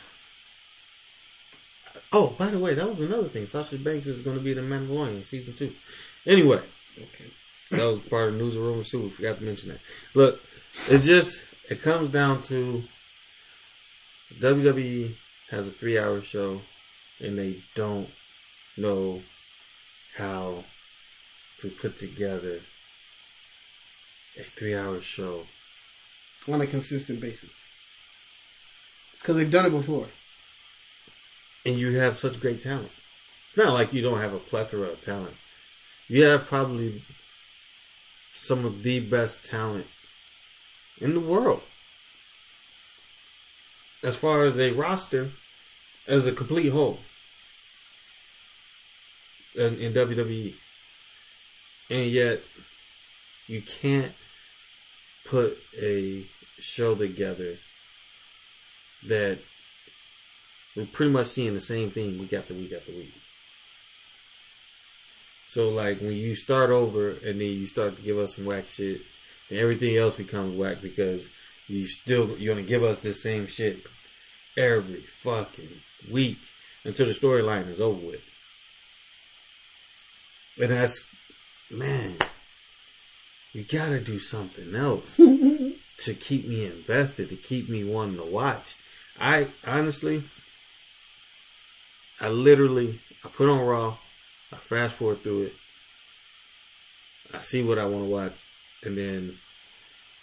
Oh, 2.12 2.28
by 2.38 2.50
the 2.50 2.58
way, 2.58 2.74
that 2.74 2.88
was 2.88 3.00
another 3.00 3.28
thing. 3.28 3.44
Sasha 3.46 3.76
Banks 3.76 4.06
is 4.06 4.22
going 4.22 4.38
to 4.38 4.42
be 4.42 4.54
the 4.54 4.62
Mandalorian 4.62 5.24
season 5.26 5.54
two. 5.54 5.74
Anyway, 6.26 6.60
Okay. 6.96 7.30
that 7.70 7.84
was 7.84 7.98
part 7.98 8.28
of 8.28 8.34
news 8.36 8.56
and 8.56 8.64
rumors 8.64 8.90
too. 8.90 9.02
We 9.02 9.10
forgot 9.10 9.38
to 9.38 9.44
mention 9.44 9.70
that. 9.70 9.80
Look, 10.14 10.40
it 10.88 11.00
just 11.00 11.40
it 11.68 11.82
comes 11.82 12.08
down 12.08 12.42
to 12.44 12.82
WWE 14.40 15.14
has 15.50 15.66
a 15.68 15.70
three 15.70 15.98
hour 15.98 16.20
show 16.22 16.60
and 17.20 17.38
they 17.38 17.62
don't 17.74 18.08
know 18.76 19.22
how 20.16 20.64
to 21.58 21.68
put 21.68 21.96
together 21.98 22.60
a 24.38 24.42
three 24.56 24.74
hour 24.74 25.00
show. 25.00 25.44
On 26.46 26.60
a 26.62 26.66
consistent 26.66 27.20
basis. 27.20 27.50
Because 29.18 29.36
they've 29.36 29.50
done 29.50 29.66
it 29.66 29.70
before. 29.70 30.08
and 31.66 31.78
you 31.78 31.98
have 31.98 32.16
such 32.16 32.40
great 32.40 32.60
talent. 32.60 32.90
It's 33.46 33.56
not 33.56 33.74
like 33.74 33.92
you 33.92 34.02
don't 34.02 34.20
have 34.20 34.32
a 34.32 34.38
plethora 34.38 34.88
of 34.88 35.00
talent. 35.00 35.34
You 36.06 36.24
have 36.24 36.46
probably 36.46 37.02
some 38.32 38.64
of 38.64 38.82
the 38.82 39.00
best 39.00 39.44
talent 39.44 39.86
in 41.00 41.14
the 41.14 41.20
world. 41.20 41.62
As 44.02 44.16
far 44.16 44.44
as 44.44 44.58
a 44.58 44.72
roster, 44.72 45.32
as 46.06 46.26
a 46.26 46.32
complete 46.32 46.70
whole 46.70 47.00
in, 49.54 49.78
in 49.78 49.92
WWE. 49.92 50.54
And 51.90 52.10
yet, 52.10 52.42
you 53.46 53.62
can't 53.62 54.12
put 55.24 55.58
a 55.80 56.26
show 56.58 56.94
together 56.94 57.58
that 59.06 59.38
we're 60.76 60.86
pretty 60.86 61.12
much 61.12 61.26
seeing 61.26 61.54
the 61.54 61.60
same 61.60 61.90
thing 61.90 62.18
week 62.18 62.32
after 62.32 62.54
week 62.54 62.72
after 62.72 62.92
week. 62.92 63.12
So 65.48 65.70
like 65.70 66.00
when 66.00 66.12
you 66.12 66.36
start 66.36 66.70
over 66.70 67.10
and 67.10 67.40
then 67.40 67.48
you 67.48 67.66
start 67.66 67.96
to 67.96 68.02
give 68.02 68.18
us 68.18 68.36
some 68.36 68.44
whack 68.44 68.68
shit, 68.68 69.00
and 69.50 69.58
everything 69.58 69.96
else 69.96 70.14
becomes 70.14 70.56
whack 70.56 70.82
because 70.82 71.28
you 71.66 71.86
still 71.86 72.36
you're 72.38 72.54
gonna 72.54 72.66
give 72.66 72.82
us 72.82 72.98
the 72.98 73.14
same 73.14 73.46
shit 73.46 73.78
every 74.56 75.00
fucking 75.00 75.70
week 76.10 76.38
until 76.84 77.06
the 77.06 77.12
storyline 77.12 77.68
is 77.68 77.80
over 77.80 78.06
with. 78.06 78.20
And 80.60 80.70
that's 80.70 81.02
man, 81.70 82.16
you 83.52 83.64
gotta 83.64 84.00
do 84.00 84.18
something 84.18 84.74
else 84.74 85.16
to 85.16 86.14
keep 86.14 86.46
me 86.46 86.66
invested, 86.66 87.30
to 87.30 87.36
keep 87.36 87.68
me 87.68 87.84
wanting 87.84 88.16
to 88.16 88.24
watch. 88.24 88.76
I 89.20 89.48
honestly, 89.66 90.22
I 92.20 92.28
literally, 92.28 93.00
I 93.24 93.28
put 93.28 93.48
on 93.48 93.60
Raw, 93.60 93.96
I 94.52 94.56
fast 94.56 94.94
forward 94.94 95.22
through 95.22 95.44
it, 95.44 95.52
I 97.34 97.40
see 97.40 97.62
what 97.62 97.78
I 97.78 97.84
want 97.84 98.04
to 98.04 98.10
watch, 98.10 98.34
and 98.84 98.96
then 98.96 99.38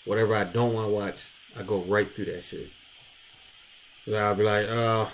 whatever 0.06 0.36
I 0.36 0.46
don't 0.46 0.74
want 0.74 0.88
to 0.88 0.94
watch, 0.94 1.24
I 1.58 1.64
go 1.64 1.84
right 1.84 2.14
through 2.14 2.26
that 2.26 2.44
shit. 2.44 2.70
Cause 4.06 4.14
I'll 4.14 4.36
be 4.36 4.44
like, 4.44 4.68
uh, 4.68 5.08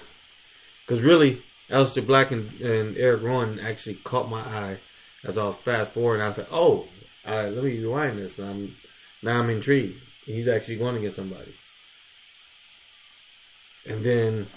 cause 0.88 1.02
really, 1.02 1.42
Aleister 1.70 2.06
Black 2.06 2.32
and, 2.32 2.52
and 2.62 2.98
Eric 2.98 3.24
Rowan 3.24 3.60
actually 3.60 3.96
caught 3.96 4.30
my 4.30 4.42
eye 4.42 4.78
as 5.24 5.38
I 5.38 5.46
was 5.46 5.56
fast 5.58 5.92
forwarding. 5.92 6.24
I 6.24 6.28
was 6.28 6.38
like, 6.38 6.52
oh, 6.52 6.88
all 7.26 7.36
right, 7.38 7.54
let 7.54 7.64
me 7.64 7.80
rewind 7.80 8.20
this. 8.20 8.40
I'm 8.40 8.76
now 9.22 9.40
I'm 9.40 9.50
intrigued. 9.50 10.02
He's 10.26 10.48
actually 10.48 10.78
going 10.78 10.96
to 10.96 11.02
get 11.02 11.14
somebody. 11.14 11.54
And 13.88 14.04
then 14.06 14.48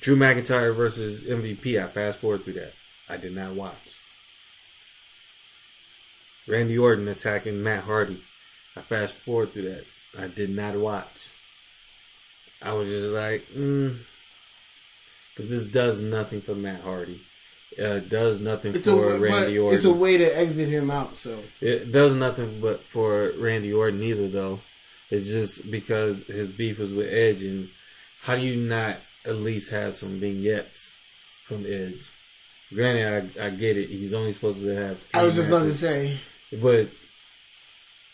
Drew 0.00 0.16
McIntyre 0.16 0.74
versus 0.74 1.20
MVP. 1.20 1.82
I 1.82 1.88
fast 1.88 2.18
forward 2.18 2.44
through 2.44 2.54
that. 2.54 2.72
I 3.08 3.16
did 3.16 3.34
not 3.34 3.54
watch. 3.54 3.76
Randy 6.46 6.76
Orton 6.78 7.08
attacking 7.08 7.62
Matt 7.62 7.84
Hardy. 7.84 8.22
I 8.76 8.80
fast 8.80 9.16
forward 9.16 9.52
through 9.52 9.70
that. 9.70 9.84
I 10.18 10.26
did 10.28 10.50
not 10.50 10.76
watch. 10.76 11.30
I 12.60 12.72
was 12.72 12.88
just 12.88 13.08
like, 13.08 13.46
mm, 13.48 13.98
because 15.34 15.50
this 15.50 15.64
does 15.64 16.00
nothing 16.00 16.40
for 16.40 16.54
Matt 16.54 16.82
Hardy. 16.82 17.20
Uh, 17.78 17.94
it 17.94 18.10
does 18.10 18.38
nothing 18.38 18.74
It's 18.74 18.86
a, 18.86 18.92
for 18.92 19.10
but 19.12 19.20
Randy 19.20 19.58
Orton. 19.58 19.76
it's 19.76 19.86
a 19.86 19.92
way 19.92 20.18
to 20.18 20.38
exit 20.38 20.68
him 20.68 20.90
out, 20.90 21.16
so. 21.16 21.42
It 21.60 21.90
does 21.90 22.14
nothing 22.14 22.60
but 22.60 22.82
for 22.84 23.32
Randy 23.38 23.72
Orton 23.72 24.02
either, 24.02 24.28
though. 24.28 24.60
It's 25.10 25.26
just 25.28 25.70
because 25.70 26.22
his 26.24 26.48
beef 26.48 26.78
was 26.78 26.92
with 26.92 27.12
Edge, 27.12 27.42
and 27.42 27.70
how 28.22 28.36
do 28.36 28.42
you 28.42 28.56
not 28.56 28.98
at 29.24 29.36
least 29.36 29.70
have 29.70 29.94
some 29.94 30.20
vignettes 30.20 30.92
from 31.46 31.66
Edge? 31.66 32.10
Granted, 32.72 33.38
I, 33.38 33.46
I 33.46 33.50
get 33.50 33.76
it. 33.76 33.90
He's 33.90 34.14
only 34.14 34.32
supposed 34.32 34.62
to 34.62 34.74
have. 34.74 34.98
I 35.12 35.24
was 35.24 35.34
just 35.34 35.48
about 35.48 35.62
to 35.62 35.74
say, 35.74 36.18
but 36.60 36.88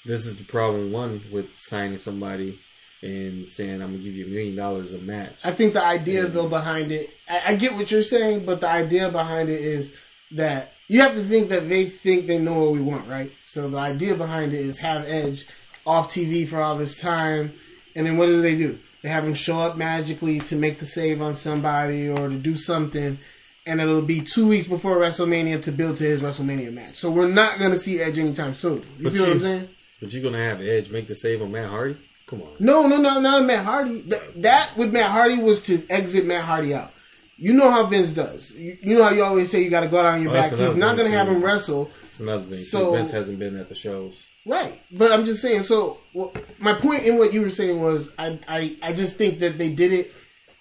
this 0.05 0.27
is 0.27 0.37
the 0.37 0.45
problem. 0.45 0.93
One 0.93 1.23
with 1.31 1.47
signing 1.59 1.99
somebody 1.99 2.59
and 3.03 3.51
saying 3.51 3.83
I'm 3.83 3.93
gonna 3.93 3.99
give 3.99 4.15
you 4.15 4.25
a 4.25 4.29
million 4.29 4.57
dollars 4.57 4.93
a 4.95 4.99
match. 4.99 5.45
I 5.45 5.53
think 5.53 5.75
the 5.75 5.85
idea 5.85 6.27
though 6.27 6.49
behind 6.49 6.91
it, 6.91 7.11
I, 7.29 7.43
I 7.49 7.55
get 7.55 7.75
what 7.75 7.91
you're 7.91 8.03
saying, 8.03 8.45
but 8.45 8.61
the 8.61 8.69
idea 8.69 9.13
behind 9.13 9.51
it 9.51 9.61
is 9.61 9.91
that 10.33 10.73
you 10.89 11.03
have 11.03 11.15
to 11.15 11.23
think 11.23 11.51
that 11.51 11.69
they 11.69 11.89
think 11.89 12.27
they 12.27 12.39
know 12.39 12.59
what 12.59 12.73
we 12.73 12.81
want, 12.81 13.07
right? 13.09 13.31
So 13.47 13.69
the 13.69 13.79
idea 13.79 14.15
behind 14.15 14.53
it 14.53 14.61
is 14.61 14.79
have 14.79 15.05
Edge 15.07 15.47
off 15.87 16.13
TV 16.13 16.49
for 16.49 16.61
all 16.61 16.77
this 16.77 17.01
time, 17.01 17.53
and 17.95 18.07
then 18.07 18.17
what 18.17 18.27
do 18.27 18.43
they 18.43 18.57
do? 18.57 18.79
They 19.03 19.09
have 19.09 19.25
him 19.25 19.35
show 19.35 19.61
up 19.61 19.77
magically 19.77 20.41
to 20.41 20.57
make 20.57 20.79
the 20.79 20.87
save 20.87 21.23
on 21.23 21.37
somebody 21.37 22.09
or 22.09 22.29
to 22.29 22.35
do 22.37 22.57
something, 22.57 23.19
and 23.67 23.81
it'll 23.81 24.03
be 24.03 24.21
two 24.21 24.49
weeks 24.49 24.67
before 24.67 24.97
WrestleMania 24.97 25.63
to 25.65 25.73
build 25.73 25.99
to 25.99 26.05
his 26.05 26.21
WrestleMania 26.21 26.73
match. 26.73 26.97
So 26.97 27.11
we're 27.11 27.29
not 27.29 27.59
gonna 27.59 27.77
see 27.77 28.01
Edge 28.01 28.19
anytime 28.19 28.55
soon. 28.55 28.83
You 28.99 29.05
But 29.05 29.13
feel 29.13 29.23
what 29.23 29.29
you- 29.29 29.35
I'm 29.35 29.41
saying? 29.41 29.69
But 30.01 30.13
you're 30.13 30.23
gonna 30.23 30.45
have 30.45 30.61
Edge 30.61 30.91
make 30.91 31.07
the 31.09 31.15
save 31.15 31.43
on 31.43 31.53
Matt 31.53 31.71
Hardy? 31.71 31.97
Come 32.27 32.43
on. 32.43 32.49
No, 32.61 32.87
no, 32.87 32.99
no, 32.99 33.21
not 33.21 33.45
Matt 33.47 33.65
Hardy. 33.65 34.03
Th- 34.03 34.23
that 34.37 34.71
with 34.77 34.93
Matt 34.93 35.11
Hardy 35.11 35.39
was 35.39 35.61
to 35.63 35.83
exit 35.89 36.27
Matt 36.27 36.45
Hardy 36.45 36.75
out. 36.75 36.93
You 37.41 37.53
know 37.55 37.71
how 37.71 37.87
Vince 37.87 38.13
does. 38.13 38.51
You, 38.51 38.77
you 38.83 38.99
know 38.99 39.05
how 39.05 39.11
you 39.15 39.23
always 39.23 39.49
say 39.51 39.63
you 39.63 39.71
got 39.71 39.81
to 39.81 39.87
go 39.89 39.99
out 40.01 40.07
on 40.07 40.23
your 40.23 40.33
Oh, 40.33 40.35
back. 40.35 40.53
He's 40.53 40.75
not 40.75 40.97
going 40.97 41.09
to 41.11 41.17
have 41.17 41.29
him 41.29 41.41
wrestle. 41.43 41.89
It's 42.03 42.19
another 42.19 42.45
thing. 42.47 42.59
So, 42.59 42.93
Vince 42.95 43.13
hasn't 43.13 43.39
been 43.39 43.57
at 43.57 43.69
the 43.69 43.77
shows. 43.77 44.27
Right. 44.49 44.81
But 44.91 45.13
I'm 45.13 45.27
just 45.27 45.43
saying, 45.43 45.65
so 45.65 45.99
well, 46.15 46.33
my 46.59 46.73
point 46.73 47.05
in 47.05 47.19
what 47.19 47.35
you 47.35 47.43
were 47.43 47.51
saying 47.51 47.81
was 47.81 48.11
I, 48.19 48.39
I, 48.49 48.77
I 48.83 48.93
just 48.95 49.19
think 49.19 49.41
that 49.41 49.59
they 49.59 49.69
did 49.69 49.93
it 49.93 50.13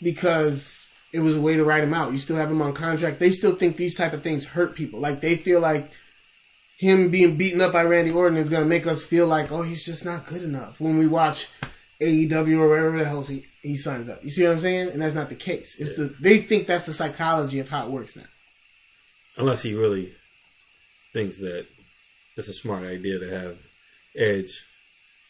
because 0.02 0.86
it 1.14 1.22
was 1.22 1.36
a 1.36 1.42
way 1.42 1.56
to 1.56 1.64
write 1.64 1.84
him 1.84 1.94
out. 1.94 2.12
You 2.12 2.20
still 2.20 2.36
have 2.36 2.52
him 2.52 2.62
on 2.62 2.74
contract. 2.74 3.20
They 3.20 3.32
still 3.32 3.56
think 3.56 3.78
these 3.78 3.96
type 3.96 4.12
of 4.12 4.24
things 4.24 4.44
hurt 4.44 4.76
people. 4.76 5.00
Like 5.00 5.22
they 5.22 5.38
feel 5.38 5.62
like 5.62 5.90
him 6.78 7.10
being 7.10 7.38
beaten 7.38 7.62
up 7.62 7.72
by 7.72 7.84
Randy 7.84 8.12
Orton 8.12 8.38
is 8.38 8.50
going 8.50 8.62
to 8.62 8.70
make 8.70 8.86
us 8.86 9.04
feel 9.04 9.26
like, 9.26 9.54
oh, 9.54 9.62
he's 9.62 9.86
just 9.86 10.04
not 10.04 10.28
good 10.28 10.44
enough 10.44 10.82
when 10.82 10.98
we 10.98 11.08
watch 11.08 11.48
AEW 12.02 12.60
or 12.60 12.68
wherever 12.68 13.00
the 13.00 13.06
hell 13.06 13.24
he, 13.24 13.46
he 13.64 13.78
signs 13.78 14.10
up. 14.10 14.22
You 14.22 14.30
see 14.30 14.44
what 14.44 14.52
I'm 14.52 14.60
saying? 14.60 14.90
And 14.90 15.02
that's 15.02 15.16
not 15.16 15.30
the 15.30 15.36
case. 15.36 15.78
It's 15.80 15.96
the 15.96 16.14
they 16.20 16.40
think 16.40 16.68
that's 16.68 16.86
the 16.86 16.94
psychology 16.94 17.60
of 17.60 17.70
how 17.70 17.86
it 17.86 17.92
works 17.92 18.18
now. 18.18 18.28
Unless 19.38 19.64
he 19.64 19.76
really 19.76 20.14
thinks 21.14 21.40
that 21.40 21.68
it's 22.36 22.50
a 22.50 22.54
smart 22.54 22.84
idea 22.84 23.18
to 23.18 23.30
have 23.30 23.58
Edge 24.18 24.64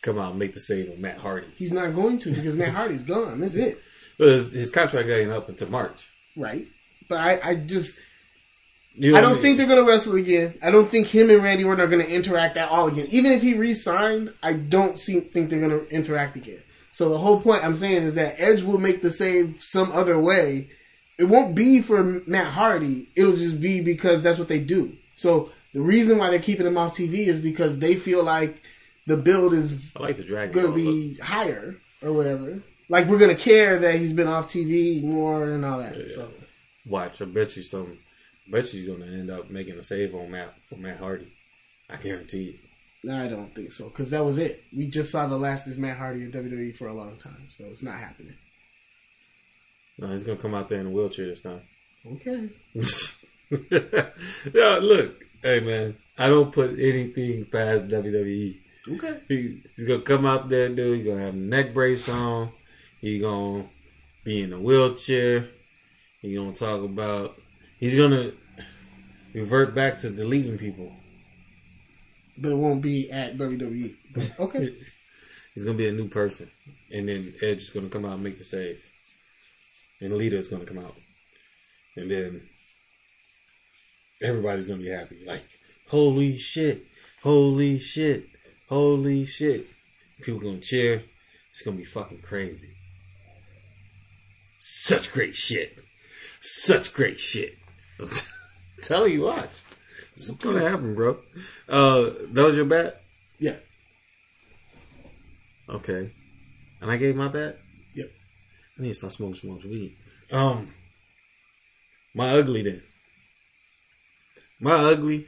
come 0.02 0.18
out 0.18 0.32
and 0.32 0.40
make 0.40 0.54
the 0.54 0.60
save 0.60 0.90
on 0.90 1.02
Matt 1.02 1.18
Hardy. 1.18 1.48
He's 1.58 1.72
not 1.72 1.94
going 1.94 2.20
to 2.20 2.32
because 2.32 2.56
Matt 2.56 2.70
Hardy's 2.74 3.04
gone. 3.04 3.40
That's 3.40 3.56
it. 3.56 3.80
But 4.18 4.30
his, 4.30 4.54
his 4.54 4.70
contract 4.70 5.10
ain't 5.10 5.32
up 5.32 5.50
until 5.50 5.70
March. 5.70 6.10
Right. 6.36 6.68
But 7.10 7.20
I, 7.20 7.40
I 7.44 7.56
just 7.56 7.96
You 8.96 9.12
know 9.12 9.18
I 9.18 9.22
don't 9.22 9.34
mean? 9.34 9.42
think 9.42 9.58
they're 9.58 9.68
gonna 9.68 9.84
wrestle 9.84 10.16
again. 10.16 10.56
I 10.62 10.72
don't 10.72 10.90
think 10.90 11.08
him 11.08 11.30
and 11.30 11.44
Randy 11.44 11.64
Orton 11.64 11.84
are 11.86 11.88
gonna 11.90 12.04
interact 12.04 12.58
at 12.58 12.70
all 12.70 12.88
again. 12.88 13.08
Even 13.10 13.32
if 13.32 13.42
he 13.42 13.56
re-signed, 13.58 14.34
I 14.44 14.54
don't 14.54 15.00
see, 15.00 15.20
think 15.20 15.50
they're 15.50 15.62
gonna 15.62 15.84
interact 15.90 16.36
again. 16.36 16.62
So 16.92 17.10
the 17.10 17.18
whole 17.20 17.40
point 17.42 17.64
I'm 17.64 17.76
saying 17.76 18.04
is 18.04 18.16
that 18.16 18.36
Edge 18.40 18.64
will 18.64 18.80
make 18.80 19.02
the 19.02 19.12
save 19.12 19.62
some 19.62 19.92
other 19.92 20.20
way. 20.20 20.70
It 21.20 21.26
won't 21.26 21.56
be 21.56 21.82
for 21.82 22.04
Matt 22.04 22.48
Hardy. 22.48 23.10
It'll 23.16 23.36
just 23.36 23.60
be 23.62 23.82
because 23.82 24.22
that's 24.22 24.40
what 24.40 24.48
they 24.48 24.60
do. 24.60 24.98
So 25.16 25.52
the 25.74 25.82
reason 25.82 26.18
why 26.18 26.30
they're 26.30 26.40
keeping 26.40 26.66
him 26.66 26.78
off 26.78 26.96
TV 26.98 27.28
is 27.28 27.40
because 27.40 27.80
they 27.80 27.96
feel 27.96 28.24
like 28.24 28.62
the 29.08 29.18
build 29.18 29.54
is 29.54 29.92
I 29.96 30.02
like 30.04 30.18
the 30.18 30.24
Dragon 30.24 30.54
going 30.54 30.68
to 30.68 30.72
Ball 30.74 30.82
look. 30.84 30.94
be 30.94 31.16
higher 31.16 31.78
or 32.04 32.14
whatever. 32.14 32.62
Like 32.90 33.08
we're 33.08 33.20
gonna 33.20 33.36
care 33.36 33.80
that 33.80 33.96
he's 33.96 34.14
been 34.14 34.28
off 34.28 34.52
TV 34.52 35.04
more 35.04 35.50
and 35.50 35.66
all 35.66 35.80
that. 35.80 35.98
Yeah. 35.98 36.06
So 36.14 36.30
Watch, 36.86 37.22
I 37.22 37.26
bet 37.26 37.56
you 37.58 37.64
some. 37.64 37.98
I 38.48 38.52
bet 38.52 38.74
you 38.74 38.80
he's 38.82 38.90
gonna 38.90 39.12
end 39.12 39.30
up 39.30 39.50
making 39.50 39.78
a 39.78 39.84
save 39.84 40.14
on 40.16 40.32
Matt 40.32 40.54
for 40.70 40.76
Matt 40.76 41.00
Hardy. 41.00 41.34
I 41.90 41.96
guarantee 41.98 42.44
you. 42.44 42.60
No, 43.04 43.24
I 43.24 43.28
don't 43.28 43.54
think 43.54 43.72
so 43.72 43.86
because 43.90 44.10
that 44.12 44.24
was 44.24 44.38
it. 44.38 44.64
We 44.76 44.88
just 44.88 45.12
saw 45.12 45.28
the 45.28 45.38
last 45.38 45.68
of 45.68 45.78
Matt 45.78 45.98
Hardy 45.98 46.24
in 46.24 46.32
WWE 46.32 46.76
for 46.76 46.88
a 46.88 46.94
long 46.94 47.18
time, 47.18 47.50
so 47.58 47.66
it's 47.66 47.84
not 47.84 48.00
happening. 48.00 48.36
No, 49.98 50.12
he's 50.12 50.24
gonna 50.24 50.38
come 50.40 50.56
out 50.56 50.70
there 50.70 50.80
in 50.80 50.88
a 50.88 50.90
wheelchair 50.90 51.28
this 51.28 51.42
time. 51.42 51.62
Okay. 52.06 52.50
yeah, 54.54 54.80
look, 54.82 55.24
hey 55.42 55.60
man, 55.60 55.98
I 56.18 56.28
don't 56.28 56.54
put 56.54 56.72
anything 56.80 57.46
past 57.52 57.88
WWE. 57.88 58.60
Okay. 58.90 59.20
He, 59.28 59.64
he's 59.76 59.86
gonna 59.86 60.02
come 60.02 60.26
out 60.26 60.50
there, 60.50 60.70
dude. 60.70 60.98
He's 61.00 61.08
gonna 61.08 61.26
have 61.26 61.34
a 61.34 61.38
neck 61.38 61.74
brace 61.74 62.08
on. 62.08 62.52
He's 63.02 63.22
gonna 63.22 63.66
be 64.24 64.42
in 64.42 64.54
a 64.54 64.60
wheelchair. 64.60 65.50
He's 66.22 66.38
gonna 66.38 66.54
talk 66.54 66.84
about. 66.84 67.36
He's 67.80 67.96
gonna 67.96 68.32
revert 69.34 69.76
back 69.76 70.00
to 70.00 70.10
deleting 70.10 70.58
people. 70.58 70.92
But 72.38 72.52
it 72.52 72.56
won't 72.56 72.82
be 72.82 73.12
at 73.12 73.38
WWE. 73.38 73.96
Okay. 74.40 74.76
He's 75.58 75.66
gonna 75.66 75.78
be 75.78 75.88
a 75.88 75.92
new 75.92 76.08
person, 76.08 76.52
and 76.92 77.10
then 77.10 77.34
Edge 77.42 77.64
is 77.64 77.72
gonna 77.72 77.90
come 77.90 78.06
out 78.06 78.14
and 78.14 78.24
make 78.24 78.38
the 78.38 78.44
save, 78.44 78.80
and 80.00 80.16
Lita 80.16 80.38
is 80.38 80.50
gonna 80.50 80.66
come 80.66 80.78
out, 80.78 80.94
and 81.96 82.12
then 82.12 82.48
everybody's 84.22 84.68
gonna 84.68 84.84
be 84.84 84.90
happy. 84.90 85.24
Like, 85.26 85.46
holy 85.90 86.38
shit, 86.38 86.86
holy 87.24 87.80
shit, 87.80 88.28
holy 88.70 89.26
shit. 89.26 89.68
People 90.22 90.40
gonna 90.40 90.60
cheer. 90.60 91.04
It's 91.52 91.62
gonna 91.62 91.78
be 91.78 91.86
fucking 91.86 92.22
crazy. 92.22 92.76
Such 94.60 95.12
great 95.12 95.36
shit. 95.36 95.80
Such 96.42 96.94
great 96.94 97.20
shit. 97.20 97.56
Tell 98.82 99.08
you 99.08 99.22
watch. 99.24 99.52
It's 100.16 100.32
gonna 100.32 100.68
happen, 100.68 100.96
bro. 100.96 101.20
Uh, 101.70 102.10
that 102.32 102.44
was 102.44 102.56
your 102.56 102.66
bet. 102.66 103.02
yeah. 103.40 103.58
Okay. 105.70 106.12
And 106.82 106.90
I 106.90 106.98
gave 106.98 107.16
my 107.16 107.28
bet? 107.28 107.58
Yep. 107.96 108.10
I 108.78 108.82
need 108.82 108.90
to 108.90 108.94
start 108.94 109.14
smoking 109.14 109.36
some 109.36 109.50
more 109.50 109.60
weed. 109.60 109.98
Um 110.32 110.74
my 112.16 112.32
ugly 112.32 112.64
then. 112.64 112.84
My 114.60 114.74
ugly 114.74 115.28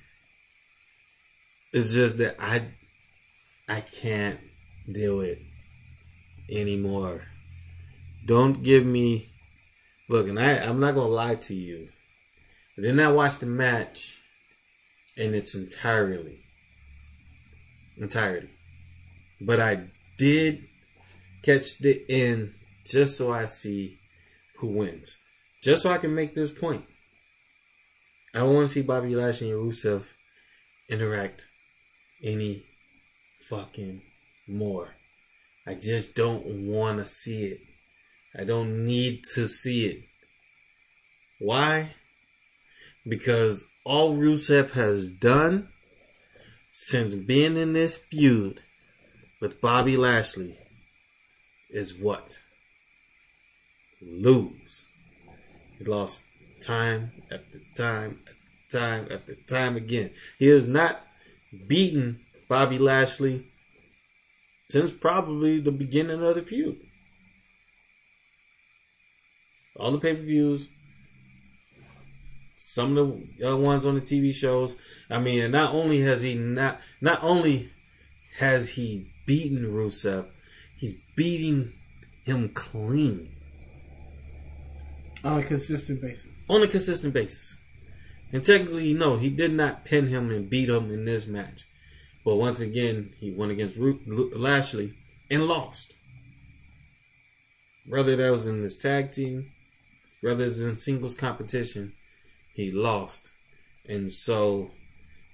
is 1.71 1.93
just 1.93 2.17
that 2.17 2.37
I 2.39 2.69
I 3.69 3.81
can't 3.81 4.39
do 4.91 5.21
it 5.21 5.39
anymore. 6.49 7.21
Don't 8.25 8.63
give 8.63 8.83
me 8.83 9.29
look 10.09 10.27
and 10.27 10.39
I, 10.39 10.57
I'm 10.57 10.79
not 10.79 10.95
gonna 10.95 11.07
lie 11.07 11.35
to 11.35 11.53
you. 11.53 11.89
Then 12.75 12.85
I 12.85 12.87
did 12.87 12.95
not 12.95 13.15
watch 13.15 13.37
the 13.37 13.45
match 13.45 14.17
in 15.15 15.35
its 15.35 15.53
entirely. 15.53 16.39
Entirety. 17.97 18.49
But 19.39 19.59
I 19.59 19.83
did 20.17 20.63
catch 21.43 21.77
the 21.77 22.03
end 22.09 22.53
just 22.85 23.17
so 23.17 23.31
I 23.31 23.45
see 23.45 23.99
who 24.57 24.67
wins. 24.67 25.15
Just 25.61 25.83
so 25.83 25.91
I 25.91 25.99
can 25.99 26.15
make 26.15 26.33
this 26.33 26.51
point. 26.51 26.85
I 28.33 28.39
don't 28.39 28.53
want 28.55 28.67
to 28.67 28.73
see 28.73 28.81
Bobby 28.81 29.15
Lashley 29.15 29.51
and 29.51 29.59
Rusev 29.59 30.05
interact 30.89 31.43
any 32.23 32.63
fucking 33.49 34.01
more. 34.47 34.95
I 35.65 35.73
just 35.75 36.15
don't 36.15 36.67
want 36.67 36.99
to 36.99 37.05
see 37.05 37.45
it. 37.45 37.59
I 38.37 38.43
don't 38.43 38.85
need 38.85 39.23
to 39.35 39.47
see 39.47 39.85
it. 39.85 40.03
Why? 41.39 41.95
Because 43.07 43.65
all 43.85 44.15
Rusev 44.15 44.71
has 44.71 45.09
done 45.09 45.69
since 46.71 47.15
being 47.15 47.57
in 47.57 47.73
this 47.73 47.97
feud 47.97 48.61
with 49.41 49.61
Bobby 49.61 49.97
Lashley 49.97 50.57
is 51.69 51.97
what? 51.97 52.37
Lose. 54.01 54.85
He's 55.77 55.87
lost 55.87 56.21
time 56.61 57.11
after 57.31 57.59
time 57.75 58.19
after 58.27 58.77
time 58.77 59.07
after 59.11 59.35
time 59.47 59.75
again. 59.75 60.11
He 60.37 60.47
has 60.47 60.67
not 60.67 61.01
beaten 61.67 62.19
Bobby 62.49 62.79
Lashley 62.79 63.45
since 64.67 64.91
probably 64.91 65.59
the 65.59 65.71
beginning 65.71 66.21
of 66.23 66.35
the 66.35 66.41
feud. 66.41 66.77
All 69.75 69.91
the 69.91 69.99
pay 69.99 70.15
per 70.15 70.21
views, 70.21 70.67
some 72.57 72.97
of 72.97 73.19
the 73.39 73.51
uh, 73.51 73.55
ones 73.55 73.85
on 73.85 73.95
the 73.95 74.01
TV 74.01 74.33
shows. 74.33 74.75
I 75.09 75.19
mean, 75.19 75.51
not 75.51 75.73
only 75.73 76.01
has 76.01 76.21
he 76.21 76.35
not, 76.35 76.81
not 77.01 77.23
only 77.23 77.71
has 78.37 78.69
he 78.69 79.11
beaten 79.25 79.65
Rusev, 79.65 80.27
he's 80.77 80.95
beating 81.15 81.73
him 82.25 82.49
clean 82.49 83.31
On 85.23 85.39
a 85.39 85.43
consistent 85.43 86.01
basis. 86.01 86.27
on 86.49 86.61
a 86.61 86.67
consistent 86.67 87.13
basis. 87.13 87.57
And 88.31 88.43
technically, 88.43 88.93
no, 88.93 89.17
he 89.17 89.29
did 89.29 89.53
not 89.53 89.85
pin 89.85 90.07
him 90.07 90.29
and 90.29 90.49
beat 90.49 90.69
him 90.69 90.91
in 90.91 91.05
this 91.05 91.25
match. 91.25 91.65
But 92.25 92.35
once 92.35 92.59
again, 92.59 93.13
he 93.19 93.31
went 93.31 93.51
against 93.51 93.77
Lashley 93.77 94.93
and 95.31 95.45
lost. 95.45 95.93
Whether 97.87 98.15
that 98.17 98.31
was 98.31 98.47
in 98.47 98.61
this 98.61 98.77
tag 98.77 99.11
team, 99.11 99.51
whether 100.21 100.43
it's 100.43 100.59
in 100.59 100.75
singles 100.75 101.15
competition, 101.15 101.93
he 102.53 102.71
lost. 102.71 103.29
And 103.87 104.11
so 104.11 104.71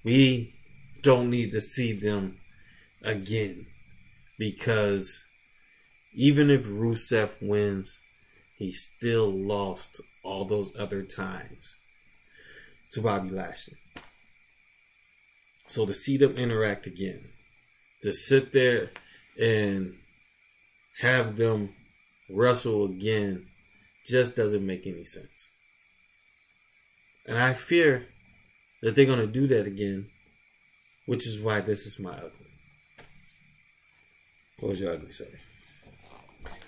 we 0.03 0.53
don't 1.01 1.29
need 1.29 1.51
to 1.51 1.61
see 1.61 1.93
them 1.93 2.37
again. 3.03 3.65
Because 4.37 5.23
even 6.13 6.49
if 6.49 6.65
Rusev 6.65 7.31
wins, 7.41 7.99
he 8.57 8.71
still 8.71 9.31
lost 9.31 9.99
all 10.23 10.45
those 10.45 10.71
other 10.77 11.03
times 11.03 11.75
to 12.91 13.01
Bobby 13.01 13.29
Lashley. 13.31 13.75
So 15.67 15.85
to 15.85 15.93
see 15.93 16.17
them 16.17 16.37
interact 16.37 16.87
again, 16.87 17.21
to 18.03 18.13
sit 18.13 18.53
there 18.53 18.91
and 19.39 19.95
have 20.99 21.37
them 21.37 21.73
wrestle 22.29 22.85
again 22.85 23.47
just 24.05 24.35
doesn't 24.35 24.65
make 24.65 24.85
any 24.85 25.03
sense. 25.03 25.47
And 27.27 27.37
I 27.37 27.53
fear 27.53 28.07
that 28.81 28.95
they're 28.95 29.05
going 29.05 29.19
to 29.19 29.27
do 29.27 29.47
that 29.47 29.65
again, 29.65 30.07
which 31.07 31.27
is 31.27 31.41
why 31.41 31.61
this 31.61 31.85
is 31.85 31.99
my 31.99 32.15
ugly. 32.15 32.29
What 34.59 34.69
was 34.69 34.79
your 34.79 34.93
ugly 34.93 35.11
sorry? 35.11 35.39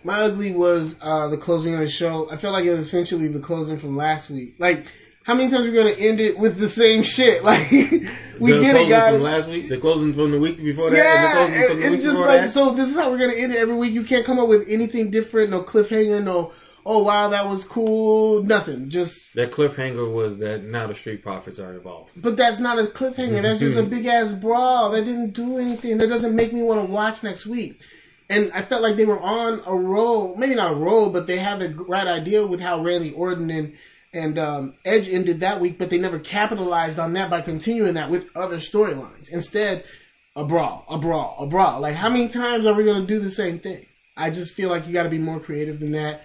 My 0.04 0.22
ugly 0.22 0.52
was 0.52 0.98
uh, 1.02 1.28
the 1.28 1.38
closing 1.38 1.74
of 1.74 1.80
the 1.80 1.90
show. 1.90 2.30
I 2.32 2.38
felt 2.38 2.54
like 2.54 2.66
it 2.66 2.72
was 2.72 2.88
essentially 2.88 3.28
the 3.28 3.40
closing 3.40 3.78
from 3.78 3.96
last 3.96 4.30
week. 4.30 4.56
Like, 4.58 4.88
how 5.28 5.36
many 5.36 5.52
times 5.52 5.66
are 5.66 5.70
we 5.70 5.74
going 5.74 5.94
to 5.94 6.02
end 6.02 6.22
it 6.22 6.40
with 6.40 6.58
the 6.58 6.70
same 6.70 7.04
shit? 7.04 7.44
Like, 7.44 7.70
we 7.70 8.52
the 8.54 8.62
get 8.62 8.76
it, 8.78 8.88
guys. 8.88 9.14
From 9.16 9.24
last 9.24 9.50
week, 9.50 9.68
the 9.68 9.78
closing 9.78 10.14
from 10.14 10.32
the 10.32 10.40
week 10.40 10.58
before 10.58 10.90
that, 10.90 10.96
Yeah, 10.96 11.44
and 11.44 11.54
the 11.54 11.58
closing 11.58 11.68
from 11.70 11.80
the 11.80 11.84
it's 11.84 11.92
week 11.92 12.02
just 12.04 12.20
like 12.20 12.42
that. 12.42 12.50
so. 12.52 12.72
This 12.72 12.90
is 12.90 12.96
how 12.96 13.10
we're 13.12 13.18
gonna 13.18 13.34
end 13.34 13.52
it 13.52 13.58
every 13.58 13.76
week. 13.76 13.92
You 13.94 14.04
can't 14.04 14.26
come 14.26 14.40
up 14.40 14.48
with 14.48 14.68
anything 14.70 15.12
different. 15.12 15.50
No 15.50 15.64
cliffhanger. 15.64 16.24
No. 16.24 16.54
Oh 16.86 17.04
wow, 17.04 17.28
that 17.30 17.48
was 17.48 17.64
cool. 17.66 18.44
Nothing. 18.44 18.90
Just. 18.90 19.34
That 19.36 19.52
cliffhanger 19.52 20.10
was 20.10 20.38
that 20.38 20.64
now 20.64 20.88
the 20.88 20.96
Street 20.96 21.24
Profits 21.24 21.60
are 21.60 21.74
involved. 21.74 22.12
But 22.16 22.38
that's 22.38 22.60
not 22.62 22.80
a 22.80 22.84
cliffhanger. 22.84 23.42
That's 23.42 23.60
just 23.60 23.76
a 23.76 23.84
big 23.96 24.06
ass 24.06 24.32
brawl. 24.34 24.92
That 24.92 25.04
didn't 25.04 25.32
do 25.32 25.58
anything. 25.58 25.98
That 25.98 26.08
doesn't 26.08 26.36
make 26.36 26.54
me 26.54 26.62
want 26.62 26.86
to 26.86 26.94
watch 26.94 27.24
next 27.24 27.46
week. 27.46 27.82
And 28.30 28.52
I 28.54 28.62
felt 28.62 28.82
like 28.84 28.98
they 28.98 29.06
were 29.06 29.20
on 29.20 29.62
a 29.66 29.76
roll. 29.76 30.36
Maybe 30.36 30.54
not 30.56 30.74
a 30.74 30.76
roll, 30.76 31.10
but 31.10 31.28
they 31.28 31.38
had 31.38 31.60
the 31.60 31.74
right 31.74 32.08
idea 32.08 32.46
with 32.46 32.60
how 32.62 32.84
Randy 32.84 33.14
Orton 33.14 33.50
and 33.50 33.74
and 34.18 34.40
um, 34.40 34.74
Edge 34.84 35.08
ended 35.08 35.42
that 35.42 35.62
week, 35.62 35.78
but 35.78 35.92
they 35.92 36.00
never 36.00 36.18
capitalized 36.18 36.98
on 36.98 37.14
that 37.14 37.30
by 37.30 37.42
continuing 37.42 37.94
that 37.94 38.10
with 38.10 38.36
other 38.36 38.58
storylines. 38.58 39.30
Instead, 39.30 39.84
a 40.36 40.44
brawl, 40.44 40.86
a 40.90 40.98
brawl, 40.98 41.38
a 41.40 41.46
brawl. 41.46 41.80
Like, 41.80 41.94
how 41.94 42.10
many 42.10 42.28
times 42.28 42.66
are 42.66 42.74
we 42.74 42.84
going 42.84 43.02
to 43.02 43.08
do 43.08 43.20
the 43.20 43.30
same 43.30 43.60
thing? 43.60 43.86
I 44.18 44.32
just 44.32 44.56
feel 44.56 44.70
like 44.70 44.88
you 44.88 44.94
got 44.94 45.04
to 45.04 45.10
be 45.10 45.20
more 45.20 45.40
creative 45.40 45.80
than 45.80 45.92
that. 45.92 46.24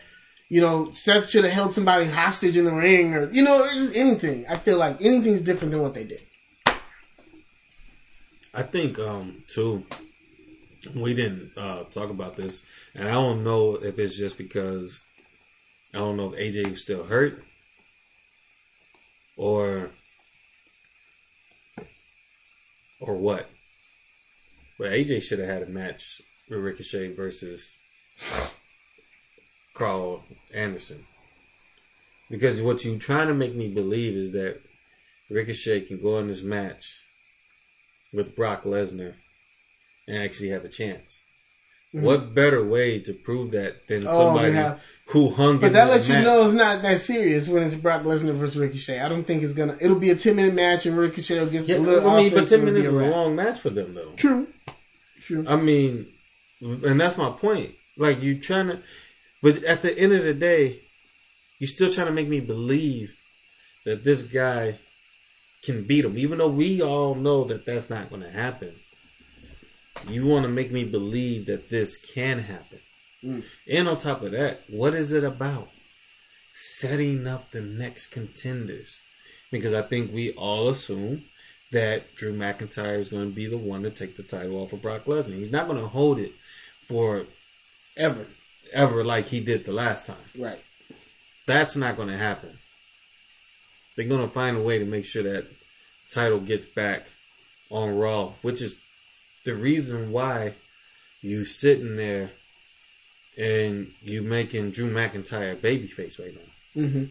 You 0.48 0.62
know, 0.62 0.92
Seth 0.92 1.28
should 1.28 1.44
have 1.44 1.52
held 1.52 1.74
somebody 1.74 2.06
hostage 2.06 2.56
in 2.56 2.64
the 2.64 2.72
ring, 2.72 3.14
or 3.14 3.30
you 3.30 3.42
know, 3.42 3.62
just 3.74 3.94
anything. 3.94 4.46
I 4.48 4.56
feel 4.56 4.78
like 4.78 5.02
anything's 5.02 5.42
different 5.42 5.72
than 5.72 5.82
what 5.82 5.94
they 5.94 6.04
did. 6.04 6.22
I 8.54 8.62
think 8.62 8.98
um 8.98 9.44
too. 9.48 9.84
We 10.96 11.14
didn't 11.14 11.56
uh, 11.56 11.84
talk 11.84 12.10
about 12.10 12.36
this, 12.36 12.62
and 12.94 13.08
I 13.08 13.12
don't 13.12 13.44
know 13.44 13.76
if 13.76 13.98
it's 13.98 14.16
just 14.16 14.36
because 14.36 15.00
I 15.94 15.98
don't 15.98 16.16
know 16.16 16.32
if 16.34 16.54
AJ 16.54 16.70
was 16.70 16.82
still 16.82 17.04
hurt 17.04 17.44
or 19.36 19.90
or 23.00 23.16
what. 23.16 23.48
But 24.78 24.92
AJ 24.92 25.22
should 25.22 25.38
have 25.38 25.48
had 25.48 25.62
a 25.62 25.66
match 25.66 26.20
with 26.48 26.60
Ricochet 26.60 27.14
versus 27.14 27.78
Karl 29.74 30.24
Anderson. 30.54 31.06
Because 32.30 32.62
what 32.62 32.84
you're 32.84 32.98
trying 32.98 33.28
to 33.28 33.34
make 33.34 33.54
me 33.54 33.68
believe 33.68 34.16
is 34.16 34.32
that 34.32 34.60
Ricochet 35.30 35.82
can 35.82 36.00
go 36.00 36.18
in 36.18 36.28
this 36.28 36.42
match 36.42 36.98
with 38.12 38.36
Brock 38.36 38.64
Lesnar 38.64 39.14
and 40.06 40.18
actually 40.18 40.50
have 40.50 40.64
a 40.64 40.68
chance. 40.68 41.20
What 41.92 42.34
better 42.34 42.64
way 42.64 43.00
to 43.00 43.12
prove 43.12 43.50
that 43.52 43.86
than 43.86 44.00
Mm-hmm. 44.00 44.08
Oh, 44.08 44.18
somebody 44.18 44.52
yeah. 44.52 44.78
who 45.08 45.30
hung 45.30 45.58
But 45.58 45.72
that 45.74 45.84
that 45.84 45.90
lets 45.90 46.08
you 46.08 46.14
match? 46.14 46.24
know 46.24 46.44
it's 46.46 46.54
not 46.54 46.80
that 46.82 47.00
serious 47.00 47.48
when 47.48 47.62
it's 47.62 47.74
Brock 47.74 48.02
Lesnar 48.02 48.32
versus 48.34 48.56
Ricochet. 48.56 48.98
I 49.00 49.08
don't 49.10 49.24
think 49.24 49.42
it's 49.42 49.52
gonna. 49.52 49.76
It'll 49.80 49.98
be 49.98 50.10
a 50.10 50.16
ten 50.16 50.36
minute 50.36 50.54
match 50.54 50.86
and 50.86 50.96
Ricochet 50.96 51.38
will 51.38 51.46
get 51.50 51.66
Yeah, 51.68 51.76
a 51.76 51.78
little. 51.78 52.08
I 52.10 52.22
mean, 52.22 52.32
but 52.34 52.48
ten 52.48 52.60
and 52.60 52.68
it'll 52.68 52.82
be 52.82 52.82
minutes 52.82 52.88
is 52.88 52.94
a 52.94 53.10
long 53.10 53.36
match 53.36 53.60
for 53.60 53.70
them, 53.70 53.94
though. 53.94 54.12
True. 54.16 54.46
True. 55.20 55.44
I 55.46 55.56
mean, 55.56 56.06
and 56.62 56.98
that's 56.98 57.16
my 57.18 57.30
point. 57.30 57.74
Like 57.98 58.22
you're 58.22 58.38
trying 58.38 58.68
to, 58.68 58.82
but 59.42 59.62
at 59.64 59.82
the 59.82 59.96
end 59.96 60.14
of 60.14 60.24
the 60.24 60.32
day, 60.34 60.80
you're 61.58 61.68
still 61.68 61.92
trying 61.92 62.06
to 62.06 62.12
make 62.12 62.28
me 62.28 62.40
believe 62.40 63.12
that 63.84 64.02
this 64.02 64.22
guy 64.22 64.78
can 65.62 65.86
beat 65.86 66.04
him, 66.06 66.16
even 66.16 66.38
though 66.38 66.48
we 66.48 66.80
all 66.80 67.14
know 67.14 67.44
that 67.44 67.66
that's 67.66 67.90
not 67.90 68.08
going 68.08 68.22
to 68.22 68.30
happen. 68.30 68.74
You 70.08 70.26
want 70.26 70.44
to 70.44 70.48
make 70.48 70.72
me 70.72 70.84
believe 70.84 71.46
that 71.46 71.70
this 71.70 71.96
can 71.96 72.40
happen. 72.40 72.80
Mm. 73.24 73.44
And 73.70 73.88
on 73.88 73.98
top 73.98 74.22
of 74.22 74.32
that, 74.32 74.62
what 74.68 74.94
is 74.94 75.12
it 75.12 75.24
about? 75.24 75.68
Setting 76.54 77.26
up 77.26 77.50
the 77.50 77.60
next 77.60 78.08
contenders. 78.08 78.98
Because 79.50 79.74
I 79.74 79.82
think 79.82 80.12
we 80.12 80.32
all 80.32 80.68
assume 80.68 81.24
that 81.72 82.14
Drew 82.16 82.34
McIntyre 82.34 82.98
is 82.98 83.08
going 83.08 83.28
to 83.28 83.34
be 83.34 83.46
the 83.46 83.58
one 83.58 83.82
to 83.82 83.90
take 83.90 84.16
the 84.16 84.22
title 84.22 84.56
off 84.56 84.72
of 84.72 84.82
Brock 84.82 85.04
Lesnar. 85.04 85.36
He's 85.36 85.50
not 85.50 85.66
going 85.66 85.80
to 85.80 85.88
hold 85.88 86.18
it 86.18 86.32
for 86.86 87.26
Ever. 87.96 88.26
ever 88.72 89.04
like 89.04 89.26
he 89.26 89.40
did 89.40 89.64
the 89.64 89.72
last 89.72 90.06
time. 90.06 90.16
Right. 90.36 90.62
That's 91.46 91.76
not 91.76 91.96
going 91.96 92.08
to 92.08 92.16
happen. 92.16 92.58
They're 93.96 94.08
going 94.08 94.26
to 94.26 94.32
find 94.32 94.56
a 94.56 94.62
way 94.62 94.78
to 94.78 94.84
make 94.86 95.04
sure 95.04 95.22
that 95.22 95.46
title 96.12 96.40
gets 96.40 96.64
back 96.64 97.06
on 97.70 97.96
Raw, 97.96 98.32
which 98.40 98.62
is 98.62 98.76
the 99.44 99.54
reason 99.54 100.12
why 100.12 100.54
you 101.20 101.44
sitting 101.44 101.96
there 101.96 102.32
and 103.36 103.92
you 104.02 104.22
making 104.22 104.72
Drew 104.72 104.92
McIntyre 104.92 105.58
babyface 105.60 106.18
right 106.18 106.34
now. 106.34 106.82
Mm-hmm. 106.82 107.04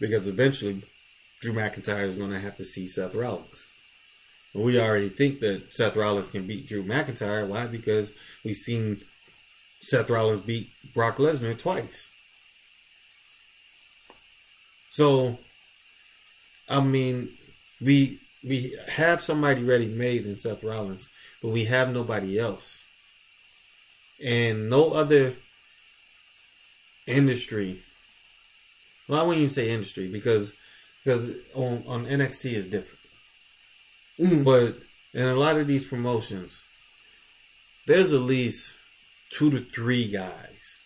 Because 0.00 0.26
eventually 0.26 0.82
Drew 1.40 1.52
McIntyre 1.52 2.06
is 2.06 2.14
going 2.14 2.30
to 2.30 2.40
have 2.40 2.56
to 2.56 2.64
see 2.64 2.86
Seth 2.86 3.14
Rollins. 3.14 3.64
We 4.54 4.80
already 4.80 5.08
think 5.10 5.40
that 5.40 5.72
Seth 5.72 5.96
Rollins 5.96 6.28
can 6.28 6.46
beat 6.46 6.66
Drew 6.66 6.84
McIntyre. 6.84 7.46
Why? 7.46 7.66
Because 7.66 8.12
we've 8.44 8.56
seen 8.56 9.02
Seth 9.80 10.10
Rollins 10.10 10.40
beat 10.40 10.70
Brock 10.94 11.18
Lesnar 11.18 11.56
twice. 11.56 12.08
So, 14.90 15.38
I 16.68 16.80
mean, 16.80 17.36
we 17.80 18.20
we 18.48 18.78
have 18.88 19.22
somebody 19.22 19.62
ready 19.62 19.86
made 19.86 20.26
in 20.26 20.36
Seth 20.36 20.62
Rollins, 20.64 21.08
but 21.42 21.50
we 21.50 21.66
have 21.66 21.92
nobody 21.92 22.38
else, 22.38 22.80
and 24.22 24.70
no 24.70 24.92
other 24.92 25.36
industry. 27.06 27.82
Well, 29.08 29.20
I 29.20 29.22
wouldn't 29.22 29.42
even 29.42 29.54
say 29.54 29.70
industry 29.70 30.08
because 30.08 30.52
because 31.04 31.30
on 31.54 31.84
on 31.86 32.06
NXT 32.06 32.52
is 32.52 32.66
different. 32.66 32.98
Mm-hmm. 34.18 34.42
But 34.44 34.78
in 35.14 35.26
a 35.26 35.34
lot 35.34 35.58
of 35.58 35.66
these 35.66 35.84
promotions, 35.84 36.62
there's 37.86 38.12
at 38.12 38.20
least 38.20 38.72
two 39.30 39.50
to 39.50 39.64
three 39.74 40.10
guys 40.10 40.76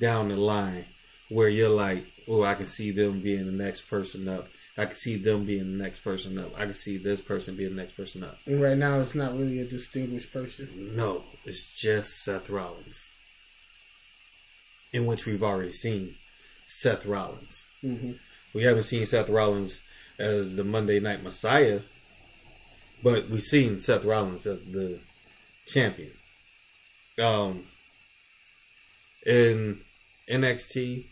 down 0.00 0.28
the 0.28 0.36
line 0.36 0.86
where 1.28 1.48
you're 1.48 1.68
like, 1.68 2.04
oh, 2.28 2.42
I 2.42 2.54
can 2.54 2.66
see 2.66 2.90
them 2.90 3.20
being 3.20 3.46
the 3.46 3.52
next 3.52 3.82
person 3.82 4.28
up. 4.28 4.48
I 4.76 4.86
can 4.86 4.96
see 4.96 5.16
them 5.16 5.44
being 5.44 5.76
the 5.76 5.82
next 5.82 6.00
person 6.00 6.38
up. 6.38 6.52
I 6.56 6.64
can 6.64 6.74
see 6.74 6.96
this 6.96 7.20
person 7.20 7.56
being 7.56 7.76
the 7.76 7.80
next 7.80 7.92
person 7.92 8.24
up. 8.24 8.38
And 8.46 8.60
right 8.60 8.76
now, 8.76 9.00
it's 9.00 9.14
not 9.14 9.36
really 9.36 9.60
a 9.60 9.66
distinguished 9.66 10.32
person. 10.32 10.96
No, 10.96 11.24
it's 11.44 11.66
just 11.66 12.24
Seth 12.24 12.48
Rollins. 12.48 13.10
In 14.92 15.04
which 15.04 15.26
we've 15.26 15.42
already 15.42 15.72
seen 15.72 16.16
Seth 16.66 17.04
Rollins. 17.04 17.64
Mm-hmm. 17.84 18.12
We 18.54 18.64
haven't 18.64 18.84
seen 18.84 19.04
Seth 19.04 19.28
Rollins 19.28 19.82
as 20.18 20.56
the 20.56 20.64
Monday 20.64 21.00
Night 21.00 21.22
Messiah, 21.22 21.80
but 23.02 23.28
we've 23.28 23.42
seen 23.42 23.80
Seth 23.80 24.04
Rollins 24.04 24.46
as 24.46 24.60
the 24.60 25.00
champion. 25.66 26.12
Um, 27.18 27.66
in 29.26 29.82
NXT, 30.30 31.06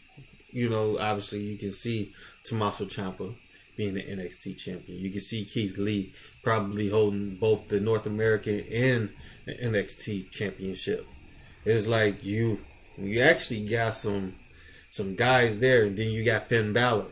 you 0.50 0.68
know, 0.68 0.98
obviously 0.98 1.40
you 1.40 1.58
can 1.58 1.72
see 1.72 2.12
Tommaso 2.44 2.86
Ciampa 2.86 3.34
being 3.80 3.94
the 3.94 4.02
NXT 4.02 4.58
champion. 4.58 4.98
You 4.98 5.10
can 5.10 5.22
see 5.22 5.46
Keith 5.46 5.78
Lee 5.78 6.12
probably 6.42 6.90
holding 6.90 7.36
both 7.36 7.68
the 7.68 7.80
North 7.80 8.04
American 8.04 8.60
and 8.70 9.08
the 9.46 9.54
NXT 9.54 10.30
championship. 10.30 11.06
It's 11.64 11.86
like 11.86 12.22
you 12.22 12.58
you 12.98 13.22
actually 13.22 13.66
got 13.66 13.94
some 13.94 14.34
some 14.90 15.14
guys 15.14 15.60
there, 15.60 15.86
and 15.86 15.96
then 15.96 16.08
you 16.08 16.26
got 16.26 16.48
Finn 16.48 16.74
Balor. 16.74 17.10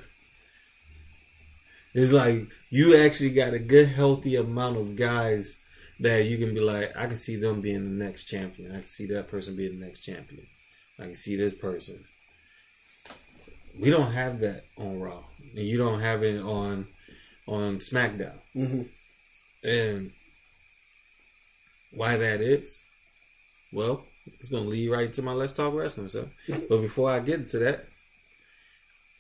It's 1.95 2.13
like 2.13 2.49
you 2.69 2.99
actually 2.99 3.31
got 3.31 3.55
a 3.55 3.59
good, 3.59 3.89
healthy 3.89 4.37
amount 4.37 4.77
of 4.77 4.95
guys 4.95 5.57
that 6.01 6.27
you 6.27 6.37
can 6.37 6.53
be 6.53 6.61
like, 6.61 6.95
I 6.95 7.07
can 7.07 7.17
see 7.17 7.37
them 7.37 7.63
being 7.63 7.85
the 7.97 8.05
next 8.05 8.25
champion. 8.25 8.73
I 8.73 8.81
can 8.81 8.89
see 8.89 9.07
that 9.07 9.29
person 9.29 9.57
being 9.57 9.81
the 9.81 9.87
next 9.87 10.01
champion. 10.01 10.47
I 10.99 11.05
can 11.05 11.15
see 11.15 11.35
this 11.35 11.55
person. 11.55 12.05
We 13.79 13.91
don't 13.91 14.13
have 14.13 14.41
that 14.41 14.65
on 14.77 14.99
Raw, 14.99 15.23
and 15.57 15.67
you 15.67 15.79
don't 15.79 16.01
have 16.01 16.23
it 16.23 16.41
on 16.41 16.89
on 17.47 17.79
SmackDown. 17.79 18.39
Mm-hmm. 18.55 18.83
And 19.69 20.13
why 21.93 22.17
that 22.17 22.41
is, 22.41 22.83
well, 23.73 24.05
it's 24.41 24.49
gonna 24.49 24.65
lead 24.65 24.91
right 24.91 25.13
to 25.13 25.23
my 25.23 25.33
Let's 25.33 25.53
Talk 25.53 25.75
Wrestling. 25.75 26.09
So, 26.09 26.29
but 26.49 26.81
before 26.81 27.11
I 27.11 27.21
get 27.21 27.41
into 27.41 27.59
that, 27.61 27.87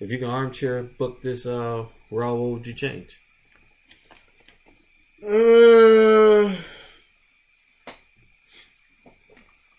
if 0.01 0.11
you 0.11 0.19
can 0.19 0.29
armchair 0.29 0.83
book 0.83 1.23
this 1.23 1.47
uh 1.47 1.87
Raw, 2.11 2.35
what 2.35 2.51
would 2.51 2.67
you 2.67 2.75
change? 2.75 3.21
Uh, 5.23 6.47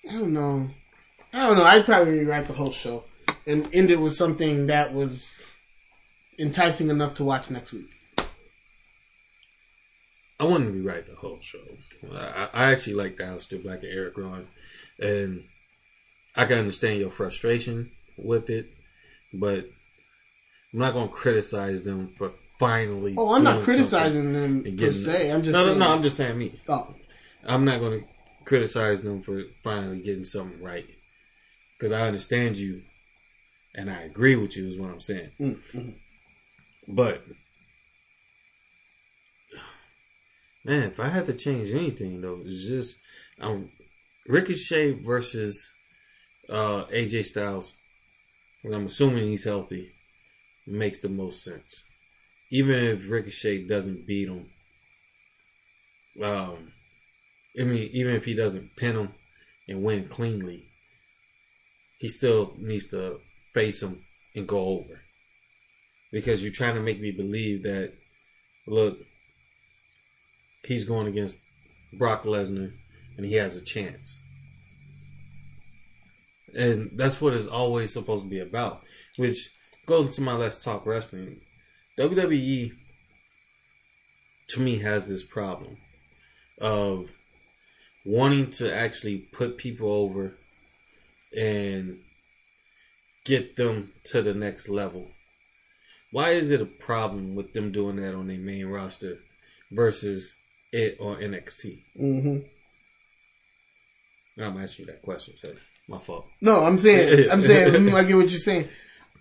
I 0.07 0.13
don't 0.13 0.33
know. 0.33 0.69
I 1.33 1.47
don't 1.47 1.57
know. 1.57 1.63
I'd 1.63 1.85
probably 1.85 2.19
rewrite 2.19 2.45
the 2.45 2.53
whole 2.53 2.71
show 2.71 3.03
and 3.49 3.67
end 3.73 3.89
it 3.89 3.99
with 3.99 4.15
something 4.15 4.67
that 4.67 4.93
was 4.93 5.41
enticing 6.37 6.89
enough 6.89 7.15
to 7.15 7.23
watch 7.23 7.49
next 7.49 7.73
week. 7.73 7.89
I 10.39 10.45
wouldn't 10.45 10.73
rewrite 10.73 11.07
the 11.07 11.15
whole 11.15 11.39
show. 11.41 11.59
I, 12.13 12.47
I 12.53 12.71
actually 12.71 12.93
like 12.93 13.17
the 13.17 13.23
Aleister 13.23 13.61
Black 13.61 13.83
and 13.83 13.91
Eric 13.91 14.17
Rowan, 14.17 14.47
and 14.99 15.43
I 16.35 16.45
can 16.45 16.59
understand 16.59 16.99
your 16.99 17.09
frustration 17.09 17.91
with 18.17 18.49
it, 18.49 18.71
but 19.33 19.65
I'm 20.71 20.79
not 20.79 20.93
going 20.93 21.09
to 21.09 21.13
criticize 21.13 21.83
them 21.83 22.13
for 22.15 22.31
finally. 22.59 23.15
Oh, 23.17 23.33
I'm 23.33 23.43
not 23.43 23.63
criticizing 23.63 24.31
them 24.31 24.63
per 24.77 24.93
se. 24.93 25.31
I'm 25.31 25.43
just 25.43 25.53
no, 25.53 25.65
saying. 25.65 25.79
no, 25.79 25.87
no. 25.87 25.91
I'm 25.91 26.03
just 26.03 26.15
saying 26.15 26.37
me. 26.37 26.61
oh, 26.69 26.93
I'm 27.43 27.65
not 27.65 27.79
going 27.79 28.01
to 28.01 28.05
criticize 28.45 29.01
them 29.01 29.21
for 29.21 29.43
finally 29.63 29.99
getting 29.99 30.23
something 30.23 30.61
right 30.61 30.85
because 31.77 31.91
I 31.91 32.07
understand 32.07 32.57
you 32.57 32.83
and 33.75 33.89
I 33.89 34.01
agree 34.01 34.35
with 34.35 34.57
you. 34.57 34.67
Is 34.67 34.77
what 34.77 34.91
I'm 34.91 34.99
saying. 34.99 35.31
mm, 35.39 35.59
mm. 35.73 35.95
But 36.87 37.23
man, 40.65 40.83
if 40.83 40.99
I 40.99 41.09
had 41.09 41.27
to 41.27 41.33
change 41.33 41.69
anything 41.71 42.21
though, 42.21 42.41
it's 42.45 42.67
just 42.67 42.97
um, 43.39 43.71
Ricochet 44.27 44.93
versus 45.03 45.69
uh, 46.49 46.85
AJ 46.85 47.25
Styles. 47.25 47.73
And 48.63 48.73
I'm 48.75 48.87
assuming 48.87 49.27
he's 49.29 49.45
healthy. 49.45 49.91
Makes 50.67 50.99
the 50.99 51.09
most 51.09 51.43
sense. 51.43 51.83
Even 52.51 52.75
if 52.75 53.09
Ricochet 53.09 53.67
doesn't 53.67 54.05
beat 54.05 54.27
him, 54.27 54.49
um, 56.21 56.71
I 57.59 57.63
mean, 57.63 57.89
even 57.93 58.15
if 58.15 58.25
he 58.25 58.33
doesn't 58.33 58.75
pin 58.75 58.95
him 58.95 59.13
and 59.67 59.83
win 59.83 60.09
cleanly, 60.09 60.65
he 61.99 62.07
still 62.07 62.55
needs 62.59 62.87
to 62.87 63.19
face 63.53 63.81
him 63.81 64.03
and 64.35 64.47
go 64.47 64.59
over 64.59 65.01
because 66.11 66.41
you're 66.41 66.51
trying 66.51 66.75
to 66.75 66.81
make 66.81 66.99
me 66.99 67.11
believe 67.11 67.63
that 67.63 67.93
look 68.67 68.97
he's 70.65 70.85
going 70.85 71.07
against 71.07 71.37
Brock 71.97 72.23
Lesnar 72.23 72.71
and 73.17 73.25
he 73.25 73.35
has 73.35 73.55
a 73.55 73.61
chance. 73.61 74.17
And 76.53 76.91
that's 76.95 77.21
what 77.21 77.33
it's 77.33 77.47
always 77.47 77.93
supposed 77.93 78.23
to 78.23 78.29
be 78.29 78.39
about, 78.39 78.81
which 79.17 79.51
goes 79.85 80.07
into 80.07 80.21
my 80.21 80.33
let's 80.33 80.57
talk 80.57 80.85
wrestling. 80.85 81.41
WWE 81.99 82.71
to 84.49 84.59
me 84.59 84.79
has 84.79 85.07
this 85.07 85.23
problem 85.23 85.77
of 86.59 87.07
wanting 88.05 88.49
to 88.49 88.73
actually 88.73 89.17
put 89.17 89.57
people 89.57 89.91
over 89.91 90.35
and 91.37 91.99
get 93.29 93.55
them 93.55 93.93
to 94.11 94.21
the 94.21 94.33
next 94.33 94.67
level 94.67 95.07
why 96.11 96.31
is 96.31 96.49
it 96.49 96.61
a 96.61 96.65
problem 96.65 97.35
with 97.35 97.53
them 97.53 97.71
doing 97.71 97.97
that 97.97 98.15
on 98.15 98.27
their 98.27 98.39
main 98.39 98.65
roster 98.65 99.19
versus 99.71 100.33
it 100.71 100.97
on 100.99 101.17
NXT? 101.21 101.83
hmm 101.95 102.37
I'm 104.41 104.57
asking 104.57 104.85
you 104.85 104.91
that 104.93 105.01
question, 105.01 105.35
so 105.35 105.53
my 105.87 105.99
fault. 105.99 106.25
No, 106.41 106.65
I'm 106.65 106.77
saying, 106.77 107.29
I'm 107.31 107.41
saying, 107.41 107.93
I 107.93 108.03
get 108.03 108.15
what 108.15 108.29
you're 108.29 108.39
saying. 108.39 108.69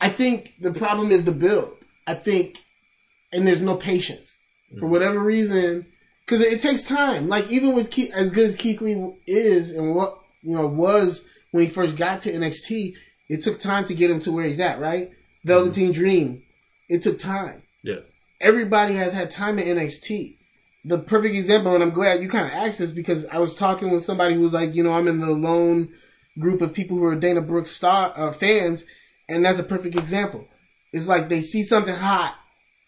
I 0.00 0.08
think 0.08 0.54
the 0.60 0.70
problem 0.70 1.10
is 1.10 1.24
the 1.24 1.32
build. 1.32 1.76
I 2.06 2.14
think, 2.14 2.58
and 3.32 3.46
there's 3.46 3.62
no 3.62 3.74
patience 3.74 4.36
for 4.78 4.86
Mm. 4.86 4.90
whatever 4.90 5.18
reason, 5.18 5.86
because 6.24 6.40
it, 6.40 6.52
it 6.52 6.60
takes 6.60 6.84
time. 6.84 7.26
Like 7.28 7.50
even 7.50 7.74
with 7.74 7.90
Keith, 7.90 8.12
as 8.14 8.30
good 8.30 8.46
as 8.50 8.54
Keith 8.54 8.80
Lee 8.80 9.16
is, 9.26 9.72
and 9.72 9.94
what 9.96 10.20
you 10.42 10.54
know 10.54 10.68
was 10.68 11.24
when 11.50 11.64
he 11.64 11.68
first 11.70 11.96
got 11.96 12.20
to 12.22 12.32
NXT, 12.32 12.94
it 13.28 13.42
took 13.42 13.58
time 13.58 13.84
to 13.86 13.94
get 13.94 14.10
him 14.10 14.20
to 14.20 14.32
where 14.32 14.44
he's 14.44 14.60
at. 14.60 14.80
Right, 14.80 15.10
Velveteen 15.44 15.92
Dream, 15.92 16.42
it 16.88 17.02
took 17.02 17.18
time. 17.18 17.62
Yeah, 17.82 18.00
everybody 18.40 18.94
has 18.94 19.12
had 19.12 19.30
time 19.30 19.58
at 19.58 19.66
NXT. 19.66 20.36
The 20.84 20.98
perfect 20.98 21.34
example, 21.34 21.74
and 21.74 21.82
I'm 21.82 21.90
glad 21.90 22.22
you 22.22 22.28
kind 22.28 22.46
of 22.46 22.52
asked 22.52 22.78
this 22.78 22.92
because 22.92 23.26
I 23.26 23.38
was 23.38 23.54
talking 23.54 23.90
with 23.90 24.04
somebody 24.04 24.34
who 24.34 24.42
was 24.42 24.52
like, 24.52 24.74
you 24.74 24.82
know, 24.82 24.92
I'm 24.92 25.08
in 25.08 25.18
the 25.18 25.30
lone 25.30 25.92
group 26.38 26.62
of 26.62 26.72
people 26.72 26.96
who 26.96 27.04
are 27.04 27.16
Dana 27.16 27.40
Brooks 27.42 27.72
star 27.72 28.12
uh, 28.16 28.32
fans, 28.32 28.84
and 29.28 29.44
that's 29.44 29.58
a 29.58 29.64
perfect 29.64 29.96
example. 29.96 30.46
It's 30.92 31.08
like 31.08 31.28
they 31.28 31.42
see 31.42 31.62
something 31.62 31.94
hot, 31.94 32.36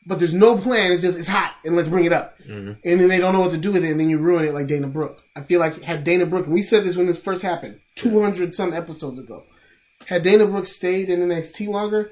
but 0.06 0.18
there's 0.18 0.32
no 0.32 0.56
plan. 0.56 0.92
It's 0.92 1.02
just 1.02 1.18
it's 1.18 1.28
hot, 1.28 1.56
and 1.64 1.76
let's 1.76 1.88
bring 1.88 2.04
it 2.04 2.12
up, 2.12 2.36
hmm 2.46 2.72
and 2.84 3.00
then 3.00 3.08
they 3.08 3.18
don't 3.18 3.34
know 3.34 3.40
what 3.40 3.50
to 3.52 3.58
do 3.58 3.72
with 3.72 3.84
it, 3.84 3.90
and 3.90 4.00
then 4.00 4.08
you 4.08 4.18
ruin 4.18 4.44
it 4.44 4.54
like 4.54 4.68
Dana 4.68 4.86
Brooke. 4.86 5.22
I 5.36 5.42
feel 5.42 5.60
like 5.60 5.82
had 5.82 6.04
Dana 6.04 6.26
Brooke, 6.26 6.46
and 6.46 6.54
we 6.54 6.62
said 6.62 6.84
this 6.84 6.96
when 6.96 7.06
this 7.06 7.18
first 7.18 7.42
happened, 7.42 7.80
200 7.96 8.54
some 8.54 8.72
episodes 8.72 9.18
ago, 9.18 9.44
had 10.06 10.22
Dana 10.22 10.46
Brooke 10.46 10.66
stayed 10.66 11.08
in 11.10 11.20
NXT 11.20 11.68
longer, 11.68 12.10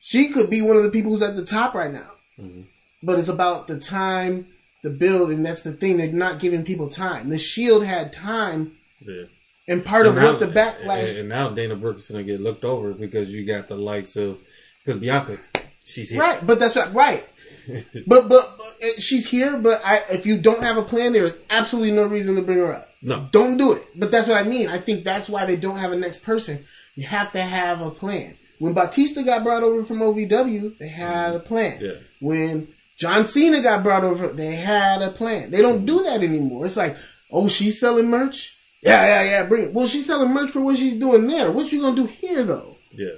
she 0.00 0.28
could 0.28 0.50
be 0.50 0.62
one 0.62 0.76
of 0.76 0.82
the 0.84 0.90
people 0.90 1.10
who's 1.12 1.22
at 1.22 1.36
the 1.36 1.44
top 1.44 1.74
right 1.74 1.92
now 1.92 2.10
hmm 2.36 2.62
but 3.00 3.16
it's 3.20 3.28
about 3.28 3.68
the 3.68 3.78
time, 3.78 4.48
the 4.82 4.90
build, 4.90 5.30
and 5.30 5.46
that's 5.46 5.62
the 5.62 5.72
thing. 5.72 5.98
They're 5.98 6.08
not 6.10 6.40
giving 6.40 6.64
people 6.64 6.88
time. 6.88 7.30
The 7.30 7.38
Shield 7.38 7.84
had 7.84 8.12
time, 8.12 8.76
yeah. 8.98 9.22
and 9.68 9.84
part 9.84 10.06
of 10.06 10.16
And 10.16 10.24
now- 10.24 10.32
what 10.32 10.40
the 10.40 10.46
backlash. 10.48 11.10
and, 11.10 11.18
and 11.18 11.28
now 11.28 11.50
Dana 11.50 11.76
Brooks 11.76 12.00
is 12.02 12.10
gonna 12.10 12.24
get 12.24 12.40
looked 12.40 12.64
over 12.64 12.92
because 12.94 13.32
you 13.32 13.46
got 13.46 13.68
the 13.68 13.76
likes 13.76 14.16
of 14.16 14.38
because 14.84 15.00
Bianca, 15.00 15.38
she's 15.84 16.10
here. 16.10 16.20
right, 16.20 16.44
but 16.44 16.58
that's 16.58 16.74
right. 16.74 16.92
Right, 16.92 17.24
but, 18.08 18.28
but 18.28 18.58
but 18.58 19.00
she's 19.00 19.28
here. 19.30 19.56
But 19.58 19.80
I, 19.84 19.98
if 20.10 20.26
you 20.26 20.36
don't 20.36 20.64
have 20.64 20.76
a 20.76 20.82
plan, 20.82 21.12
there 21.12 21.26
is 21.26 21.34
absolutely 21.50 21.92
no 21.92 22.04
reason 22.04 22.34
to 22.34 22.42
bring 22.42 22.58
her 22.58 22.72
up. 22.72 22.88
no, 23.00 23.28
Don't 23.30 23.58
do 23.58 23.74
it. 23.74 23.86
But 23.94 24.10
that's 24.10 24.26
what 24.26 24.38
I 24.38 24.42
mean. 24.42 24.68
I 24.68 24.78
think 24.78 25.04
that's 25.04 25.28
why 25.28 25.44
they 25.44 25.54
don't 25.56 25.76
have 25.78 25.92
a 25.92 25.96
next 25.96 26.24
person. 26.24 26.64
You 26.98 27.06
have 27.06 27.30
to 27.34 27.40
have 27.40 27.80
a 27.80 27.92
plan. 27.92 28.36
When 28.58 28.72
Batista 28.74 29.22
got 29.22 29.44
brought 29.44 29.62
over 29.62 29.84
from 29.84 30.00
OVW, 30.00 30.78
they 30.78 30.88
had 30.88 31.36
a 31.36 31.38
plan. 31.38 31.78
yeah, 31.80 31.92
When 32.20 32.74
John 32.98 33.24
Cena 33.24 33.62
got 33.62 33.84
brought 33.84 34.02
over, 34.02 34.32
they 34.32 34.56
had 34.56 35.00
a 35.00 35.12
plan. 35.12 35.52
They 35.52 35.62
don't 35.62 35.86
do 35.86 36.02
that 36.02 36.24
anymore. 36.24 36.66
It's 36.66 36.76
like, 36.76 36.96
oh, 37.30 37.46
she's 37.46 37.78
selling 37.78 38.10
merch? 38.10 38.56
Yeah, 38.82 39.06
yeah, 39.06 39.22
yeah, 39.30 39.46
bring 39.46 39.62
it. 39.66 39.72
Well, 39.72 39.86
she's 39.86 40.06
selling 40.06 40.32
merch 40.34 40.50
for 40.50 40.60
what 40.60 40.76
she's 40.76 40.96
doing 40.96 41.28
there. 41.28 41.52
What 41.52 41.70
you 41.70 41.80
gonna 41.80 41.94
do 41.94 42.06
here 42.06 42.42
though? 42.42 42.78
yeah, 42.90 43.14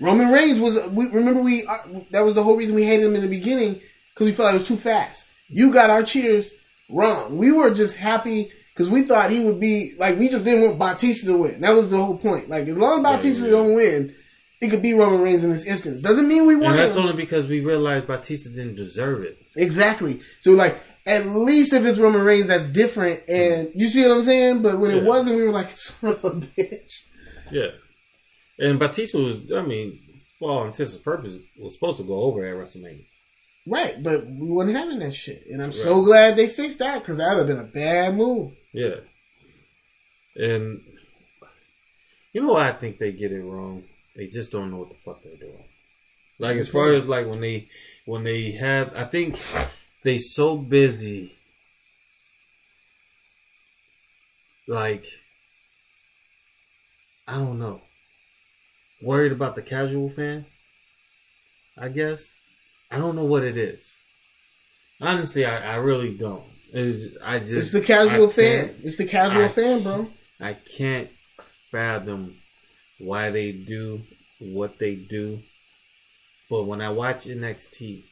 Roman 0.00 0.32
Reigns 0.32 0.58
was, 0.58 0.84
we 0.88 1.08
remember 1.10 1.40
we, 1.40 1.64
uh, 1.64 1.78
that 2.10 2.24
was 2.24 2.34
the 2.34 2.42
whole 2.42 2.56
reason 2.56 2.74
we 2.74 2.84
hated 2.84 3.06
him 3.06 3.14
in 3.14 3.22
the 3.22 3.28
beginning, 3.28 3.80
because 4.14 4.24
we 4.26 4.32
felt 4.32 4.46
like 4.46 4.54
it 4.56 4.58
was 4.58 4.68
too 4.68 4.76
fast. 4.76 5.26
You 5.48 5.72
got 5.72 5.90
our 5.90 6.02
cheers 6.02 6.50
wrong. 6.90 7.38
We 7.38 7.52
were 7.52 7.72
just 7.72 7.96
happy 7.96 8.50
because 8.78 8.90
we 8.90 9.02
thought 9.02 9.32
he 9.32 9.40
would 9.40 9.58
be, 9.58 9.94
like, 9.98 10.20
we 10.20 10.28
just 10.28 10.44
didn't 10.44 10.64
want 10.64 10.78
Batista 10.78 11.32
to 11.32 11.36
win. 11.36 11.62
That 11.62 11.74
was 11.74 11.88
the 11.88 11.96
whole 11.96 12.16
point. 12.16 12.48
Like, 12.48 12.68
as 12.68 12.78
long 12.78 13.04
as 13.04 13.16
Batista 13.16 13.46
yeah. 13.46 13.50
don't 13.50 13.74
win, 13.74 14.14
it 14.60 14.68
could 14.68 14.82
be 14.82 14.94
Roman 14.94 15.20
Reigns 15.20 15.42
in 15.42 15.50
this 15.50 15.64
instance. 15.64 16.00
Doesn't 16.00 16.28
mean 16.28 16.46
we 16.46 16.54
want 16.54 16.66
and 16.66 16.78
that's 16.78 16.94
him. 16.94 17.02
only 17.02 17.16
because 17.16 17.48
we 17.48 17.58
realized 17.58 18.06
Batista 18.06 18.50
didn't 18.50 18.76
deserve 18.76 19.24
it. 19.24 19.36
Exactly. 19.56 20.20
So 20.38 20.52
like, 20.52 20.78
at 21.06 21.26
least 21.26 21.72
if 21.72 21.84
it's 21.86 21.98
Roman 21.98 22.22
Reigns, 22.22 22.46
that's 22.46 22.68
different. 22.68 23.28
And 23.28 23.72
you 23.74 23.88
see 23.88 24.02
what 24.02 24.16
I'm 24.16 24.22
saying? 24.22 24.62
But 24.62 24.78
when 24.78 24.92
it 24.92 25.02
wasn't, 25.02 25.34
we 25.34 25.42
were 25.42 25.50
like, 25.50 25.70
son 25.76 26.12
of 26.12 26.24
a 26.24 26.30
bitch. 26.30 26.92
Yeah, 27.50 27.70
and 28.60 28.78
Batista 28.78 29.18
was, 29.18 29.38
I 29.56 29.62
mean, 29.62 29.98
for 30.38 30.52
all 30.52 30.66
intents 30.66 30.94
and 30.94 31.02
purposes, 31.02 31.42
was 31.58 31.74
supposed 31.74 31.98
to 31.98 32.04
go 32.04 32.20
over 32.22 32.44
at 32.44 32.54
WrestleMania. 32.54 33.06
Right. 33.68 34.02
But 34.02 34.26
we 34.26 34.48
weren't 34.50 34.74
having 34.74 34.98
that 35.00 35.14
shit. 35.14 35.46
And 35.50 35.62
I'm 35.62 35.72
so 35.72 36.02
glad 36.02 36.36
they 36.36 36.48
fixed 36.48 36.78
that 36.78 37.00
because 37.00 37.18
that 37.18 37.36
would 37.36 37.38
have 37.38 37.46
been 37.46 37.58
a 37.58 37.68
bad 37.68 38.16
move. 38.16 38.52
Yeah. 38.72 39.00
And 40.36 40.80
you 42.32 42.42
know 42.42 42.54
why 42.54 42.70
I 42.70 42.72
think 42.72 42.98
they 42.98 43.12
get 43.12 43.32
it 43.32 43.42
wrong? 43.42 43.84
They 44.16 44.26
just 44.26 44.50
don't 44.50 44.70
know 44.70 44.78
what 44.78 44.88
the 44.88 44.96
fuck 45.04 45.22
they're 45.22 45.36
doing. 45.36 45.64
Like 46.38 46.56
as 46.56 46.68
far 46.68 46.92
as 46.92 47.08
like 47.08 47.26
when 47.26 47.40
they 47.40 47.68
when 48.06 48.24
they 48.24 48.52
have 48.52 48.94
I 48.94 49.04
think 49.04 49.40
they 50.04 50.18
so 50.18 50.56
busy 50.56 51.36
like 54.66 55.04
I 57.26 57.34
don't 57.34 57.58
know. 57.58 57.82
Worried 59.02 59.32
about 59.32 59.54
the 59.54 59.62
casual 59.62 60.08
fan? 60.08 60.46
I 61.76 61.88
guess. 61.88 62.34
I 62.90 62.98
don't 62.98 63.16
know 63.16 63.24
what 63.24 63.44
it 63.44 63.56
is. 63.56 63.94
Honestly, 65.00 65.44
I, 65.44 65.74
I 65.74 65.76
really 65.76 66.14
don't. 66.16 66.44
Is 66.72 67.16
I 67.24 67.38
just 67.38 67.52
It's 67.52 67.72
the 67.72 67.80
casual 67.80 68.28
fan. 68.28 68.76
It's 68.82 68.96
the 68.96 69.06
casual 69.06 69.44
I- 69.44 69.48
fan, 69.48 69.82
bro. 69.82 70.08
I 70.40 70.54
can't 70.54 71.08
fathom 71.70 72.36
why 72.98 73.30
they 73.30 73.52
do 73.52 74.02
what 74.38 74.78
they 74.78 74.94
do. 74.94 75.40
But 76.50 76.64
when 76.64 76.80
I 76.80 76.90
watch 76.90 77.24
NXT, 77.24 78.04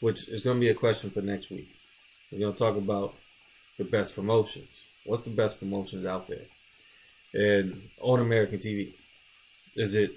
which 0.00 0.28
is 0.28 0.42
going 0.42 0.56
to 0.56 0.60
be 0.60 0.68
a 0.68 0.74
question 0.74 1.10
for 1.10 1.20
next 1.22 1.50
week, 1.50 1.68
we're 2.30 2.38
going 2.40 2.52
to 2.52 2.58
talk 2.58 2.76
about 2.76 3.14
the 3.78 3.84
best 3.84 4.14
promotions. 4.14 4.86
What's 5.04 5.22
the 5.22 5.30
best 5.30 5.58
promotions 5.58 6.06
out 6.06 6.28
there? 6.28 6.46
And 7.34 7.88
on 8.00 8.20
American 8.20 8.58
TV, 8.58 8.94
is 9.76 9.94
it? 9.94 10.12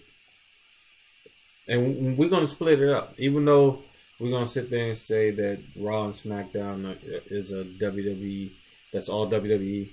And 1.68 2.18
we're 2.18 2.30
going 2.30 2.45
to 2.45 2.47
split 2.47 2.82
it 2.82 2.89
up, 2.89 3.14
even 3.18 3.45
though 3.45 3.84
we're 4.20 4.32
gonna 4.32 4.47
sit 4.47 4.70
there 4.70 4.88
and 4.88 4.97
say 4.97 5.32
that 5.32 5.59
Raw 5.76 6.05
and 6.05 6.14
SmackDown 6.14 6.97
is 7.30 7.51
a 7.51 7.64
WWE 7.66 8.51
that's 8.91 9.09
all 9.09 9.30
WWE, 9.30 9.89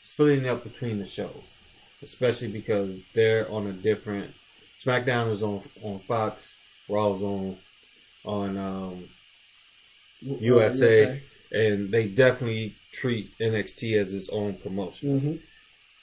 splitting 0.00 0.48
up 0.48 0.64
between 0.64 0.98
the 0.98 1.06
shows, 1.06 1.54
especially 2.02 2.48
because 2.48 2.96
they're 3.14 3.50
on 3.50 3.66
a 3.66 3.72
different. 3.72 4.34
SmackDown 4.78 5.30
is 5.30 5.42
on 5.42 5.62
on 5.82 6.00
Fox, 6.00 6.56
Raw's 6.88 7.22
on 7.22 7.58
on 8.24 8.56
um, 8.56 9.08
USA, 10.20 11.20
and 11.52 11.92
they 11.92 12.08
definitely 12.08 12.74
treat 12.92 13.30
NXT 13.38 13.98
as 13.98 14.12
its 14.12 14.30
own 14.30 14.54
promotion. 14.54 15.20
hmm 15.20 15.36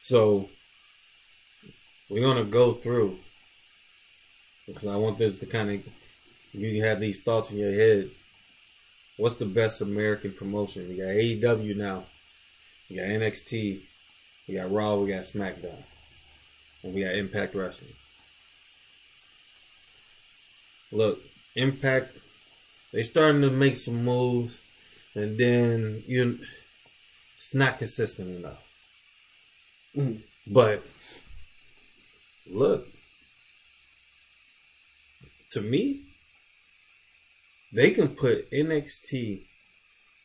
So 0.04 0.50
we're 2.10 2.22
gonna 2.22 2.46
go 2.46 2.76
through 2.76 3.18
because 4.70 4.88
I 4.88 4.96
want 4.96 5.18
this 5.18 5.40
to 5.40 5.46
kind 5.46 5.72
of 5.72 5.82
you 6.54 6.84
have 6.84 7.00
these 7.00 7.22
thoughts 7.22 7.52
in 7.52 7.58
your 7.58 7.74
head. 7.74 8.10
What's 9.18 9.36
the 9.36 9.46
best 9.46 9.82
American 9.82 10.32
promotion? 10.32 10.88
We 10.88 10.98
got 10.98 11.58
AEW 11.58 11.76
now. 11.76 12.06
We 12.90 12.96
got 12.96 13.06
NXT. 13.06 13.82
We 14.48 14.56
got 14.56 14.72
Raw. 14.72 14.96
We 14.96 15.10
got 15.10 15.24
SmackDown. 15.24 15.84
And 16.84 16.94
we 16.94 17.04
got 17.04 17.16
Impact 17.16 17.54
Wrestling. 17.54 17.92
Look, 20.92 21.20
Impact, 21.56 22.18
they 22.94 23.04
starting 23.04 23.42
to 23.42 23.52
make 23.52 23.76
some 23.76 24.04
moves, 24.04 24.62
and 25.14 25.38
then 25.38 26.04
you, 26.08 26.40
it's 27.38 27.54
not 27.54 27.78
consistent 27.78 28.38
enough. 28.38 28.64
Mhm. 29.96 30.22
But 30.48 30.84
look, 32.48 32.88
to 35.52 35.62
me, 35.62 36.06
they 37.74 37.92
can 37.92 38.10
put 38.10 38.52
NXT 38.52 39.46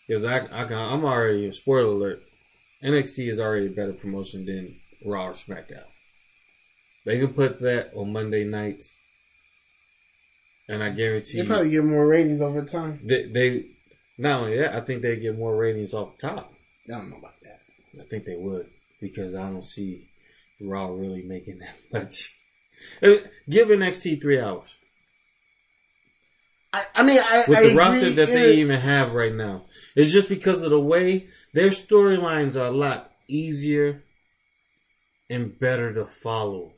because 0.06 0.24
I, 0.24 0.38
I 0.50 0.64
can, 0.64 0.76
I'm 0.76 1.04
already 1.04 1.46
a 1.46 1.52
spoiler 1.52 1.92
alert. 1.92 2.22
NXT 2.82 3.30
is 3.30 3.40
already 3.40 3.66
a 3.66 3.70
better 3.70 3.92
promotion 3.92 4.44
than 4.44 4.76
Raw 5.04 5.28
or 5.28 5.32
SmackDown. 5.32 5.84
They 7.06 7.18
can 7.18 7.32
put 7.34 7.60
that 7.60 7.92
on 7.94 8.12
Monday 8.12 8.44
nights, 8.44 8.96
and 10.68 10.82
I 10.82 10.90
guarantee 10.90 11.40
They 11.40 11.46
probably 11.46 11.70
get 11.70 11.84
more 11.84 12.06
ratings 12.06 12.40
over 12.40 12.64
time. 12.64 13.00
they, 13.02 13.26
they 13.26 13.66
not 14.16 14.40
only 14.40 14.58
that, 14.58 14.74
I 14.74 14.80
think 14.80 15.02
they 15.02 15.16
get 15.16 15.38
more 15.38 15.54
ratings 15.56 15.92
off 15.92 16.16
the 16.16 16.28
top. 16.28 16.52
I 16.88 16.92
don't 16.92 17.10
know 17.10 17.16
about 17.16 17.40
that. 17.42 17.60
I 18.00 18.04
think 18.04 18.24
they 18.24 18.36
would 18.36 18.66
because 19.00 19.34
I 19.34 19.42
don't 19.50 19.64
see 19.64 20.06
Raw 20.60 20.88
really 20.88 21.22
making 21.22 21.58
that 21.58 21.76
much. 21.92 22.38
Give 23.02 23.68
NXT 23.68 24.20
three 24.20 24.40
hours 24.40 24.76
I, 26.74 26.84
I 26.96 27.02
mean, 27.04 27.18
I 27.22 27.44
with 27.48 27.58
I 27.58 27.68
the 27.68 27.74
roster 27.76 27.98
agree, 28.06 28.14
that 28.16 28.28
it- 28.28 28.32
they 28.32 28.54
even 28.56 28.80
have 28.80 29.12
right 29.12 29.32
now. 29.34 29.66
It's 29.96 30.12
just 30.12 30.28
because 30.28 30.62
of 30.62 30.70
the 30.70 30.80
way 30.80 31.28
their 31.52 31.68
storylines 31.70 32.56
are 32.60 32.66
a 32.66 32.70
lot 32.76 33.12
easier 33.28 34.02
and 35.30 35.56
better 35.58 35.94
to 35.94 36.06
follow. 36.06 36.72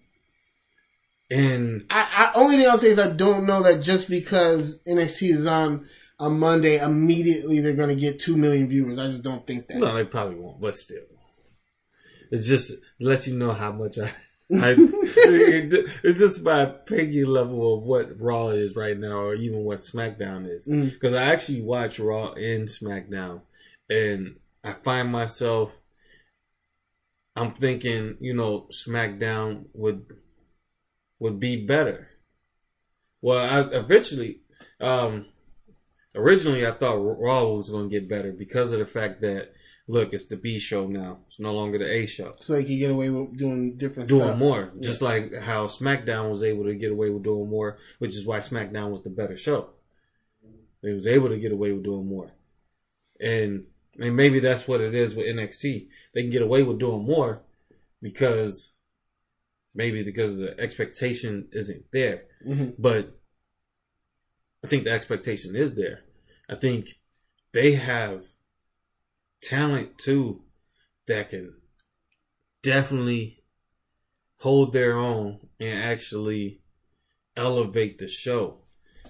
And 1.31 1.87
I, 1.91 2.31
I 2.35 2.39
only 2.39 2.57
thing 2.59 2.69
I'll 2.69 2.79
say 2.79 2.91
is 2.91 2.99
I 2.99 3.11
don't 3.11 3.47
know 3.47 3.63
that 3.63 3.83
just 3.83 4.09
because 4.09 4.79
NXT 4.87 5.31
is 5.31 5.47
on 5.47 5.89
a 6.21 6.29
Monday, 6.31 6.79
immediately 6.79 7.61
they're 7.61 7.73
going 7.73 7.89
to 7.89 8.01
get 8.01 8.19
two 8.21 8.37
million 8.37 8.69
viewers. 8.69 8.99
I 8.99 9.07
just 9.09 9.23
don't 9.23 9.47
think 9.47 9.67
that. 9.69 9.79
no, 9.79 9.95
they 9.95 10.05
probably 10.05 10.37
won't, 10.37 10.61
but 10.61 10.77
still, 10.77 11.03
it's 12.31 12.47
just 12.47 12.69
to 12.71 12.77
let 13.01 13.27
you 13.27 13.37
know 13.37 13.53
how 13.53 13.73
much 13.73 13.99
I. 13.99 14.13
I 14.53 14.75
it- 14.79 15.91
it's 16.05 16.19
just 16.21 16.45
my 16.45 16.67
piggy 16.67 17.25
level 17.25 17.79
of 17.79 17.83
what 17.85 18.21
Raw 18.21 18.49
is 18.51 18.77
right 18.77 18.97
now, 18.99 19.19
or 19.19 19.35
even 19.35 19.61
what 19.65 19.79
SmackDown 19.79 20.49
is. 20.49 20.67
Mm. 20.67 20.93
because 20.93 21.15
I 21.15 21.25
actually 21.33 21.63
watch 21.63 21.99
Raw 21.99 22.33
and 22.33 22.69
SmackDown, 22.69 23.41
and 23.91 24.37
I 24.63 24.75
find 24.85 25.11
myself, 25.11 25.73
I'm 27.35 27.53
thinking, 27.55 28.17
you 28.21 28.35
know, 28.35 28.69
SmackDown 28.73 29.65
would 29.75 30.07
would 31.19 31.41
be 31.41 31.67
better. 31.67 32.09
Well, 33.23 33.39
I 33.39 33.61
eventually, 33.77 34.43
um, 34.81 35.27
originally 36.15 36.67
I 36.67 36.73
thought 36.73 36.97
Raw 36.97 37.49
was 37.49 37.71
going 37.71 37.89
to 37.91 38.01
get 38.01 38.09
better 38.09 38.33
because 38.33 38.73
of 38.73 38.79
the 38.79 38.85
fact 38.87 39.23
that 39.23 39.53
look, 39.89 40.13
it's 40.13 40.27
the 40.27 40.37
B 40.37 40.59
show 40.59 40.87
now. 40.87 41.19
It's 41.29 41.39
no 41.41 41.53
longer 41.53 41.79
the 41.79 41.91
A 41.91 42.07
show 42.07 42.35
So 42.41 42.55
they 42.55 42.65
can 42.65 42.79
get 42.79 42.91
away 42.91 43.09
with 43.11 43.37
doing 43.39 43.77
different 43.77 44.09
doing 44.09 44.23
stuff. 44.29 44.39
more. 44.39 44.73
Just 44.81 45.03
like 45.03 45.33
how 45.35 45.67
SmackDown 45.67 46.29
was 46.31 46.43
able 46.43 46.65
to 46.65 46.75
get 46.75 46.91
away 46.93 47.11
with 47.11 47.23
doing 47.25 47.49
more, 47.49 47.79
which 47.99 48.15
is 48.15 48.27
why 48.27 48.39
SmackDown 48.39 48.91
was 48.91 49.03
the 49.03 49.11
better 49.11 49.37
show. 49.37 49.71
They 50.83 50.93
was 50.93 51.07
able 51.07 51.29
to 51.31 51.39
get 51.39 51.53
away 51.53 51.73
with 51.73 51.85
doing 51.85 52.07
more. 52.07 52.33
And 53.21 53.67
and 53.99 54.15
maybe 54.15 54.41
that's 54.41 54.69
what 54.69 54.81
it 54.83 54.95
is 54.95 55.15
with 55.15 55.27
NXT. 55.27 55.89
They 56.15 56.23
can 56.23 56.31
get 56.31 56.43
away 56.43 56.63
with 56.63 56.79
doing 56.79 57.05
more 57.07 57.43
because 58.03 58.73
maybe 59.75 60.03
because 60.03 60.37
the 60.37 60.59
expectation 60.61 61.49
isn't 61.53 61.85
there. 61.93 62.25
hmm 62.45 62.71
But 62.79 63.19
I 64.65 64.69
think 64.69 64.85
the 64.85 64.91
expectation 64.91 65.57
is 65.57 65.75
there. 65.75 66.01
I 66.49 66.57
think 66.57 66.99
they 67.53 67.73
have 67.73 68.25
talent 69.43 69.99
too 69.99 70.43
that 71.07 71.31
can 71.31 71.55
definitely 72.63 73.45
hold 74.39 74.73
their 74.73 74.97
own 74.97 75.39
and 75.61 75.83
actually 75.83 76.61
elevate 77.37 77.99
the 77.99 78.09
show. 78.09 78.59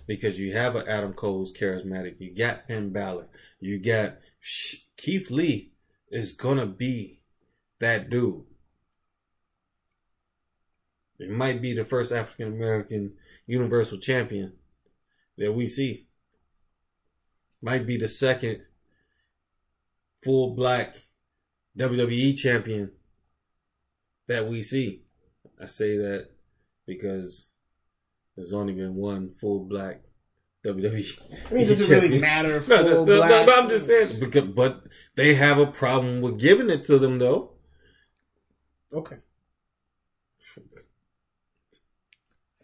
Because 0.06 0.38
you 0.38 0.52
have 0.52 0.76
an 0.76 0.86
Adam 0.86 1.14
Cole's 1.14 1.52
charismatic, 1.52 2.20
you 2.20 2.36
got 2.36 2.68
Finn 2.68 2.92
Balor, 2.92 3.26
you 3.58 3.80
got 3.80 4.18
Keith 4.96 5.30
Lee 5.30 5.72
is 6.10 6.32
gonna 6.32 6.66
be 6.66 7.20
that 7.80 8.08
dude. 8.08 8.44
It 11.18 11.30
might 11.30 11.60
be 11.60 11.72
the 11.72 11.84
first 11.84 12.12
African 12.12 12.48
American 12.48 13.14
Universal 13.46 13.98
Champion 13.98 14.52
that 15.38 15.52
we 15.52 15.66
see. 15.66 16.06
Might 17.62 17.86
be 17.86 17.96
the 17.96 18.08
second 18.08 18.62
full 20.26 20.54
black 20.56 20.96
WWE 21.78 22.36
champion 22.36 22.90
that 24.26 24.48
we 24.48 24.62
see. 24.62 25.02
I 25.62 25.66
say 25.68 25.96
that 25.98 26.28
because 26.86 27.46
there's 28.34 28.52
only 28.52 28.72
been 28.74 28.96
one 28.96 29.30
full 29.40 29.60
black 29.64 30.02
WWE. 30.66 31.20
I 31.48 31.54
mean, 31.54 31.68
does 31.68 31.88
it 31.88 31.94
really 31.94 32.18
matter? 32.18 32.60
No, 32.68 32.82
no, 32.82 32.88
full 32.96 33.06
no, 33.06 33.12
no, 33.14 33.16
black? 33.18 33.46
but 33.46 33.56
I'm 33.58 33.68
just 33.68 33.86
saying 33.86 34.18
because, 34.18 34.46
but 34.46 34.82
they 35.14 35.34
have 35.36 35.58
a 35.58 35.66
problem 35.66 36.20
with 36.20 36.40
giving 36.40 36.70
it 36.70 36.84
to 36.86 36.98
them 36.98 37.18
though. 37.18 37.52
Okay. 38.92 39.16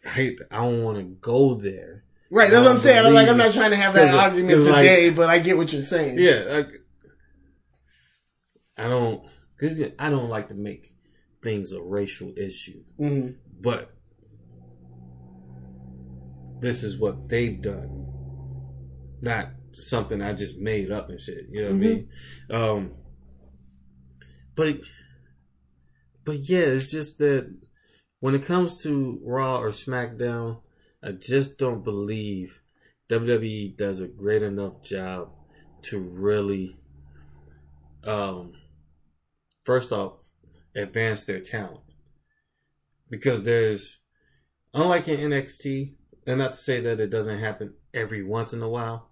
I, 0.05 0.35
I 0.51 0.57
don't 0.57 0.83
want 0.83 0.99
to 0.99 1.05
go 1.05 1.55
there. 1.55 2.03
Right, 2.29 2.51
that's 2.51 2.63
what 2.65 2.73
I'm 2.73 2.79
saying. 2.79 3.07
I'm 3.07 3.13
like, 3.13 3.29
I'm 3.29 3.37
not 3.37 3.53
trying 3.53 3.71
to 3.71 3.77
have 3.77 3.95
that 3.95 4.15
argument 4.15 4.59
'cause, 4.59 4.67
like- 4.69 4.83
today, 4.89 5.11
but 5.11 5.29
I 5.29 5.39
get 5.39 5.57
what 5.57 5.73
you're 5.73 5.83
saying. 5.83 6.19
Yeah, 6.19 6.45
like, 6.49 6.73
I 8.83 8.89
don't 8.89 9.23
because 9.57 9.83
I 9.99 10.11
don't 10.11 10.29
like 10.29 10.49
to 10.49 10.55
make 10.55 10.93
things 11.43 11.73
a 11.73 11.81
racial 11.81 12.33
issue, 12.37 12.83
hmm 12.97 13.31
but 13.61 13.95
this 16.61 16.83
is 16.83 16.99
what 16.99 17.29
they've 17.29 17.61
done, 17.61 18.07
not 19.21 19.51
something 19.73 20.21
I 20.21 20.33
just 20.33 20.59
made 20.59 20.91
up 20.91 21.11
and 21.11 21.21
shit. 21.21 21.47
You 21.51 21.63
know 21.63 21.69
what 21.69 21.75
I 21.75 21.79
mean? 21.79 22.09
Um, 22.51 22.91
but 24.55 24.81
but 26.25 26.39
yeah, 26.39 26.61
it's 26.61 26.91
just 26.91 27.19
that 27.19 27.53
when 28.21 28.35
it 28.35 28.45
comes 28.45 28.83
to 28.85 29.21
Raw 29.25 29.59
or 29.59 29.71
SmackDown, 29.71 30.61
I 31.03 31.13
just 31.13 31.59
don't 31.59 31.83
believe 31.83 32.61
WWE 33.09 33.77
does 33.77 34.01
a 34.01 34.07
great 34.07 34.43
enough 34.43 34.83
job 34.83 35.31
to 35.83 35.99
really, 35.99 36.77
um, 38.05 38.53
first 39.65 39.93
off, 39.93 40.15
advance 40.75 41.25
their 41.25 41.41
talent. 41.41 41.81
Because 43.11 43.45
there's, 43.45 43.99
unlike 44.73 45.09
in 45.09 45.31
NXT, 45.31 45.95
and 46.27 46.39
not 46.39 46.55
to 46.55 46.59
say 46.59 46.81
that 46.81 47.01
it 47.01 47.11
doesn't 47.11 47.41
happen 47.41 47.75
every 47.93 48.23
once 48.23 48.53
in 48.53 48.63
a 48.63 48.69
while, 48.69 49.11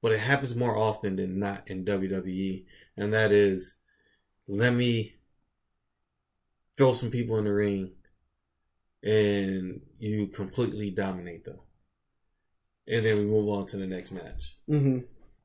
but 0.00 0.12
it 0.12 0.20
happens 0.20 0.54
more 0.54 0.76
often 0.76 1.16
than 1.16 1.38
not 1.38 1.68
in 1.68 1.84
WWE, 1.84 2.64
and 2.96 3.12
that 3.12 3.32
is, 3.32 3.76
let 4.46 4.72
me 4.72 5.14
throw 6.76 6.92
some 6.92 7.10
people 7.10 7.38
in 7.38 7.44
the 7.44 7.52
ring 7.52 7.92
and 9.02 9.80
you 9.98 10.26
completely 10.28 10.90
dominate 10.90 11.44
them. 11.44 11.58
And 12.88 13.04
then 13.04 13.18
we 13.18 13.24
move 13.24 13.48
on 13.48 13.66
to 13.66 13.76
the 13.76 13.86
next 13.86 14.12
match. 14.12 14.56
hmm 14.66 15.00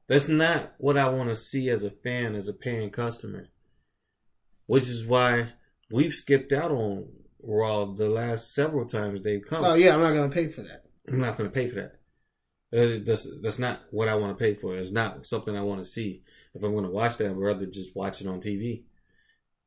That's 0.09 0.27
not 0.27 0.73
what 0.79 0.97
I 0.97 1.07
want 1.07 1.29
to 1.29 1.35
see 1.35 1.69
as 1.69 1.85
a 1.85 1.91
fan, 1.91 2.35
as 2.35 2.49
a 2.49 2.53
paying 2.53 2.89
customer. 2.89 3.47
Which 4.65 4.89
is 4.89 5.05
why 5.05 5.53
we've 5.89 6.13
skipped 6.13 6.51
out 6.51 6.71
on 6.71 7.07
Raw 7.41 7.85
the 7.85 8.09
last 8.09 8.53
several 8.53 8.85
times 8.85 9.21
they've 9.21 9.45
come. 9.45 9.63
Oh 9.63 9.75
yeah, 9.75 9.93
I'm 9.93 10.01
not 10.01 10.13
gonna 10.13 10.29
pay 10.29 10.49
for 10.49 10.63
that. 10.63 10.83
I'm 11.11 11.19
not 11.19 11.37
going 11.37 11.49
to 11.49 11.53
pay 11.53 11.69
for 11.69 11.75
that. 11.75 11.95
Uh, 12.71 12.99
that's 13.03 13.27
that's 13.41 13.57
not 13.57 13.81
what 13.89 14.07
I 14.07 14.15
want 14.15 14.37
to 14.37 14.43
pay 14.43 14.53
for. 14.53 14.77
It's 14.77 14.91
not 14.91 15.25
something 15.25 15.55
I 15.55 15.61
want 15.61 15.81
to 15.81 15.89
see. 15.89 16.21
If 16.53 16.63
I'm 16.63 16.73
going 16.73 16.85
to 16.85 16.91
watch 16.91 17.17
that, 17.17 17.29
I'd 17.29 17.37
rather 17.37 17.65
just 17.65 17.95
watch 17.95 18.21
it 18.21 18.27
on 18.27 18.41
TV. 18.41 18.83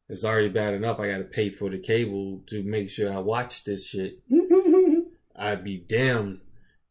It's 0.09 0.25
already 0.25 0.51
bad 0.51 0.75
enough. 0.75 1.01
I 1.01 1.09
got 1.09 1.19
to 1.19 1.25
pay 1.25 1.51
for 1.51 1.71
the 1.71 1.79
cable 1.79 2.43
to 2.49 2.63
make 2.63 2.91
sure 2.91 3.13
I 3.13 3.19
watch 3.19 3.65
this 3.65 3.87
shit. 3.87 4.23
I'd 5.37 5.65
be 5.65 5.79
damned 5.79 6.41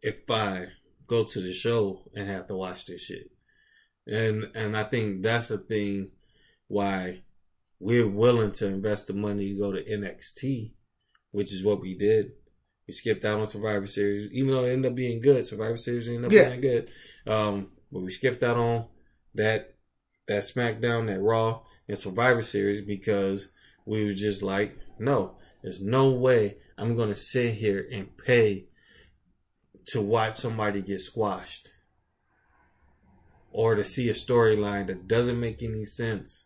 if 0.01 0.29
I 0.29 0.65
go 1.07 1.23
to 1.23 1.41
the 1.41 1.53
show 1.53 2.09
and 2.15 2.27
have 2.27 2.47
to 2.47 2.55
watch 2.55 2.85
this 2.85 3.01
shit. 3.01 3.31
And 4.11 4.51
and 4.55 4.75
I 4.75 4.83
think 4.83 5.23
that's 5.23 5.47
the 5.47 5.57
thing 5.57 6.09
why 6.67 7.23
we're 7.79 8.07
willing 8.07 8.51
to 8.51 8.67
invest 8.67 9.07
the 9.07 9.13
money 9.13 9.53
to 9.53 9.59
go 9.59 9.71
to 9.71 9.83
NXT, 9.83 10.73
which 11.31 11.53
is 11.53 11.63
what 11.63 11.79
we 11.81 11.97
did. 11.97 12.33
We 12.87 12.93
skipped 12.93 13.23
out 13.25 13.39
on 13.39 13.47
Survivor 13.47 13.87
Series, 13.87 14.29
even 14.33 14.53
though 14.53 14.65
it 14.65 14.73
ended 14.73 14.91
up 14.91 14.95
being 14.95 15.21
good. 15.21 15.45
Survivor 15.45 15.77
Series 15.77 16.09
ended 16.09 16.25
up 16.25 16.31
Yeah. 16.33 16.49
being 16.49 16.61
good. 16.61 16.91
Um, 17.25 17.71
but 17.91 18.01
we 18.01 18.11
skipped 18.11 18.43
out 18.43 18.57
on 18.57 18.87
that 19.35 19.75
that 20.27 20.43
SmackDown, 20.43 21.07
that 21.07 21.19
Raw, 21.19 21.63
and 21.87 21.97
Survivor 21.97 22.43
Series 22.43 22.81
because 22.85 23.49
we 23.85 24.05
were 24.05 24.13
just 24.13 24.43
like, 24.43 24.77
no, 24.99 25.37
there's 25.63 25.81
no 25.81 26.11
way 26.11 26.57
I'm 26.77 26.95
gonna 26.97 27.15
sit 27.15 27.55
here 27.55 27.87
and 27.91 28.15
pay 28.17 28.67
to 29.87 30.01
watch 30.01 30.35
somebody 30.35 30.81
get 30.81 30.99
squashed 31.01 31.69
or 33.51 33.75
to 33.75 33.83
see 33.83 34.09
a 34.09 34.13
storyline 34.13 34.87
that 34.87 35.07
doesn't 35.07 35.39
make 35.39 35.61
any 35.61 35.85
sense 35.85 36.45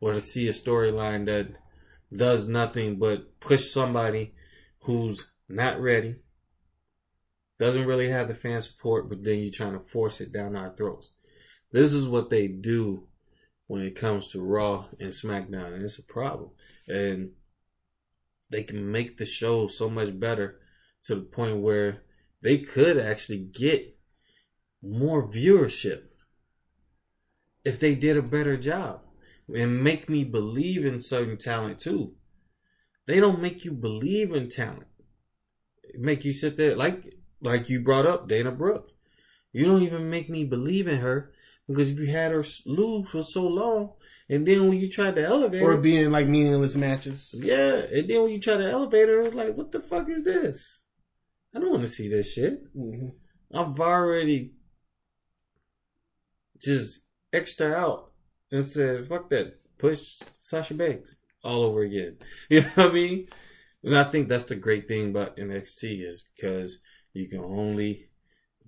or 0.00 0.12
to 0.12 0.20
see 0.20 0.48
a 0.48 0.52
storyline 0.52 1.26
that 1.26 1.48
does 2.14 2.46
nothing 2.46 2.98
but 2.98 3.40
push 3.40 3.70
somebody 3.70 4.34
who's 4.80 5.26
not 5.48 5.80
ready 5.80 6.16
doesn't 7.58 7.86
really 7.86 8.10
have 8.10 8.28
the 8.28 8.34
fan 8.34 8.60
support 8.60 9.08
but 9.08 9.24
then 9.24 9.38
you're 9.38 9.52
trying 9.52 9.72
to 9.72 9.80
force 9.80 10.20
it 10.20 10.32
down 10.32 10.56
our 10.56 10.74
throats. 10.76 11.08
This 11.72 11.92
is 11.92 12.06
what 12.06 12.30
they 12.30 12.46
do 12.46 13.06
when 13.66 13.82
it 13.82 13.96
comes 13.96 14.28
to 14.28 14.42
raw 14.42 14.86
and 15.00 15.10
smackdown 15.10 15.74
and 15.74 15.82
it's 15.82 15.98
a 15.98 16.02
problem. 16.02 16.50
And 16.86 17.30
they 18.50 18.62
can 18.62 18.92
make 18.92 19.16
the 19.16 19.26
show 19.26 19.66
so 19.66 19.88
much 19.88 20.18
better 20.18 20.60
to 21.04 21.14
the 21.14 21.22
point 21.22 21.60
where 21.60 22.02
they 22.42 22.58
could 22.58 22.98
actually 22.98 23.38
get 23.38 23.93
more 24.84 25.26
viewership 25.26 26.02
if 27.64 27.80
they 27.80 27.94
did 27.94 28.16
a 28.16 28.22
better 28.22 28.56
job 28.56 29.00
and 29.54 29.82
make 29.82 30.08
me 30.08 30.24
believe 30.24 30.84
in 30.84 31.00
certain 31.00 31.36
talent 31.36 31.80
too. 31.80 32.12
They 33.06 33.20
don't 33.20 33.40
make 33.42 33.64
you 33.64 33.72
believe 33.72 34.32
in 34.32 34.48
talent. 34.48 34.86
Make 35.98 36.24
you 36.24 36.32
sit 36.32 36.56
there 36.56 36.76
like 36.76 37.14
like 37.40 37.68
you 37.68 37.80
brought 37.80 38.06
up 38.06 38.28
Dana 38.28 38.50
Brooke. 38.50 38.90
You 39.52 39.66
don't 39.66 39.82
even 39.82 40.10
make 40.10 40.28
me 40.28 40.44
believe 40.44 40.88
in 40.88 40.96
her 40.96 41.32
because 41.66 41.90
if 41.90 41.98
you 41.98 42.06
had 42.06 42.32
her 42.32 42.44
lose 42.66 43.08
for 43.08 43.22
so 43.22 43.46
long, 43.46 43.92
and 44.28 44.46
then 44.46 44.68
when 44.68 44.78
you 44.78 44.90
tried 44.90 45.14
to 45.16 45.22
elevate 45.24 45.62
or 45.62 45.72
her, 45.72 45.80
being 45.80 46.10
like 46.10 46.26
meaningless 46.26 46.74
matches. 46.74 47.34
yeah, 47.38 47.74
and 47.74 48.08
then 48.08 48.22
when 48.22 48.32
you 48.32 48.40
try 48.40 48.56
to 48.56 48.68
elevate 48.70 49.08
her, 49.08 49.20
it's 49.22 49.34
like, 49.34 49.54
what 49.56 49.72
the 49.72 49.80
fuck 49.80 50.08
is 50.08 50.24
this? 50.24 50.80
I 51.54 51.60
don't 51.60 51.70
want 51.70 51.82
to 51.82 51.88
see 51.88 52.08
this 52.08 52.32
shit. 52.32 52.64
hmm 52.74 53.08
I've 53.54 53.78
already 53.78 54.52
just 56.64 57.02
extra 57.32 57.72
out 57.72 58.10
and 58.50 58.64
said, 58.64 59.08
fuck 59.08 59.28
that. 59.30 59.58
Push 59.78 60.20
Sasha 60.38 60.74
Banks 60.74 61.14
all 61.42 61.62
over 61.64 61.82
again. 61.82 62.16
You 62.48 62.62
know 62.62 62.68
what 62.74 62.90
I 62.90 62.92
mean? 62.92 63.28
And 63.82 63.98
I 63.98 64.10
think 64.10 64.28
that's 64.28 64.44
the 64.44 64.54
great 64.56 64.88
thing 64.88 65.10
about 65.10 65.36
NXT 65.36 66.06
is 66.06 66.26
because 66.34 66.78
you 67.12 67.28
can 67.28 67.40
only 67.40 68.08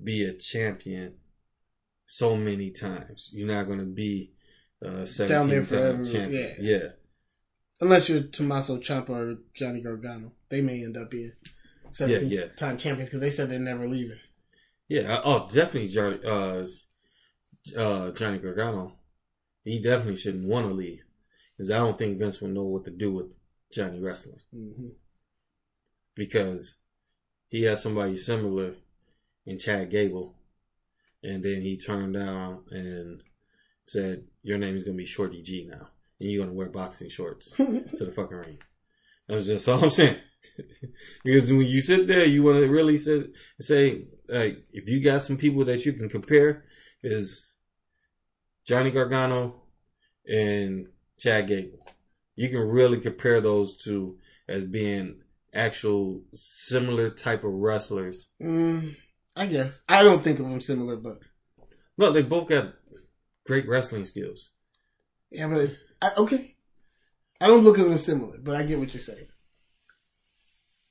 be 0.02 0.24
a 0.24 0.34
champion 0.34 1.14
so 2.06 2.36
many 2.36 2.70
times. 2.70 3.30
You're 3.32 3.48
not 3.48 3.66
going 3.66 3.78
to 3.78 3.84
be 3.86 4.32
uh, 4.84 5.06
17 5.06 5.26
Down 5.28 5.48
there 5.48 5.64
forever, 5.64 6.04
champion. 6.04 6.56
yeah. 6.60 6.78
yeah. 6.78 6.88
Unless 7.80 8.08
you're 8.08 8.22
Tommaso 8.22 8.78
Ciampa 8.78 9.10
or 9.10 9.36
Johnny 9.54 9.80
Gargano, 9.80 10.32
they 10.50 10.60
may 10.60 10.82
end 10.84 10.96
up 10.96 11.10
being 11.10 11.32
17 11.92 12.30
Yeah, 12.30 12.40
yeah. 12.40 12.46
time 12.56 12.76
champions 12.78 13.08
because 13.08 13.20
they 13.20 13.30
said 13.30 13.50
they're 13.50 13.58
never 13.58 13.88
leaving. 13.88 14.18
Yeah, 14.88 15.20
oh, 15.24 15.48
definitely 15.52 15.88
Johnny, 15.88 16.18
uh, 16.24 16.64
uh, 17.76 18.10
Johnny 18.10 18.38
Gargano. 18.38 18.92
He 19.64 19.80
definitely 19.80 20.16
shouldn't 20.16 20.46
want 20.46 20.68
to 20.68 20.74
leave 20.74 21.02
because 21.56 21.70
I 21.70 21.78
don't 21.78 21.98
think 21.98 22.18
Vince 22.18 22.40
would 22.40 22.52
know 22.52 22.64
what 22.64 22.84
to 22.84 22.90
do 22.90 23.12
with 23.12 23.26
Johnny 23.72 24.00
wrestling 24.00 24.40
hmm 24.52 24.88
because 26.16 26.76
he 27.48 27.62
has 27.64 27.82
somebody 27.82 28.16
similar 28.16 28.74
in 29.44 29.58
Chad 29.58 29.90
Gable, 29.90 30.34
and 31.22 31.44
then 31.44 31.60
he 31.60 31.76
turned 31.76 32.14
down 32.14 32.64
and 32.70 33.22
said, 33.84 34.24
"Your 34.42 34.58
name 34.58 34.76
is 34.76 34.82
gonna 34.82 34.96
be 34.96 35.04
Shorty 35.04 35.42
G 35.42 35.68
now, 35.70 35.90
and 36.18 36.30
you're 36.30 36.44
gonna 36.44 36.56
wear 36.56 36.68
boxing 36.68 37.08
shorts 37.08 37.50
to 37.50 38.04
the 38.04 38.12
fucking 38.12 38.36
ring." 38.38 38.58
That 39.28 39.34
was 39.34 39.46
just 39.46 39.68
all 39.68 39.84
I'm 39.84 39.90
saying. 39.90 40.18
because 41.24 41.52
when 41.52 41.66
you 41.66 41.80
sit 41.80 42.06
there, 42.06 42.24
you 42.24 42.42
want 42.42 42.58
to 42.58 42.68
really 42.68 42.96
sit, 42.96 43.32
say, 43.60 44.06
like, 44.28 44.64
if 44.72 44.88
you 44.88 45.02
got 45.02 45.22
some 45.22 45.36
people 45.36 45.64
that 45.66 45.84
you 45.84 45.92
can 45.92 46.08
compare, 46.08 46.64
is 47.02 47.46
Johnny 48.66 48.90
Gargano 48.90 49.62
and 50.28 50.88
Chad 51.18 51.46
Gable. 51.48 51.78
You 52.34 52.48
can 52.48 52.60
really 52.60 53.00
compare 53.00 53.40
those 53.40 53.76
two 53.76 54.18
as 54.48 54.64
being 54.64 55.20
actual 55.54 56.22
similar 56.34 57.10
type 57.10 57.44
of 57.44 57.52
wrestlers. 57.52 58.28
Mm, 58.42 58.96
I 59.34 59.46
guess 59.46 59.72
I 59.88 60.02
don't 60.02 60.22
think 60.22 60.38
of 60.38 60.46
them 60.48 60.60
similar, 60.60 60.96
but 60.96 61.20
No, 61.96 62.12
they 62.12 62.22
both 62.22 62.48
got 62.48 62.74
great 63.46 63.68
wrestling 63.68 64.04
skills. 64.04 64.50
yeah, 65.30 65.48
but 65.48 65.74
I, 66.02 66.10
okay. 66.18 66.56
I 67.40 67.46
don't 67.46 67.64
look 67.64 67.78
at 67.78 67.86
them 67.88 67.98
similar, 67.98 68.38
but 68.38 68.56
I 68.56 68.64
get 68.64 68.78
what 68.78 68.92
you're 68.92 69.00
saying. 69.00 69.28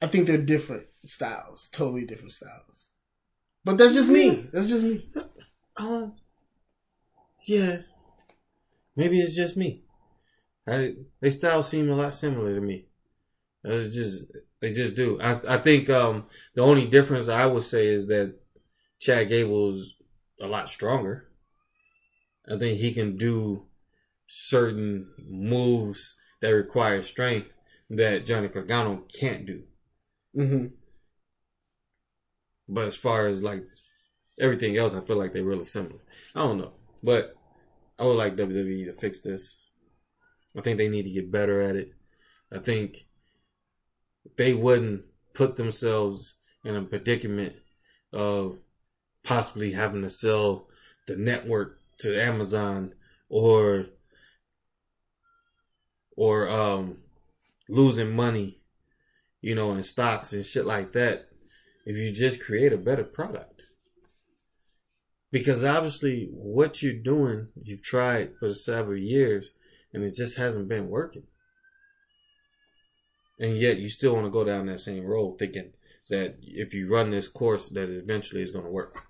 I 0.01 0.07
think 0.07 0.27
they're 0.27 0.37
different 0.37 0.87
styles, 1.03 1.69
totally 1.71 2.05
different 2.05 2.33
styles. 2.33 2.87
But 3.63 3.77
that's 3.77 3.93
just 3.93 4.09
me. 4.09 4.47
That's 4.53 4.67
just 4.67 4.83
me. 4.83 5.09
Um, 5.77 6.13
yeah, 7.45 7.81
maybe 8.95 9.19
it's 9.21 9.35
just 9.35 9.57
me. 9.57 9.81
I, 10.67 10.95
they 11.21 11.31
styles 11.31 11.69
seem 11.69 11.89
a 11.89 11.95
lot 11.95 12.15
similar 12.15 12.55
to 12.55 12.61
me. 12.61 12.85
It's 13.63 13.95
just 13.95 14.25
they 14.61 14.71
just 14.71 14.95
do. 14.95 15.19
I 15.21 15.55
I 15.55 15.57
think 15.59 15.89
um 15.89 16.25
the 16.55 16.61
only 16.61 16.87
difference 16.87 17.29
I 17.29 17.45
would 17.45 17.63
say 17.63 17.87
is 17.87 18.07
that 18.07 18.35
Chad 18.99 19.29
Gable's 19.29 19.95
a 20.41 20.47
lot 20.47 20.69
stronger. 20.69 21.27
I 22.49 22.57
think 22.57 22.79
he 22.79 22.91
can 22.91 23.17
do 23.17 23.67
certain 24.27 25.13
moves 25.19 26.15
that 26.41 26.49
require 26.49 27.01
strength 27.03 27.49
that 27.91 28.25
Johnny 28.25 28.49
Gargano 28.49 29.05
can't 29.13 29.45
do. 29.45 29.63
hmm 30.35 30.67
But 32.67 32.85
as 32.87 32.95
far 32.95 33.27
as 33.27 33.41
like 33.43 33.63
everything 34.39 34.77
else, 34.77 34.95
I 34.95 35.01
feel 35.01 35.17
like 35.17 35.33
they're 35.33 35.43
really 35.43 35.65
similar. 35.65 35.99
I 36.35 36.41
don't 36.41 36.57
know, 36.59 36.73
but 37.05 37.37
I 37.99 38.03
would 38.03 38.17
like 38.17 38.35
WWE 38.35 38.85
to 38.85 38.91
fix 38.93 39.21
this. 39.21 39.55
I 40.57 40.61
think 40.61 40.77
they 40.77 40.89
need 40.89 41.03
to 41.03 41.11
get 41.11 41.31
better 41.31 41.61
at 41.61 41.75
it. 41.75 41.93
I 42.51 42.57
think 42.57 43.05
they 44.37 44.53
wouldn't 44.53 45.03
put 45.33 45.55
themselves 45.55 46.37
in 46.63 46.75
a 46.75 46.81
predicament 46.81 47.53
of 48.11 48.57
possibly 49.23 49.71
having 49.71 50.01
to 50.01 50.09
sell 50.09 50.67
the 51.07 51.15
network 51.15 51.79
to 51.99 52.19
Amazon 52.19 52.93
or 53.29 53.85
or 56.17 56.49
um 56.49 56.97
losing 57.69 58.15
money, 58.15 58.61
you 59.41 59.53
know, 59.53 59.73
in 59.73 59.83
stocks 59.83 60.33
and 60.33 60.45
shit 60.45 60.65
like 60.65 60.93
that 60.93 61.27
if 61.85 61.95
you 61.95 62.11
just 62.11 62.41
create 62.41 62.73
a 62.73 62.77
better 62.77 63.03
product. 63.03 63.54
Because 65.35 65.65
obviously, 65.65 66.29
what 66.31 66.81
you're 66.81 66.93
doing, 66.93 67.49
you've 67.61 67.83
tried 67.83 68.37
for 68.39 68.53
several 68.53 68.97
years 68.97 69.51
and 69.91 70.01
it 70.01 70.15
just 70.15 70.37
hasn't 70.37 70.69
been 70.69 70.87
working. 70.87 71.23
And 73.37 73.57
yet, 73.57 73.77
you 73.77 73.89
still 73.89 74.13
want 74.13 74.27
to 74.27 74.31
go 74.31 74.45
down 74.45 74.67
that 74.67 74.79
same 74.79 75.03
road 75.03 75.37
thinking 75.37 75.73
that 76.09 76.37
if 76.41 76.73
you 76.73 76.89
run 76.89 77.11
this 77.11 77.27
course, 77.27 77.67
that 77.67 77.89
eventually 77.89 78.41
it's 78.41 78.51
going 78.51 78.63
to 78.63 78.71
work. 78.71 79.03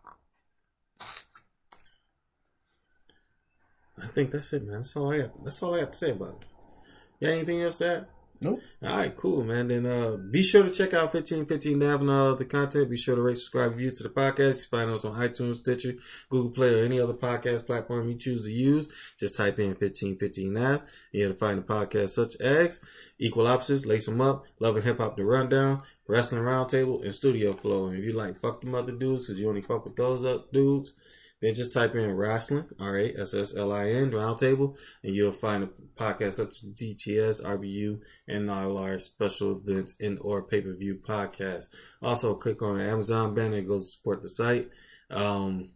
I 4.01 4.07
think 4.07 4.31
that's 4.31 4.51
it, 4.51 4.65
man. 4.65 4.77
That's 4.77 4.95
all 4.95 5.13
I 5.13 5.19
got. 5.19 5.43
That's 5.43 5.61
all 5.61 5.75
I 5.75 5.81
got 5.81 5.93
to 5.93 5.99
say 5.99 6.09
about 6.09 6.41
it. 6.41 6.47
You 7.19 7.27
got 7.27 7.33
anything 7.35 7.61
else 7.61 7.77
to 7.77 7.97
add? 7.97 8.07
Nope. 8.41 8.61
All 8.83 8.97
right, 8.97 9.15
cool, 9.15 9.43
man. 9.43 9.69
Then 9.69 9.85
uh, 9.85 10.17
be 10.17 10.43
sure 10.43 10.63
to 10.63 10.69
check 10.69 10.93
out 10.93 11.13
1515 11.13 11.79
Nav 11.79 12.01
and 12.01 12.09
all 12.09 12.35
the 12.35 12.45
content. 12.45 12.89
Be 12.89 12.97
sure 12.97 13.15
to 13.15 13.21
rate, 13.21 13.37
subscribe, 13.37 13.75
view 13.75 13.91
to 13.91 14.03
the 14.03 14.09
podcast. 14.09 14.57
You 14.57 14.63
find 14.69 14.91
us 14.91 15.05
on 15.05 15.19
iTunes, 15.19 15.57
Stitcher, 15.57 15.95
Google 16.29 16.51
Play, 16.51 16.73
or 16.73 16.83
any 16.83 16.99
other 16.99 17.13
podcast 17.13 17.65
platform 17.65 18.09
you 18.09 18.15
choose 18.17 18.43
to 18.43 18.51
use. 18.51 18.87
Just 19.19 19.35
type 19.35 19.59
in 19.59 19.69
1515 19.69 20.53
Nav. 20.53 20.81
You'll 21.11 21.33
find 21.33 21.59
the 21.59 21.63
podcast 21.63 22.09
such 22.09 22.35
as 22.37 22.81
Equal 23.17 23.47
Opposites, 23.47 23.85
Lace 23.85 24.05
Them 24.05 24.21
Up, 24.21 24.45
Love 24.59 24.75
and 24.75 24.85
Hip 24.85 24.97
Hop 24.97 25.15
The 25.15 25.23
Rundown, 25.23 25.83
Wrestling 26.07 26.41
Roundtable, 26.41 27.03
and 27.03 27.15
Studio 27.15 27.53
Flow. 27.53 27.87
And 27.87 27.97
if 27.97 28.03
you 28.03 28.13
like 28.13 28.39
fuck 28.39 28.61
the 28.61 28.67
mother 28.67 28.91
dudes, 28.91 29.25
because 29.25 29.39
you 29.39 29.47
only 29.47 29.61
fuck 29.61 29.85
with 29.85 29.95
those 29.95 30.25
up 30.25 30.51
dudes, 30.51 30.93
then 31.45 31.53
just 31.53 31.73
type 31.73 31.93
in 31.95 32.11
wrestling, 32.11 32.65
R 32.79 32.97
A 32.97 33.13
S 33.21 33.33
S 33.33 33.55
L 33.55 33.71
I 33.71 33.89
N, 33.89 34.11
roundtable, 34.11 34.75
and 35.03 35.15
you'll 35.15 35.31
find 35.31 35.63
a 35.63 35.69
podcast 36.01 36.33
such 36.33 36.49
as 36.49 36.63
GTS, 36.73 37.43
RBU, 37.43 37.99
and 38.27 38.49
all 38.49 38.77
our 38.77 38.99
special 38.99 39.61
events 39.65 39.95
and 39.99 40.17
or 40.21 40.43
pay 40.43 40.61
per 40.61 40.73
view 40.73 40.99
podcasts. 41.07 41.67
Also, 42.01 42.33
click 42.35 42.61
on 42.61 42.77
the 42.77 42.83
Amazon 42.83 43.33
banner, 43.35 43.57
it 43.57 43.67
goes 43.67 43.85
to 43.91 43.97
support 43.97 44.21
the 44.21 44.29
site. 44.29 44.69
Um, 45.11 45.69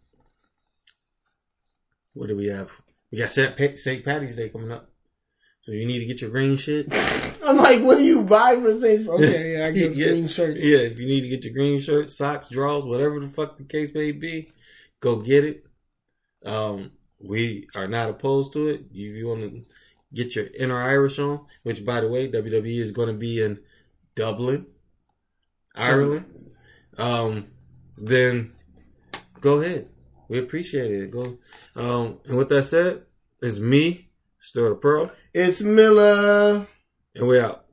what 2.14 2.28
do 2.28 2.36
we 2.36 2.48
have? 2.48 2.72
We 3.12 3.18
got 3.20 3.32
St. 3.32 3.56
Pa- 3.58 3.76
St. 3.76 4.04
Patty's 4.04 4.36
Day 4.36 4.50
coming 4.50 4.72
up. 4.72 4.90
So 5.62 5.72
you 5.74 5.86
need 5.86 6.00
to 6.00 6.06
get 6.06 6.22
your 6.22 6.30
green 6.30 6.56
shit. 6.56 6.88
I'm 7.44 7.58
like, 7.58 7.82
what 7.82 7.98
do 7.98 8.04
you 8.04 8.22
buy 8.22 8.56
for 8.56 8.80
St. 8.80 9.08
Okay, 9.08 9.54
yeah, 9.58 9.66
I 9.66 9.72
guess 9.74 9.96
Yeah. 9.96 10.08
green 10.08 10.28
shirts. 10.28 10.60
Yeah, 10.60 10.78
if 10.80 11.00
you 11.00 11.08
need 11.08 11.22
to 11.22 11.28
get 11.28 11.44
your 11.44 11.54
green 11.54 11.80
shirt, 11.80 12.12
socks, 12.12 12.50
drawers, 12.50 12.86
whatever 12.86 13.20
the 13.20 13.28
fuck 13.28 13.58
the 13.58 13.64
case 13.66 13.94
may 13.94 14.12
be, 14.12 14.52
go 15.00 15.18
get 15.18 15.46
it. 15.46 15.64
Um, 16.46 16.92
we 17.20 17.68
are 17.76 17.88
not 17.88 18.10
opposed 18.10 18.54
to 18.54 18.68
it. 18.70 18.86
If 18.92 18.96
you 18.96 19.28
want 19.28 19.42
to 19.42 19.66
get 20.14 20.36
your 20.36 20.48
inner 20.58 20.82
Irish 20.82 21.20
on, 21.20 21.46
which 21.64 21.86
by 21.86 22.02
the 22.02 22.08
way, 22.08 22.32
WWE 22.32 22.82
is 22.82 22.92
going 22.92 23.08
to 23.10 23.14
be 23.14 23.42
in 23.42 23.60
Dublin, 24.16 24.66
Ireland, 25.76 26.52
um, 26.98 27.48
then 27.98 28.54
go 29.42 29.62
ahead. 29.62 29.90
We 30.30 30.40
appreciate 30.40 30.92
it. 30.92 31.12
Go. 31.12 31.38
Um, 31.76 32.20
and 32.26 32.38
with 32.38 32.50
that 32.50 32.64
said, 32.64 33.04
it's 33.42 33.60
me, 33.60 34.10
Stir 34.40 34.70
the 34.70 34.76
Pro, 34.76 35.12
It's 35.34 35.62
Miller. 35.62 36.68
and 37.16 37.28
we're 37.28 37.44
out. 37.44 37.66